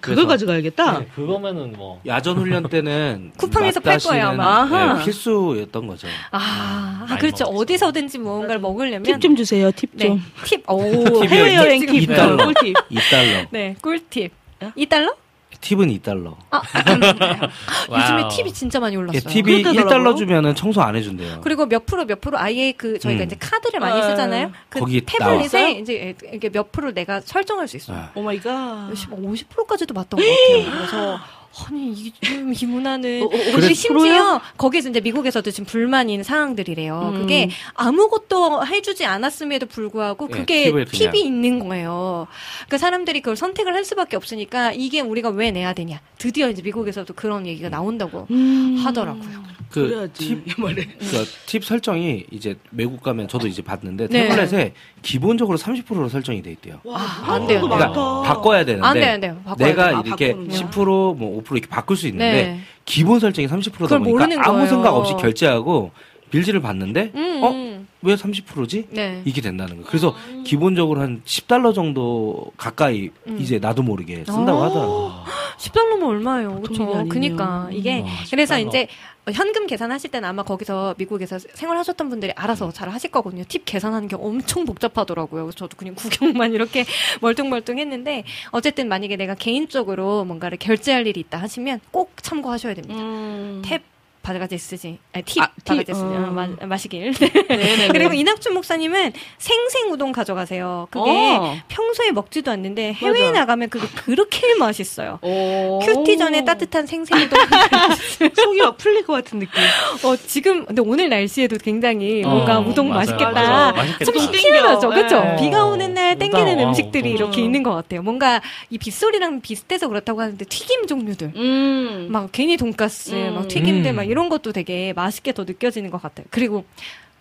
[0.01, 0.98] 그걸 그래서- 가져가야겠다.
[1.01, 4.62] 네, 그거면은 뭐 야전 훈련 때는 쿠팡에서 팔 거예요, 맛다시는, 아마.
[4.62, 4.94] 아하.
[4.98, 6.06] 네, 필수였던 거죠.
[6.31, 7.44] 아, 아, 많이 그렇죠.
[7.44, 7.60] 먹었어요.
[7.62, 9.70] 어디서든지 무언가를 먹으려면 팁 좀 주세요.
[9.73, 10.23] 팁 네, 좀.
[10.44, 10.70] 팁.
[10.70, 12.02] 오, 해외여행 지금 팁.
[12.02, 12.36] 이 달러.
[12.36, 12.74] 꿀팁.
[12.90, 13.47] 2달러.
[13.51, 14.32] 네, 꿀팁.
[14.77, 15.14] 2달러?
[15.60, 16.34] 팁은 2달러.
[16.50, 16.62] 아,
[17.90, 18.28] 요즘에.
[18.36, 19.20] 팁이 진짜 많이 올랐어요.
[19.20, 20.12] 팁이 그렇다더라고요.
[20.12, 21.40] 1달러 주면은 청소 안 해주는데요.
[21.42, 23.26] 그리고 몇 프로 몇 프로 아예 그 저희가 음.
[23.26, 24.50] 이제 카드를 많이 아, 쓰잖아요.
[24.68, 25.72] 그 거기 태블릿에.
[25.72, 27.98] 이제 이게 몇 프로 내가 설정할 수 있어요.
[27.98, 28.10] 아.
[28.14, 28.90] oh my god.
[28.92, 30.70] 50%까지도 맞던 것 같아요.
[30.76, 31.20] 그래서
[31.64, 34.40] 아니 이, 음, 이 문화는 어, 어, 그리고 그래, 심지어?
[34.58, 37.12] 거기서 이제 미국에서도 지금 불만인 상황들이래요.
[37.14, 37.20] 음.
[37.20, 40.86] 그게 아무것도 해주지 않았음에도 불구하고 예, 그게 그냥.
[40.86, 42.26] 팁이 있는 거예요.
[42.66, 46.00] 그러니까 사람들이 그걸 선택을 할 수밖에 없으니까 이게 우리가 왜 내야 되냐.
[46.18, 48.76] 드디어 이제 미국에서도 그런 얘기가 나온다고 음.
[48.84, 49.55] 하더라고요.
[49.76, 50.42] 그 그래야지.
[50.44, 50.44] 팁.
[50.56, 54.28] 그러니까 팁 설정이 이제 외국 가면 저도 이제 봤는데 네.
[54.28, 54.72] 태블릿에
[55.02, 56.80] 기본적으로 30%로 설정이 돼 있대요.
[56.90, 57.76] 아, 안 돼요, 안 돼요.
[57.76, 59.36] 그러니까 바꿔야 되는데 안 돼요, 안 돼요.
[59.44, 59.96] 바꿔야 내가 돼요.
[59.98, 60.70] 아, 이렇게 바꾸는구나.
[60.70, 62.60] 10%뭐 5% 이렇게 바꿀 수 있는데 네.
[62.86, 64.68] 기본 설정이 30%다 그걸 보니까 모르는 아무 거예요.
[64.68, 65.90] 생각 없이 결제하고
[66.30, 67.50] 빌지를 봤는데 음, 어?
[67.50, 67.86] 음.
[68.02, 68.86] 왜 30%지?
[68.90, 69.22] 네.
[69.24, 69.86] 이게 된다는 거예요.
[69.86, 73.38] 그래서 기본적으로 한 10달러 정도 가까이 음.
[73.40, 74.66] 이제 나도 모르게 쓴다고 아.
[74.66, 75.24] 하더라고요.
[75.58, 76.60] 10달러면 얼마예요?
[76.62, 77.06] 그렇죠.
[77.08, 78.68] 그니까 이게 와, 그래서 10달러.
[78.68, 78.88] 이제
[79.32, 83.44] 현금 계산하실 때는 아마 거기서 미국에서 생활하셨던 분들이 알아서 잘 하실 거거든요.
[83.48, 85.44] 팁 계산하는 게 엄청 복잡하더라고요.
[85.44, 86.84] 그래서 저도 그냥 구경만 이렇게
[87.20, 93.00] 멀뚱멀뚱 했는데 어쨌든 만약에 내가 개인적으로 뭔가를 결제할 일이 있다 하시면 꼭 참고하셔야 됩니다.
[93.00, 93.62] 음.
[93.64, 93.82] 탭
[94.26, 96.08] 바가지 쓰지, 아니, 팁 아, 팁, 바가지 쓰지, 어.
[96.08, 97.12] 어, 마, 마시길.
[97.48, 97.88] 네네네.
[97.94, 100.88] 그리고 이낙준 목사님은 생생 우동 가져가세요.
[100.90, 101.56] 그게 어.
[101.68, 103.40] 평소에 먹지도 않는데 해외에 맞아.
[103.40, 105.20] 나가면 그게 그렇게 맛있어요.
[105.22, 105.78] 오.
[105.78, 107.38] 큐티 전에 따뜻한 생생 우동.
[108.34, 109.62] 속이 막 풀릴 것 같은 느낌.
[110.02, 112.98] 어, 지금 근데 오늘 날씨에도 굉장히 뭔가 어, 우동 맞아요.
[112.98, 113.30] 맛있겠다.
[113.30, 113.72] 맞아요.
[113.74, 114.04] 맛있겠다.
[114.12, 114.88] 좀 우동 희한하죠.
[114.88, 115.20] 그렇죠?
[115.22, 115.36] 네.
[115.36, 117.26] 비가 오는 날 땡기는 와, 음식들이 우동.
[117.28, 118.02] 이렇게 있는 것 같아요.
[118.02, 118.40] 뭔가
[118.70, 121.32] 이 빗소리랑 비슷해서 그렇다고 하는데 튀김 종류들.
[121.36, 122.08] 음.
[122.10, 123.34] 막 괜히 돈가스, 음.
[123.36, 123.94] 막 튀김들 음.
[123.96, 126.26] 막 이런 것도 되게 맛있게 더 느껴지는 것 같아요.
[126.30, 126.64] 그리고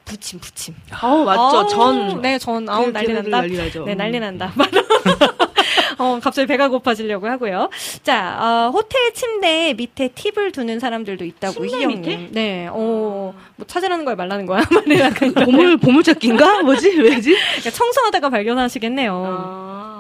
[0.06, 0.76] 부침 부침.
[1.02, 1.42] 어, 맞죠.
[1.42, 2.22] 아우, 전.
[2.22, 3.48] 네, 전 아우 그 난리 걔네들 난다.
[3.48, 3.86] 난리 나죠.
[3.86, 4.22] 네, 난리 음.
[4.22, 4.54] 난다.
[5.98, 7.70] 어, 갑자기 배가 고파지려고 하고요.
[8.04, 11.62] 자, 어, 호텔 침대 밑에 팁을 두는 사람들도 있다고.
[11.62, 12.30] 밑에?
[12.32, 14.64] 네, 어, 뭐 찾으라는 거야 말라는 거야.
[14.69, 15.45] 말이 약간 이런.
[15.45, 16.61] 보물, 보물찾기인가?
[16.64, 16.90] 뭐지?
[16.99, 17.36] 왜지?
[17.36, 19.26] 그러니까 청소하다가 발견하시겠네요.
[19.27, 19.95] 아.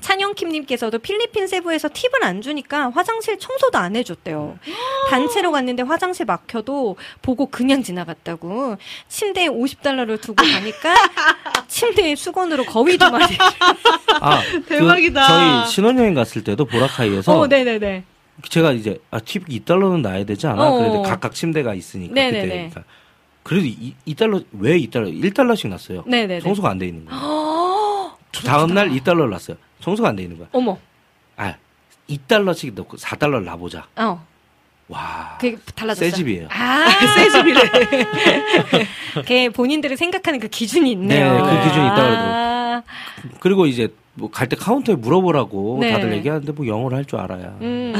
[0.00, 4.58] 찬영킴님께서도 필리핀 세부에서 팁을 안 주니까 화장실 청소도 안 해줬대요.
[5.10, 8.76] 단체로 갔는데 화장실 막혀도 보고 그냥 지나갔다고.
[9.08, 10.94] 침대에 50달러를 두고 가니까
[11.68, 13.24] 침대에 수건으로 거위 두 마리.
[14.20, 15.20] 아, 대박이다.
[15.22, 18.04] 그 저희 신혼여행 갔을 때도 보라카이에서 어, 네네네.
[18.48, 20.68] 제가 이제 아, 팁 2달러는 나야 되지 않아?
[20.68, 20.78] 어.
[20.78, 22.40] 그래도 각각 침대가 있으니까 네네네.
[22.40, 22.84] 그때 그러니까
[23.42, 25.12] 그래도 2, 2달러 왜 2달러?
[25.32, 26.02] 1달러씩 났어요.
[26.06, 26.40] 네네네.
[26.40, 28.16] 청소가 안 돼 있는 거예요.
[28.46, 29.56] 다음 날 2달러 났어요.
[29.80, 30.48] 청소가 안 돼 있는 거야.
[30.52, 30.78] 어머.
[31.36, 31.54] 아,
[32.08, 33.86] 2달러씩 넣고 4달러를 놔 보자.
[33.96, 34.24] 어.
[34.88, 35.38] 와.
[35.40, 36.10] 그게 달라졌어요.
[36.10, 36.48] 새 집이에요.
[36.50, 36.86] 아,
[37.16, 37.60] 새 집이래.
[39.14, 41.32] 그게 본인들이 생각하는 그 기준이 있네요.
[41.34, 42.82] 네, 그 기준이 있다고 아,
[43.40, 45.92] 그리고 이제 뭐 갈 때 카운터에 물어보라고 네.
[45.92, 47.56] 다들 얘기하는데 뭐 영어를 할 줄 알아야.
[47.60, 47.92] 음.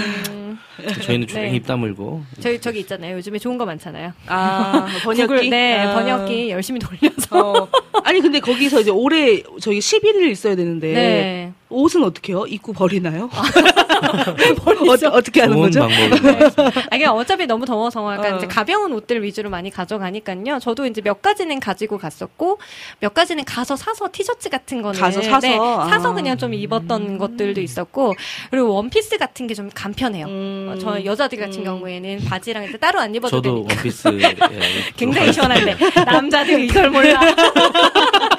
[1.03, 1.51] 저희는 네.
[1.55, 2.23] 입 다물고.
[2.40, 3.16] 저희 저기 있잖아요.
[3.16, 4.12] 요즘에 좋은 거 많잖아요.
[4.27, 5.27] 아, 번역기?
[5.27, 5.94] 구글, 네, 아.
[5.94, 7.53] 번역기 열심히 돌려서.
[7.62, 7.69] 어.
[8.05, 10.93] 아니, 근데 거기서 이제 올해 저희 11일 있어야 되는데.
[10.93, 11.53] 네.
[11.74, 12.44] 옷은 어떻게 해요?
[12.47, 13.31] 입고 버리나요?
[13.32, 15.81] 어, 어떻게 하는 좋은 거죠?
[15.89, 16.51] 방법이네요.
[16.90, 18.36] 아, 이게 어차피 너무 더워서 약간 어.
[18.36, 20.59] 이제 가벼운 옷들 위주로 많이 가져가니까요.
[20.61, 22.59] 저도 이제 몇 가지는 가지고 갔었고,
[23.01, 25.01] 몇 가지는 가서 사서 티셔츠 같은 거는.
[25.01, 25.47] 가서 사서?
[25.47, 26.15] 네, 사서 아.
[26.15, 28.15] 그냥 좀 입었던 것들도 있었고,
[28.51, 30.27] 그리고 원피스 같은 게 좀 간편해요.
[30.27, 30.61] 음.
[30.68, 31.64] 어, 저 여자들 같은 음.
[31.64, 33.74] 경우에는 바지랑 이제 따로 안 입어도 저도 되니까.
[33.74, 34.34] 원피스 예,
[34.97, 37.20] 굉장히 시원한데 남자들이 이걸 몰라.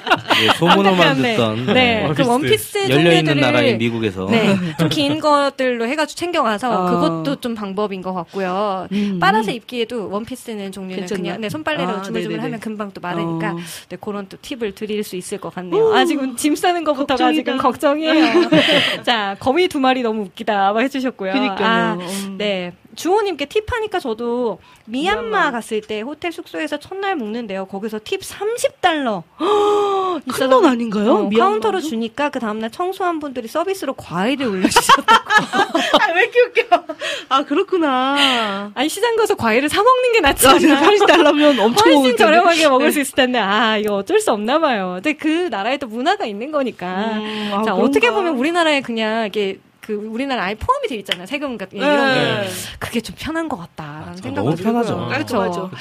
[0.44, 1.36] 예, 소문으로만 안타깝네.
[1.36, 2.24] 듣던 네, 원피스.
[2.24, 6.90] 그 원피스 열려 있는 나라인 미국에서 네, 좀 긴 것들로 해가지고 챙겨가서 어.
[6.90, 8.88] 그것도 좀 방법인 것 같고요.
[8.92, 9.18] 음.
[9.20, 11.22] 빨아서 입기에도 원피스는 종류는 괜찮나?
[11.22, 12.60] 그냥 네, 손빨래로 아, 주물주물하면 네네네.
[12.60, 13.58] 금방 또 마르니까 어.
[13.90, 15.94] 네, 그런 또 팁을 드릴 수 있을 것 같네요.
[15.94, 17.34] 아 지금 짐 싸는 것부터가 걱정이다.
[17.34, 18.50] 지금 걱정이에요.
[19.04, 21.34] 자 거미 두 마리 너무 웃기다 막 해주셨고요.
[21.34, 21.58] 그니까요.
[21.68, 22.36] 아, 음.
[22.38, 22.74] 네.
[22.96, 25.52] 주호님께 팁하니까 저도 미얀마 미얀마.
[25.52, 27.66] 갔을 때 호텔 숙소에서 첫날 묵는데요.
[27.66, 29.24] 거기서 팁 30달러.
[29.38, 31.14] 큰 돈 아닌가요?
[31.14, 31.30] 어?
[31.30, 35.10] 카운터로 주니까 그 다음날 청소한 분들이 서비스로 과일을 올려주셨다고.
[36.02, 36.84] 아, 왜 이렇게 웃겨?
[37.30, 38.72] 아, 그렇구나.
[38.76, 40.82] 아니 시장 가서 과일을 사 먹는 게 낫지 아, 않나?
[40.82, 42.18] 80달러면 엄청 훨씬.
[42.18, 44.94] 저렴하게 먹을 수 있을 텐데 아 이거 어쩔 수 없나 봐요.
[45.02, 46.86] 근데 그 나라에 또 문화가 있는 거니까.
[47.16, 47.76] 음, 아, 자 그런가?
[47.76, 52.22] 어떻게 보면 우리나라에 그냥 이게 그 우리나라 아예 포함이 돼 있잖아요 세금 같은 이런 게
[52.22, 52.50] 네.
[52.80, 54.56] 그게 좀 편한 것 같다라는 맞아, 생각이 너무.
[54.56, 55.08] 편하죠.
[55.10, 55.72] 그렇죠.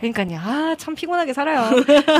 [0.00, 0.40] 그러니까요.
[0.42, 1.70] 아, 참 피곤하게 살아요.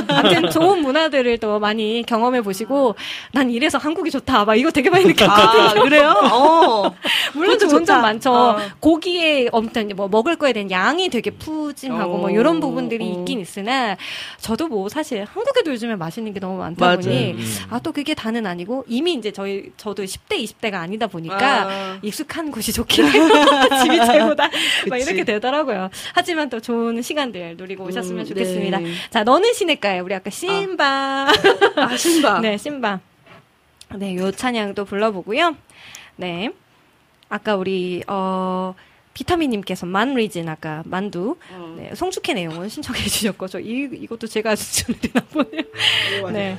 [0.07, 2.95] 아무튼 좋은 문화들을 또 많이 경험해 보시고,
[3.33, 4.45] 난 이래서 한국이 좋다.
[4.45, 5.63] 막 이거 되게 많이 느꼈거든요.
[5.63, 6.09] 아, 그래요?
[6.31, 6.91] 어.
[7.33, 7.83] 물론 좋은.
[7.83, 8.31] 점 많죠.
[8.33, 8.57] 어.
[8.79, 13.19] 고기에 아무튼 뭐 먹을 거에 대한 양이 되게 푸짐하고 뭐 어, 이런 부분들이 어.
[13.19, 13.97] 있긴 있으나
[14.39, 16.99] 저도 뭐 사실 한국에도 요즘에 맛있는 게 너무 많다 맞아요.
[16.99, 17.55] 보니 음.
[17.69, 21.99] 아또 그게 다는 아니고 이미 이제 저희 저도 10대 20대가 아니다 보니까 아.
[22.01, 23.23] 익숙한 곳이 좋긴 해요.
[23.83, 24.49] 집이 최고다.
[24.89, 24.97] 막.
[24.97, 25.89] 이렇게 되더라고요.
[26.13, 28.79] 하지만 또 좋은 시간들 누리고 오셨으면 음, 좋겠습니다.
[28.79, 28.91] 네.
[29.09, 31.27] 자, 너는 시내가에 우리 아까 심바.
[31.75, 32.39] 아, 신바.
[32.41, 32.99] 네, 심바.
[33.95, 35.55] 네, 요 찬양도 불러보고요.
[36.15, 36.51] 네.
[37.29, 38.73] 아까 우리, 어,
[39.13, 41.75] 비타민님께서 만리진 아까 만두 어.
[41.77, 46.31] 네, 송축회 내용은 신청해 주셨고 저 이, 이것도 제가 추천드리나 보네요.
[46.31, 46.57] 네.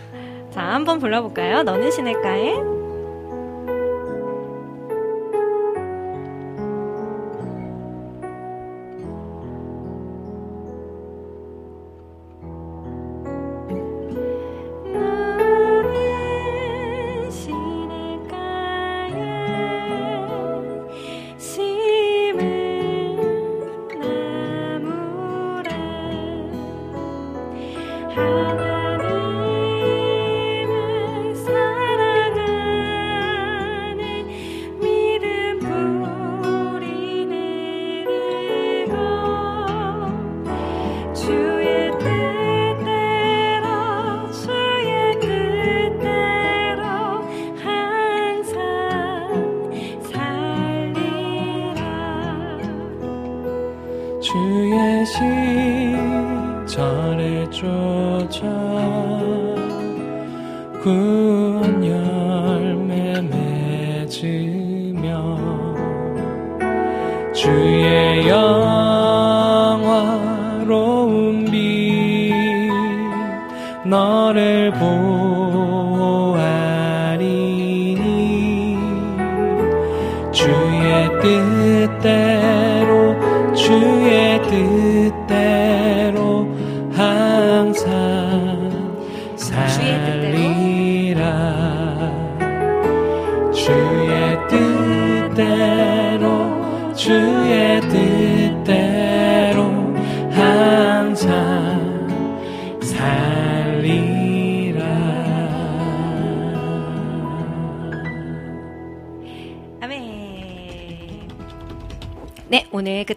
[0.55, 1.65] 자, 한번 불러볼까요?
[1.65, 2.84] 너는 시내가에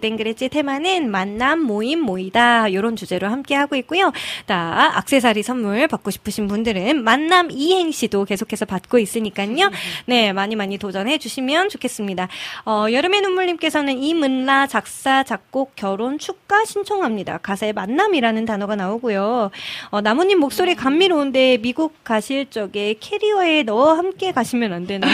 [0.08, 4.12] 오늘 그 땡그레지 테마는 만남, 모임, 모이다 이런 주제로 함께 하고 있고요.
[4.48, 9.70] 자, 악세사리 선물 받고 싶으신 분들은 만남 이행시도 계속해서 받고 있으니까요.
[10.06, 12.28] 네, 많이 많이 도전해 주시면 좋겠습니다.
[12.66, 17.40] 어, 여름의 눈물님께서는 이문라 작사, 작곡, 결혼, 축가 신청합니다.
[17.40, 19.52] 가사에 만남이라는 단어가 나오고요.
[19.90, 25.12] 어, 나무님 목소리 감미로운데 미국 가실 적에 캐리어에 넣어 함께 가시면 안 되나요?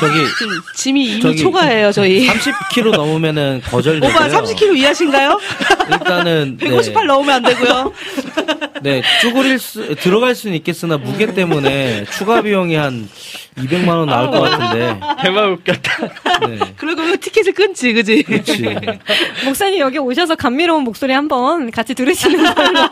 [0.00, 0.18] 저기
[0.76, 2.26] 짐이 이미 저기- 초과해요, 저희.
[2.28, 4.14] 30kg 넘으면은 거절되고요.
[4.14, 5.40] 오빠 30kg 이하신가요?
[5.90, 7.92] 일단은 158 넣으면 안 되고요.
[8.82, 13.08] 네, 쭈그릴 수 들어갈 수는 있겠으나 무게 때문에 추가 비용이 한
[13.56, 14.98] 200만 원 나올 것 같은데.
[15.22, 16.08] 대박 웃겼다.
[16.48, 16.58] 네.
[16.76, 18.22] 그리고 티켓을 끊지, 그지?
[18.24, 18.76] 그렇지.
[19.46, 22.80] 목사님 여기 오셔서 감미로운 목소리 한번 같이 들으시는 걸로.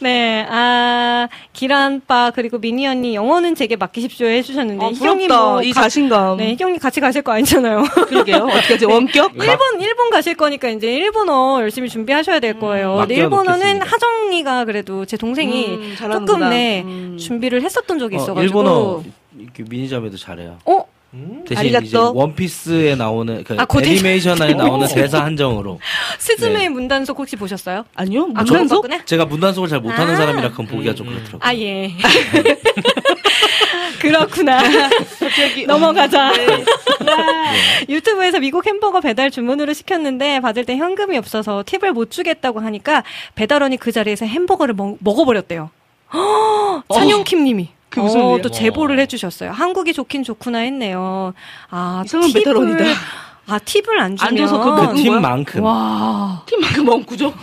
[0.00, 5.44] 네, 아, 기란빠, 그리고 미니 언니, 영어는 제게 맡기십시오 해주셨는데, 아, 희경이 부럽다.
[5.44, 5.62] 뭐.
[5.62, 6.36] 이 가- 자신감.
[6.36, 7.82] 네, 희경이 같이 가실 거 아니잖아요.
[8.08, 8.48] 그러게요.
[8.50, 8.84] 어떻게 하지?
[8.86, 9.32] 원격?
[9.36, 12.96] 일본, 일본 가실 거니까 이제 일본어 열심히 준비하셔야 될 거예요.
[13.00, 13.82] 근데 일본어는.
[13.82, 15.94] 하정이가 그래도 제 동생이 음.
[15.98, 17.16] 조금 네, 음.
[17.18, 18.51] 준비를 했었던 적이 어, 있어가지고.
[18.62, 19.02] 일본어
[19.38, 20.58] 이렇게 미니자매도 잘해요.
[20.66, 20.84] 어?
[21.46, 21.84] 대신 아리가또.
[21.84, 25.78] 이제 원피스에 나오는 그 아, 그 대신- 애니메이션에 나오는 대사 한정으로
[26.18, 26.68] 스즈메의 네.
[26.70, 27.84] 문단속 혹시 보셨어요?
[27.94, 28.22] 아니요.
[28.34, 28.82] 아, 문단속?
[28.82, 29.04] 그거 봤구나?
[29.04, 30.16] 제가 문단속을 잘 못하는 아.
[30.16, 31.40] 사람이라 그건 보기가 좀 그렇더라고요.
[31.42, 31.92] 아, 예.
[34.00, 34.62] 그렇구나.
[35.68, 36.32] 넘어가자.
[36.36, 36.64] 네.
[37.88, 43.04] 유튜브에서 미국 햄버거 배달 주문으로 시켰는데 받을 때 현금이 없어서 팁을 못 주겠다고 하니까
[43.34, 45.70] 배달원이 그 자리에서 햄버거를 먹, 먹어버렸대요.
[46.92, 47.68] 찬용킴 님이.
[47.92, 48.38] 그게 무슨 어?
[48.40, 49.50] 또 제보를 해주셨어요.
[49.50, 51.34] 한국이 좋긴 좋구나 했네요.
[51.70, 52.84] 아, 이상한 배달원이다.
[53.48, 54.28] 아, 팁을 안 주면.
[54.32, 54.94] 안 줘서 그 먹은 거야?
[54.94, 56.42] 팀만큼 와.
[56.46, 57.34] 팀만큼 멍구죠?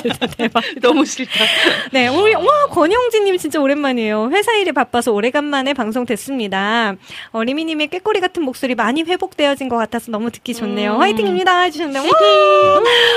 [0.00, 0.62] 진짜 대박.
[0.80, 1.44] 너무 싫다.
[1.92, 4.30] 네, 우리, 와, 권영진님 진짜 오랜만이에요.
[4.32, 6.94] 회사 일이 바빠서 오래간만에 방송 됐습니다.
[7.32, 10.94] 어, 리미님의 꾀꼬리 같은 목소리 많이 회복되어진 것 같아서 너무 듣기 좋네요.
[10.96, 11.60] 화이팅입니다.
[11.64, 12.14] 해주셨는데, 와!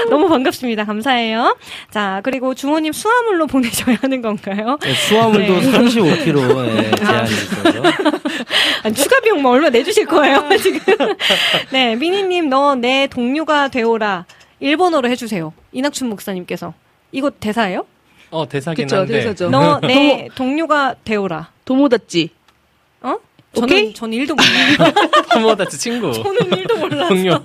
[0.09, 0.83] 너무 반갑습니다.
[0.85, 1.55] 감사해요.
[1.89, 4.77] 자, 그리고 주호님 수화물로 보내셔야 하는 건가요?
[4.81, 5.71] 네, 수화물도 네.
[5.71, 7.71] 35kg 예, 제한이 있어서
[8.83, 10.79] 아니, 추가 비용 뭐 얼마 내주실 거예요, 지금?
[11.71, 14.25] 네, 미니님, 너 내 동료가 되오라.
[14.59, 15.53] 일본어로 해주세요.
[15.71, 16.73] 이낙춘 목사님께서.
[17.11, 17.85] 이거 대사예요?
[18.31, 19.13] 어, 대사긴 그쵸, 한데.
[19.13, 19.49] 대사죠.
[19.49, 21.49] 너 내 동료가 되오라.
[21.65, 22.29] 도모다찌.
[23.57, 23.63] 어?
[23.63, 23.93] 오케이?
[23.93, 24.93] 저는, 저는 일도 몰라요.
[25.33, 26.11] 토모다치 친구.
[26.13, 27.07] 저는 일도 몰라서.
[27.09, 27.39] 동료.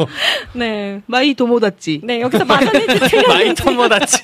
[0.53, 1.01] 네.
[1.07, 2.01] my 友達.
[2.03, 4.23] 네, 여기서 my 틀렸는지 토모다치.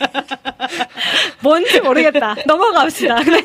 [1.40, 2.36] 뭔지 모르겠다.
[2.46, 3.22] 넘어갑시다.
[3.22, 3.44] 네.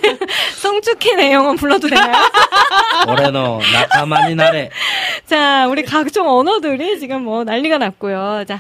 [0.56, 2.14] 송축희 내용은 불러도 되나요?
[3.08, 4.70] 俺の仲間になれ
[5.26, 8.46] 자, 우리 각종 언어들이 지금 뭐 난리가 났고요.
[8.48, 8.60] 자,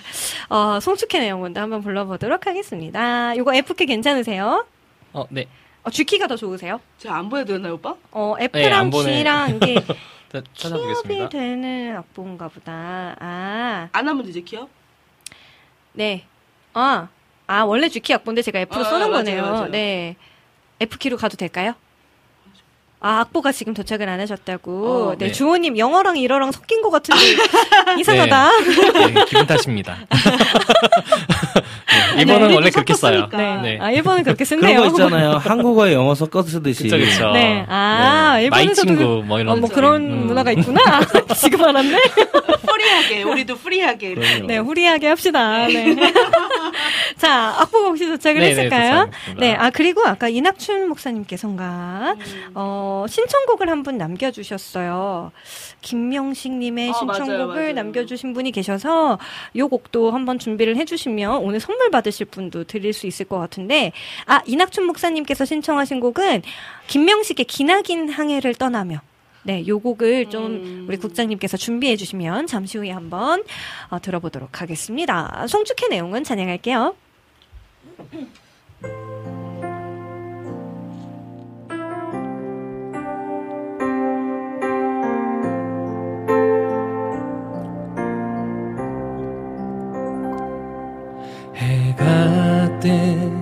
[0.49, 3.33] 어, 송축희 내용문도 한번 불러보도록 하겠습니다.
[3.35, 4.65] 이거 F키 괜찮으세요?
[5.13, 5.45] 어, 네.
[5.83, 6.79] 어, G키가 더 좋으세요?
[6.99, 7.95] 제가 안 보여드렸나요, 오빠?
[8.11, 9.17] 어, 네, F랑 안 보내.
[9.17, 9.91] G랑 이게 자,
[10.31, 11.29] 키업이 찾아보겠습니다.
[11.29, 13.15] 되는 악보인가 보다.
[13.19, 14.69] 아, 안 하면 되죠, 키요?
[15.93, 16.25] 네.
[16.73, 17.07] 아,
[17.47, 19.41] 아 원래 G키 악보인데 제가 F로 아, 써놓은 맞아요, 거네요.
[19.43, 19.67] 맞아요.
[19.69, 20.15] 네.
[20.79, 21.73] F키로 가도 될까요?
[23.03, 24.87] 아, 악보가 지금 도착을 안 하셨다고.
[24.87, 25.31] 어, 네, 네.
[25.31, 27.19] 주호님 영어랑 일어랑 섞인 것 같은데
[27.99, 28.59] 이상하다.
[28.59, 29.97] 네, 기분 탓입니다.
[32.15, 33.27] 네, 일본은 우리도 원래 그렇게 써요.
[33.31, 33.57] 네.
[33.61, 33.79] 네.
[33.81, 34.79] 아, 일본은 그렇게 쓴대요.
[34.81, 35.31] 거 있잖아요.
[35.37, 36.83] 한국어에 영어 섞어 쓰듯이.
[36.83, 37.31] 그쵸, 그쵸.
[37.31, 37.65] 네.
[37.67, 38.43] 아, 네.
[38.45, 39.53] 일본에서도 친구, 뭐 이런.
[39.53, 39.69] 어, 뭐.
[39.69, 40.27] 그런 음.
[40.27, 40.81] 문화가 있구나.
[41.35, 41.97] 지금 알았네.
[42.67, 44.13] free하게, 우리도 free하게.
[44.15, 44.47] 그럼요.
[44.47, 45.67] 네, free하게 합시다.
[45.67, 45.95] 네.
[47.17, 49.05] 자, 악보가 혹시 도착을 네, 네, 했을까요?
[49.05, 49.39] 도착했습니다.
[49.45, 52.51] 네, 아, 그리고 아까 이낙춘 목사님께서인가, 음.
[52.55, 55.31] 어, 신청곡을 한 분 남겨주셨어요.
[55.81, 57.73] 김명식님의 아, 신청곡을 맞아요, 맞아요.
[57.73, 59.17] 남겨주신 분이 계셔서,
[59.55, 63.91] 요 곡도 한번 준비를 해주시면 오늘 선물 받으실 분도 드릴 수 있을 것 같은데,
[64.25, 66.43] 아, 이낙춘 목사님께서 신청하신 곡은
[66.87, 69.01] 김명식의 기나긴 항해를 떠나며,
[69.43, 70.85] 네, 요 곡을 좀 음.
[70.87, 73.43] 우리 국장님께서 준비해 주시면 잠시 후에 한번
[73.89, 75.45] 어, 들어보도록 하겠습니다.
[75.47, 76.95] 송축회 내용은 찬양할게요.
[92.85, 93.40] 해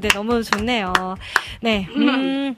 [0.00, 0.92] 오랜만에 불러봤는데 너무 좋네요.
[1.60, 2.56] 네, 음,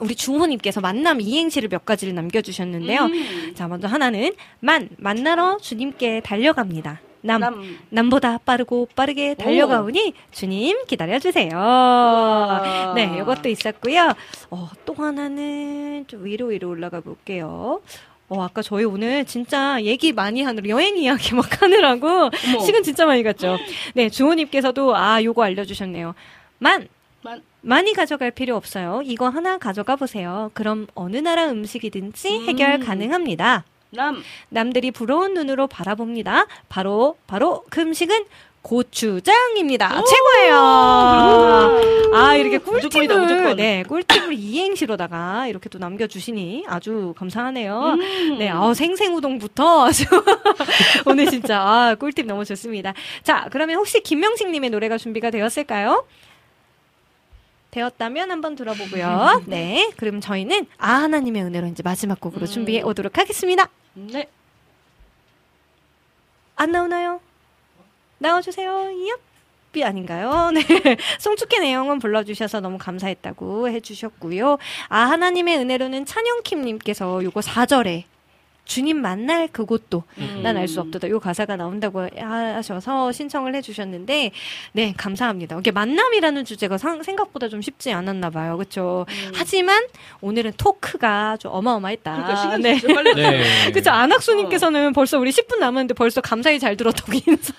[0.00, 3.04] 우리 중호님께서 만남 이행시를 몇 가지를 남겨주셨는데요.
[3.04, 3.52] 음.
[3.54, 7.00] 자, 먼저 하나는 만, 만나러 주님께 달려갑니다.
[7.22, 7.78] 남, 남.
[7.88, 11.50] 남보다 빠르고 빠르게 달려가오니 주님 기다려주세요.
[11.56, 12.92] 우와.
[12.94, 14.12] 네, 이것도 있었고요.
[14.50, 17.80] 어, 또 하나는 좀 위로 위로 올라가 볼게요.
[18.28, 22.60] 어, 아까 저희 오늘 진짜 얘기 많이 하느라 여행 이야기 막 하느라고 어머.
[22.64, 23.56] 시간 진짜 많이 갔죠.
[23.94, 26.14] 네, 주호님께서도 아, 요거 알려주셨네요.
[26.58, 26.88] 만,
[27.22, 27.42] 만.
[27.60, 29.02] 많이 가져갈 필요 없어요.
[29.04, 30.50] 이거 하나 가져가 보세요.
[30.54, 32.80] 그럼 어느 나라 음식이든지 해결 음.
[32.86, 33.64] 가능합니다.
[33.90, 34.22] 남.
[34.48, 36.46] 남들이 부러운 눈으로 바라봅니다.
[36.68, 38.24] 바로 바로 그 음식은
[38.62, 40.02] 고추장입니다.
[40.04, 40.56] 최고예요.
[42.14, 43.56] 아 이렇게 무조건이다, 꿀팁을 무조건.
[43.56, 47.80] 네 꿀팁을 이행시로다가 이렇게 또 남겨주시니 아주 감사하네요.
[47.80, 48.38] 음.
[48.38, 49.86] 네, 어, 생생우동부터
[51.06, 52.92] 오늘 진짜 아, 꿀팁 너무 좋습니다.
[53.22, 56.04] 자, 그러면 혹시 김명식님의 노래가 준비가 되었을까요?
[57.76, 59.42] 되었다면 한번 들어보고요.
[59.46, 62.46] 네, 그럼 저희는 아 하나님의 은혜로 이제 마지막 곡으로 음.
[62.46, 63.68] 준비해 오도록 하겠습니다.
[63.94, 64.28] 네.
[66.56, 67.20] 안 나오나요?
[68.18, 68.70] 나와주세요.
[68.70, 69.18] 얍.
[69.72, 70.52] 비 아닌가요?
[70.56, 70.62] 네.
[71.18, 74.56] 송축회 내용은 불러주셔서 너무 감사했다고 해주셨고요.
[74.88, 78.04] 아, 하나님의 은혜로는 찬영킴님께서 요거 4절에
[78.66, 80.40] 주님 만날 그곳도 음.
[80.42, 81.08] 난알 수 없도다.
[81.08, 84.32] 요 가사가 나온다고 하셔서 신청을 해주셨는데,
[84.72, 85.56] 네, 감사합니다.
[85.58, 88.58] 이게 만남이라는 주제가 상- 생각보다 좀 쉽지 않았나 봐요.
[88.58, 89.06] 그쵸?
[89.34, 89.82] 하지만
[90.20, 92.16] 오늘은 토크가 좀 어마어마했다.
[92.16, 92.22] 음.
[92.22, 92.80] 그러니까 네.
[93.14, 93.70] 네.
[93.72, 93.90] 그쵸.
[93.90, 97.52] 안학수님께서는 벌써 우리 10분 남았는데 벌써 감사히 잘 들었다고 인사.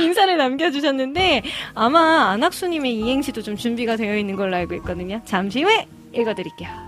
[0.00, 1.42] 인사를 남겨주셨는데
[1.74, 5.20] 아마 안학수님의 이행시도 좀 준비가 되어 있는 걸로 알고 있거든요.
[5.24, 6.83] 잠시 후에 읽어드릴게요.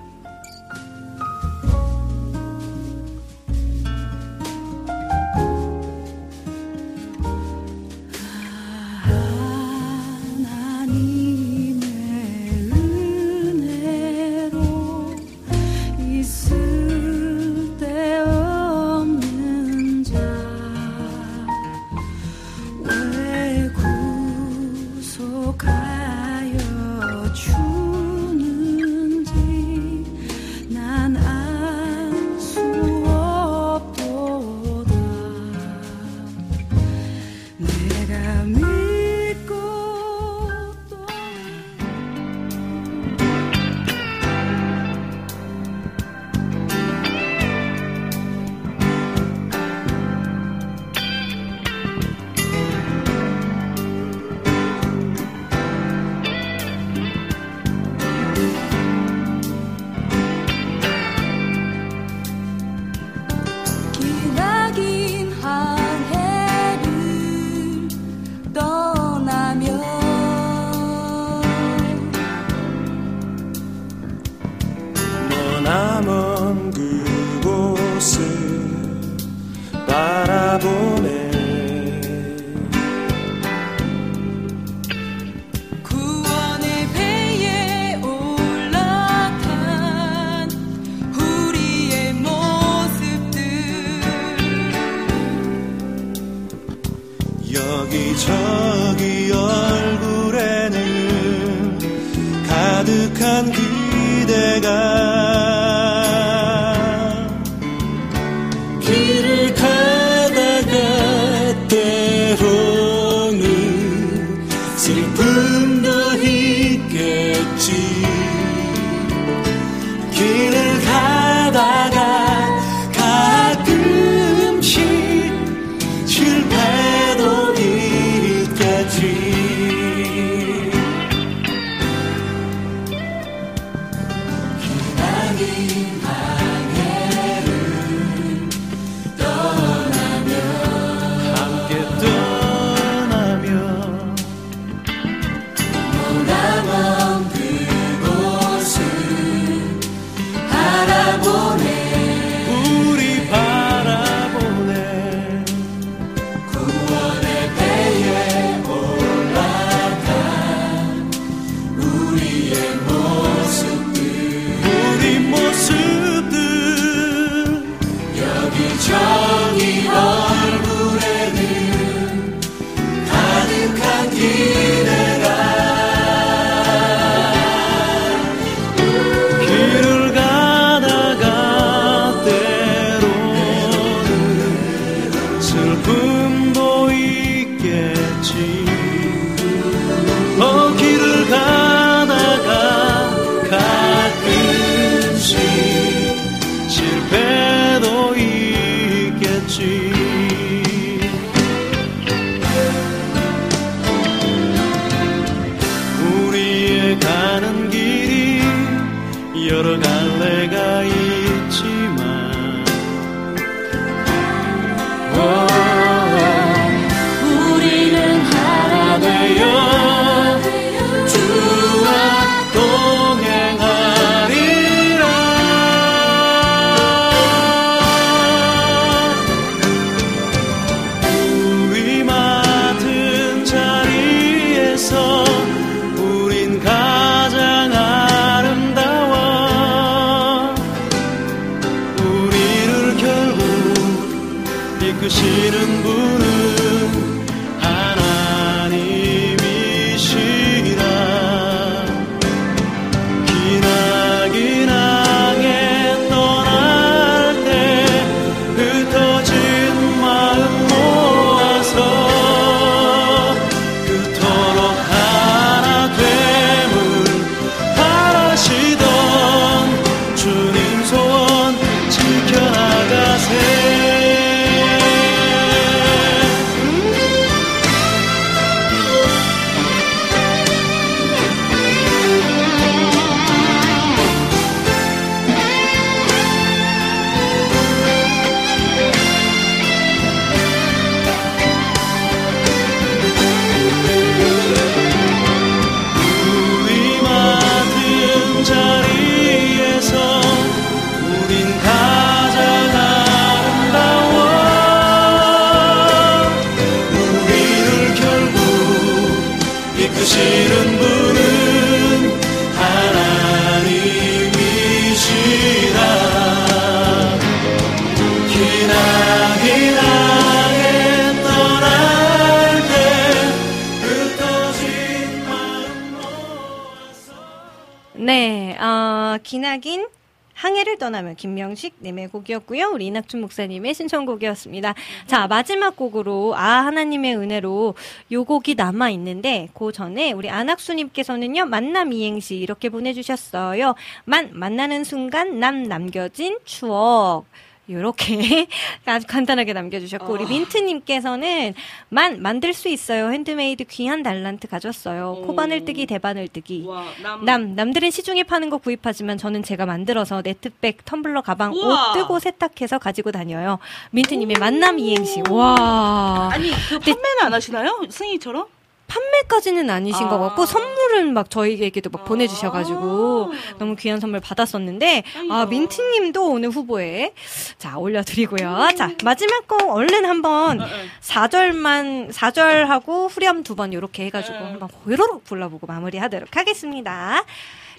[332.27, 332.70] 김명식 님의 곡이었고요.
[332.73, 334.74] 우리 이낙준 목사님의 신청곡이었습니다.
[335.07, 337.74] 자, 마지막 곡으로 아 하나님의 은혜로
[338.12, 341.47] 요 곡이 남아 있는데 그 전에 우리 안학수 님께서는요.
[341.47, 343.74] 만남 이행시 이렇게 보내 주셨어요.
[344.05, 347.24] 만 만나는 순간 남 남겨진 추억.
[347.69, 348.47] 요렇게
[348.87, 351.55] 아주 간단하게 남겨주셨고 우리 민트님께서는
[351.89, 357.25] 만 만들 수 있어요 핸드메이드 귀한 달란트 가졌어요 코바늘 뜨기 대바늘 뜨기 와, 남.
[357.25, 361.91] 남 남들은 시중에 파는 거 구입하지만 저는 제가 만들어서 net bag, 텀블러, 가방, 우와.
[361.91, 363.59] 옷 뜨고 세탁해서 가지고 다녀요.
[363.91, 365.23] 민트님의 만남 이행시.
[365.31, 367.81] 와 아니, 그 판매는 안 하시나요?
[367.89, 368.47] 승희처럼?
[368.87, 370.19] 판매까지는 아니신 것 아.
[370.29, 375.47] 같고 선물은 막 저희에게도 막 보내주셔가지고 너무 귀한 선물 받았었는데 아.
[375.47, 377.13] 민트님도 오늘 후보에
[377.59, 378.69] 자 올려드리고요.
[378.77, 380.67] 자 마지막 곡 얼른 한번 응.
[381.01, 384.45] 4절만 4절하고 후렴 두 번 이렇게 해가지고 응.
[384.47, 387.25] 한번 호로록 불러보고 마무리하도록 하겠습니다.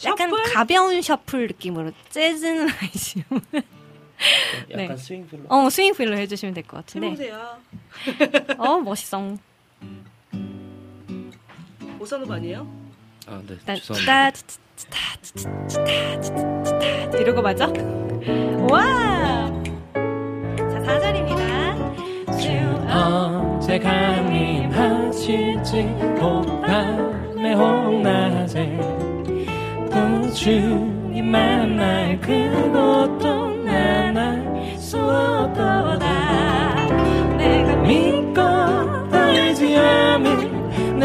[0.05, 0.43] 약간 셔플?
[0.53, 3.41] 가벼운 셔플 느낌으로 재즈는 아니지만
[4.71, 4.97] 약간 네.
[4.97, 5.43] 스윙 필러.
[5.47, 7.57] 어 스윙필로 해주시면 될 것 같은데 해보세요.
[8.57, 9.37] 어 멋있어.
[11.99, 12.67] 오산업 아니에요?
[13.27, 13.55] 아, 네.
[13.65, 14.31] 따- 죄송합니다.
[17.19, 17.65] 이런 거 맞아?
[18.69, 19.51] 와!
[19.93, 21.47] 자, 4절입니다.
[22.89, 25.15] 언제 강림하실지
[26.19, 28.79] 봄밤의 홍낮에
[29.91, 36.85] 또 주님 만날 그곳도 난알수 없도다
[37.37, 40.46] 내가 믿고 떨지 않은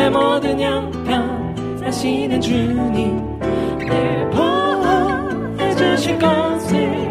[0.02, 3.38] 내 모든 형편 사시는 주님
[3.78, 7.01] 늘 보호해 주실 것을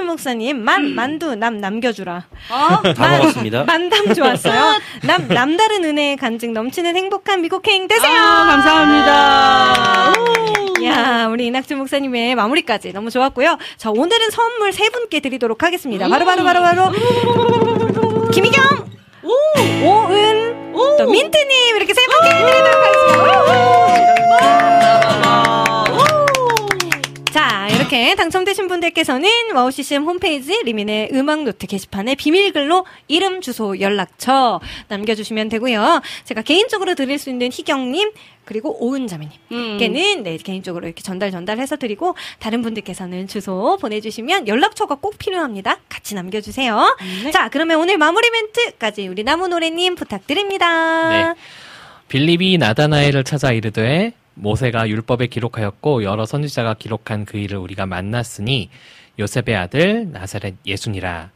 [0.00, 2.24] 자, 이낙춘 목사님, 만, 만두, 남, 남겨주라.
[2.50, 2.92] 어?
[2.94, 3.64] 다 먹었습니다.
[3.64, 4.80] 만담 좋았어요.
[5.02, 8.18] 남, 남다른 은혜의 간증 넘치는 행복한 미국행 되세요!
[8.18, 10.12] 아, 감사합니다.
[10.80, 10.84] 오.
[10.84, 13.58] 야, 우리 이낙준 목사님의 마무리까지 너무 좋았고요.
[13.76, 16.08] 자, 오늘은 선물 세 분께 드리도록 하겠습니다.
[16.08, 16.90] 바로, 바로, 바로, 바로.
[18.30, 18.64] 김희경!
[19.22, 20.72] 오은!
[20.98, 21.76] 또 민트님!
[21.76, 23.20] 이렇게 세 분께 드리도록 하겠습니다.
[27.90, 34.60] 자, 이렇게 당첨되신 분들께서는 와우 CCM 홈페이지 리민의 음악 노트 게시판에 비밀글로 이름, 주소, 연락처
[34.86, 36.00] 남겨주시면 되고요.
[36.22, 38.12] 제가 개인적으로 드릴 수 있는 희경님,
[38.44, 45.78] 그리고 오은자매님께는 네, 개인적으로 이렇게 전달 전달해서 드리고 다른 분들께서는 주소 보내주시면 연락처가 꼭 필요합니다.
[45.88, 46.96] 같이 남겨주세요.
[47.32, 51.08] 자, 그러면 오늘 마무리 멘트까지 우리 나무 노래님 부탁드립니다.
[51.08, 51.34] 네.
[52.06, 58.70] 빌립이 나다나엘을 찾아 이르되 모세가 율법에 기록하였고 여러 선지자가 기록한 그 일을 우리가 만났으니
[59.18, 61.30] 요셉의 아들 나사렛 예수니라.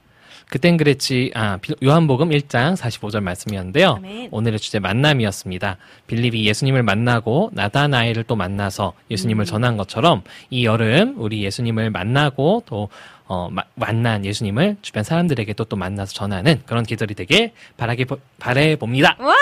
[0.50, 1.32] 그땐 그랬지.
[1.34, 3.94] 아, 비- 요한복음 1장 45절 말씀이었는데요.
[3.96, 4.28] 아멘.
[4.30, 5.78] 오늘의 주제 만남이었습니다.
[6.06, 12.88] 빌립이 예수님을 만나고 나다나엘을 또 만나서 예수님을 전한 것처럼 이 여름 우리 예수님을 만나고 또
[13.26, 18.04] 어, 마- 만난 예수님을 주변 사람들에게 또, 또 만나서 전하는 그런 계절이 되길 바라게,
[18.38, 19.16] 바래 봅니다.
[19.18, 19.32] 와!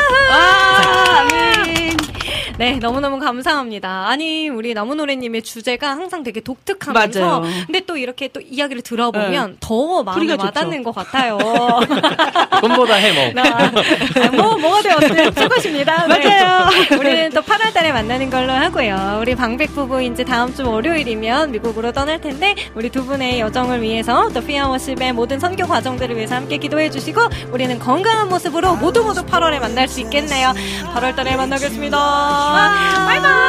[2.58, 4.08] 네, 너무너무 감사합니다.
[4.08, 7.52] 아니, 우리 나무노래님의 주제가 항상 되게 독특하면서, 맞아요.
[7.66, 10.46] 근데 또 이렇게 또 이야기를 들어보면 더 마음에 풀이가 좋죠.
[10.46, 11.38] 와닿는 것 같아요.
[12.60, 13.34] 꿈보다 해먹.
[13.34, 16.06] 나, 아, 뭐, 뭐가 되었든 최고십니다.
[16.06, 16.28] 네.
[16.28, 16.68] 맞아요.
[16.98, 19.18] 우리는 또 8월 달에 만나는 걸로 하고요.
[19.20, 24.28] 우리 방백 부부 이제 다음 주 월요일이면 미국으로 떠날 텐데, 우리 두 분의 여정을 위해서
[24.32, 27.20] 또 피아워십의 모든 선교 과정들을 위해서 함께 기도해 주시고,
[27.50, 30.52] 우리는 건강한 모습으로 모두 모두 8월에 만날 수 있겠네요.
[30.94, 32.51] 8월 달에 만나겠습니다.
[32.52, 33.42] Bye bye.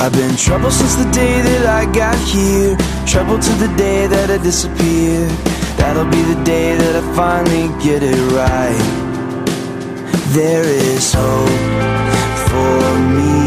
[0.00, 2.76] I've been trouble since the day that I got here.
[3.06, 5.26] Trouble to the day that I disappear.
[5.76, 8.78] That'll be the day that I finally get it right.
[10.32, 11.48] There is hope
[12.48, 13.37] for me.